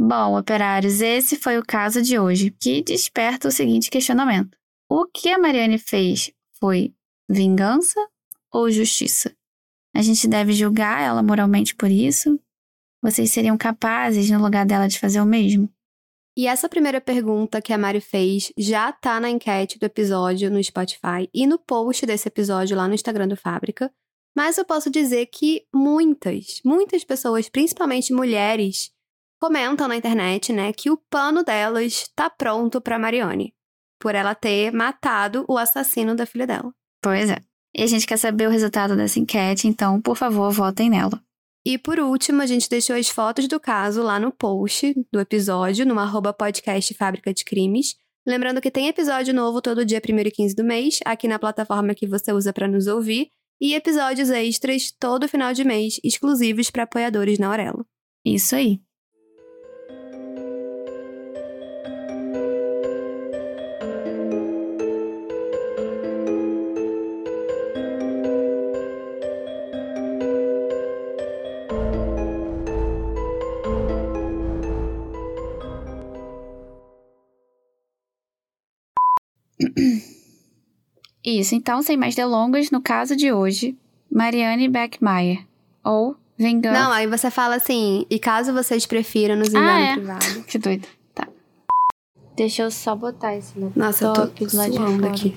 Bom, 0.00 0.38
operários, 0.38 1.00
esse 1.00 1.34
foi 1.34 1.58
o 1.58 1.66
caso 1.66 2.00
de 2.00 2.16
hoje, 2.16 2.52
que 2.52 2.80
desperta 2.80 3.48
o 3.48 3.50
seguinte 3.50 3.90
questionamento: 3.90 4.56
o 4.88 5.04
que 5.04 5.28
a 5.28 5.38
Mariane 5.38 5.76
fez 5.76 6.30
foi 6.60 6.94
vingança 7.28 7.98
ou 8.52 8.70
justiça? 8.70 9.34
A 9.92 10.00
gente 10.00 10.28
deve 10.28 10.52
julgar 10.52 11.02
ela 11.02 11.20
moralmente 11.20 11.74
por 11.74 11.90
isso? 11.90 12.38
Vocês 13.02 13.32
seriam 13.32 13.58
capazes, 13.58 14.30
no 14.30 14.40
lugar 14.40 14.64
dela, 14.64 14.86
de 14.86 15.00
fazer 15.00 15.20
o 15.20 15.26
mesmo? 15.26 15.68
E 16.36 16.46
essa 16.46 16.68
primeira 16.68 17.00
pergunta 17.00 17.60
que 17.60 17.72
a 17.72 17.78
Mari 17.78 18.00
fez 18.00 18.52
já 18.56 18.92
tá 18.92 19.18
na 19.18 19.28
enquete 19.28 19.80
do 19.80 19.86
episódio 19.86 20.48
no 20.48 20.62
Spotify 20.62 21.28
e 21.34 21.44
no 21.44 21.58
post 21.58 22.06
desse 22.06 22.28
episódio 22.28 22.76
lá 22.76 22.86
no 22.86 22.94
Instagram 22.94 23.26
do 23.26 23.36
Fábrica. 23.36 23.92
Mas 24.36 24.56
eu 24.56 24.64
posso 24.64 24.88
dizer 24.88 25.26
que 25.26 25.66
muitas, 25.74 26.60
muitas 26.64 27.02
pessoas, 27.02 27.48
principalmente 27.48 28.12
mulheres, 28.12 28.92
comentam 29.40 29.88
na 29.88 29.96
internet, 29.96 30.52
né, 30.52 30.72
que 30.72 30.90
o 30.90 30.96
pano 31.10 31.42
delas 31.42 32.08
tá 32.14 32.28
pronto 32.28 32.80
para 32.80 32.98
Marione, 32.98 33.54
por 34.00 34.14
ela 34.14 34.34
ter 34.34 34.72
matado 34.72 35.44
o 35.48 35.56
assassino 35.56 36.14
da 36.14 36.26
filha 36.26 36.46
dela. 36.46 36.72
Pois 37.02 37.30
é. 37.30 37.38
E 37.74 37.82
a 37.82 37.86
gente 37.86 38.06
quer 38.06 38.16
saber 38.16 38.48
o 38.48 38.50
resultado 38.50 38.96
dessa 38.96 39.18
enquete, 39.18 39.68
então, 39.68 40.00
por 40.00 40.16
favor, 40.16 40.50
votem 40.50 40.90
nela. 40.90 41.22
E 41.64 41.76
por 41.76 42.00
último, 42.00 42.40
a 42.40 42.46
gente 42.46 42.68
deixou 42.68 42.96
as 42.96 43.08
fotos 43.08 43.46
do 43.46 43.60
caso 43.60 44.02
lá 44.02 44.18
no 44.18 44.32
post 44.32 44.94
do 45.12 45.20
episódio, 45.20 45.84
no 45.84 45.98
arroba 45.98 46.32
podcast 46.32 46.94
Fábrica 46.94 47.32
de 47.32 47.44
Crimes. 47.44 47.94
Lembrando 48.26 48.60
que 48.60 48.70
tem 48.70 48.88
episódio 48.88 49.34
novo 49.34 49.60
todo 49.60 49.84
dia 49.84 50.00
1 50.06 50.18
e 50.18 50.30
15 50.30 50.54
do 50.54 50.64
mês, 50.64 50.98
aqui 51.04 51.28
na 51.28 51.38
plataforma 51.38 51.94
que 51.94 52.06
você 52.06 52.32
usa 52.32 52.52
para 52.52 52.68
nos 52.68 52.86
ouvir, 52.86 53.28
e 53.60 53.74
episódios 53.74 54.30
extras 54.30 54.92
todo 54.98 55.28
final 55.28 55.52
de 55.52 55.64
mês, 55.64 56.00
exclusivos 56.02 56.70
para 56.70 56.84
apoiadores 56.84 57.38
na 57.38 57.48
Aurelo. 57.48 57.86
Isso 58.24 58.54
aí. 58.54 58.80
Isso, 81.28 81.54
então, 81.54 81.82
sem 81.82 81.94
mais 81.94 82.14
delongas, 82.14 82.70
no 82.70 82.80
caso 82.80 83.14
de 83.14 83.30
hoje, 83.30 83.76
Marianne 84.10 84.66
Beckmeyer, 84.66 85.44
ou 85.84 86.16
Vingança... 86.38 86.80
Não, 86.80 86.90
aí 86.90 87.06
você 87.06 87.30
fala 87.30 87.56
assim, 87.56 88.06
e 88.08 88.18
caso 88.18 88.52
vocês 88.52 88.86
prefiram 88.86 89.36
nos 89.36 89.48
enviar 89.48 89.64
Ah, 89.64 89.80
é. 89.80 89.94
privado. 89.94 90.44
Que 90.48 90.56
doido. 90.56 90.88
Tá. 91.14 91.28
Deixa 92.34 92.62
eu 92.62 92.70
só 92.70 92.96
botar 92.96 93.36
esse 93.36 93.58
laptop 93.58 93.78
Nossa, 93.78 94.04
eu 94.06 94.12
tô 94.30 94.48
suando 94.48 95.06
aqui. 95.06 95.36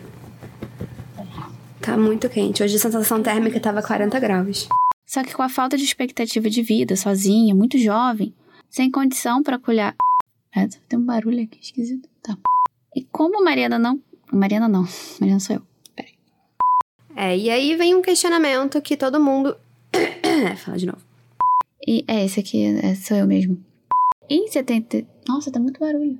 Tá 1.81 1.97
muito 1.97 2.29
quente. 2.29 2.63
Hoje 2.63 2.75
a 2.75 2.79
sensação 2.79 3.21
térmica 3.21 3.59
tava 3.59 3.81
40 3.81 4.17
graus. 4.19 4.69
Só 5.05 5.23
que 5.23 5.33
com 5.33 5.41
a 5.41 5.49
falta 5.49 5.75
de 5.75 5.83
expectativa 5.83 6.49
de 6.49 6.61
vida, 6.61 6.95
sozinha, 6.95 7.53
muito 7.53 7.77
jovem, 7.77 8.33
sem 8.69 8.89
condição 8.89 9.43
para 9.43 9.59
colher. 9.59 9.93
É, 10.55 10.67
tem 10.87 10.97
um 10.99 11.03
barulho 11.03 11.43
aqui 11.43 11.59
esquisito. 11.59 12.07
Tá. 12.23 12.37
E 12.95 13.03
como 13.11 13.43
Mariana 13.43 13.77
não. 13.77 13.99
Mariana 14.31 14.69
não. 14.69 14.87
Mariana 15.19 15.39
sou 15.39 15.55
eu. 15.57 15.70
É, 17.15 17.37
e 17.37 17.49
aí 17.49 17.75
vem 17.75 17.95
um 17.95 18.01
questionamento 18.01 18.81
que 18.81 18.95
todo 18.97 19.19
mundo. 19.19 19.55
Fala 20.63 20.77
de 20.77 20.85
novo. 20.85 21.01
E 21.87 22.03
é, 22.07 22.25
esse 22.25 22.39
aqui 22.39 22.63
é, 22.65 22.95
sou 22.95 23.17
eu 23.17 23.27
mesmo. 23.27 23.63
Em 24.29 24.47
70. 24.47 25.05
Nossa, 25.27 25.51
tá 25.51 25.59
muito 25.59 25.79
barulho. 25.79 26.17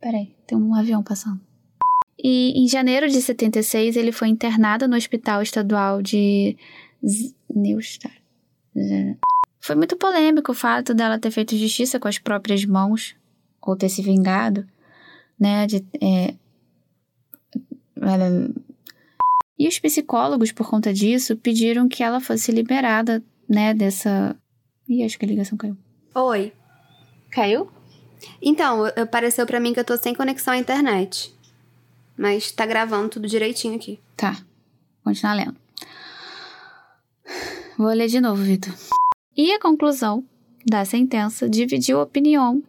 Peraí, 0.00 0.34
tem 0.46 0.56
um 0.56 0.74
avião 0.74 1.02
passando. 1.02 1.40
E 2.22 2.52
em 2.62 2.68
janeiro 2.68 3.08
de 3.08 3.20
76, 3.20 3.96
ele 3.96 4.12
foi 4.12 4.28
internado 4.28 4.86
no 4.88 4.96
Hospital 4.96 5.42
Estadual 5.42 6.00
de 6.02 6.56
Z- 7.04 7.34
Neustadt. 7.54 8.22
Z- 8.76 9.16
Foi 9.60 9.74
muito 9.74 9.96
polêmico 9.96 10.52
o 10.52 10.54
fato 10.54 10.94
dela 10.94 11.18
ter 11.18 11.30
feito 11.30 11.56
justiça 11.56 11.98
com 11.98 12.08
as 12.08 12.18
próprias 12.18 12.64
mãos, 12.64 13.14
ou 13.60 13.76
ter 13.76 13.88
se 13.88 14.02
vingado, 14.02 14.66
né? 15.38 15.66
De, 15.66 15.84
é, 16.00 16.34
E 19.60 19.68
os 19.68 19.78
psicólogos, 19.78 20.52
por 20.52 20.70
conta 20.70 20.90
disso, 20.90 21.36
pediram 21.36 21.86
que 21.86 22.02
ela 22.02 22.18
fosse 22.18 22.50
liberada, 22.50 23.22
né, 23.46 23.74
dessa. 23.74 24.34
Ih, 24.88 25.04
acho 25.04 25.18
que 25.18 25.24
a 25.26 25.28
ligação 25.28 25.58
caiu. 25.58 25.76
Oi. 26.14 26.50
Caiu? 27.30 27.70
Então, 28.40 28.86
eu- 28.96 29.06
pareceu 29.06 29.44
pra 29.44 29.60
mim 29.60 29.74
que 29.74 29.80
eu 29.80 29.84
tô 29.84 29.98
sem 29.98 30.14
conexão 30.14 30.54
à 30.54 30.56
internet. 30.56 31.34
Mas 32.16 32.50
tá 32.50 32.64
gravando 32.64 33.10
tudo 33.10 33.28
direitinho 33.28 33.74
aqui. 33.76 34.00
Tá. 34.16 34.42
Continuar 35.04 35.34
lendo. 35.34 35.56
Vou 37.76 37.88
ler 37.88 38.08
de 38.08 38.18
novo, 38.18 38.42
Vitor. 38.42 38.72
E 39.36 39.52
a 39.52 39.60
conclusão 39.60 40.24
da 40.66 40.86
sentença 40.86 41.50
dividiu 41.50 42.00
opinião. 42.00 42.62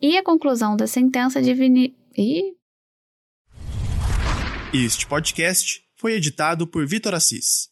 E 0.00 0.18
a 0.18 0.22
conclusão 0.22 0.76
da 0.76 0.86
sentença 0.86 1.40
divini... 1.40 1.96
Ih, 2.16 2.54
Este 4.74 5.06
podcast 5.06 5.82
foi 5.98 6.14
editado 6.14 6.66
por 6.66 6.86
Vitor 6.86 7.14
Assis. 7.14 7.68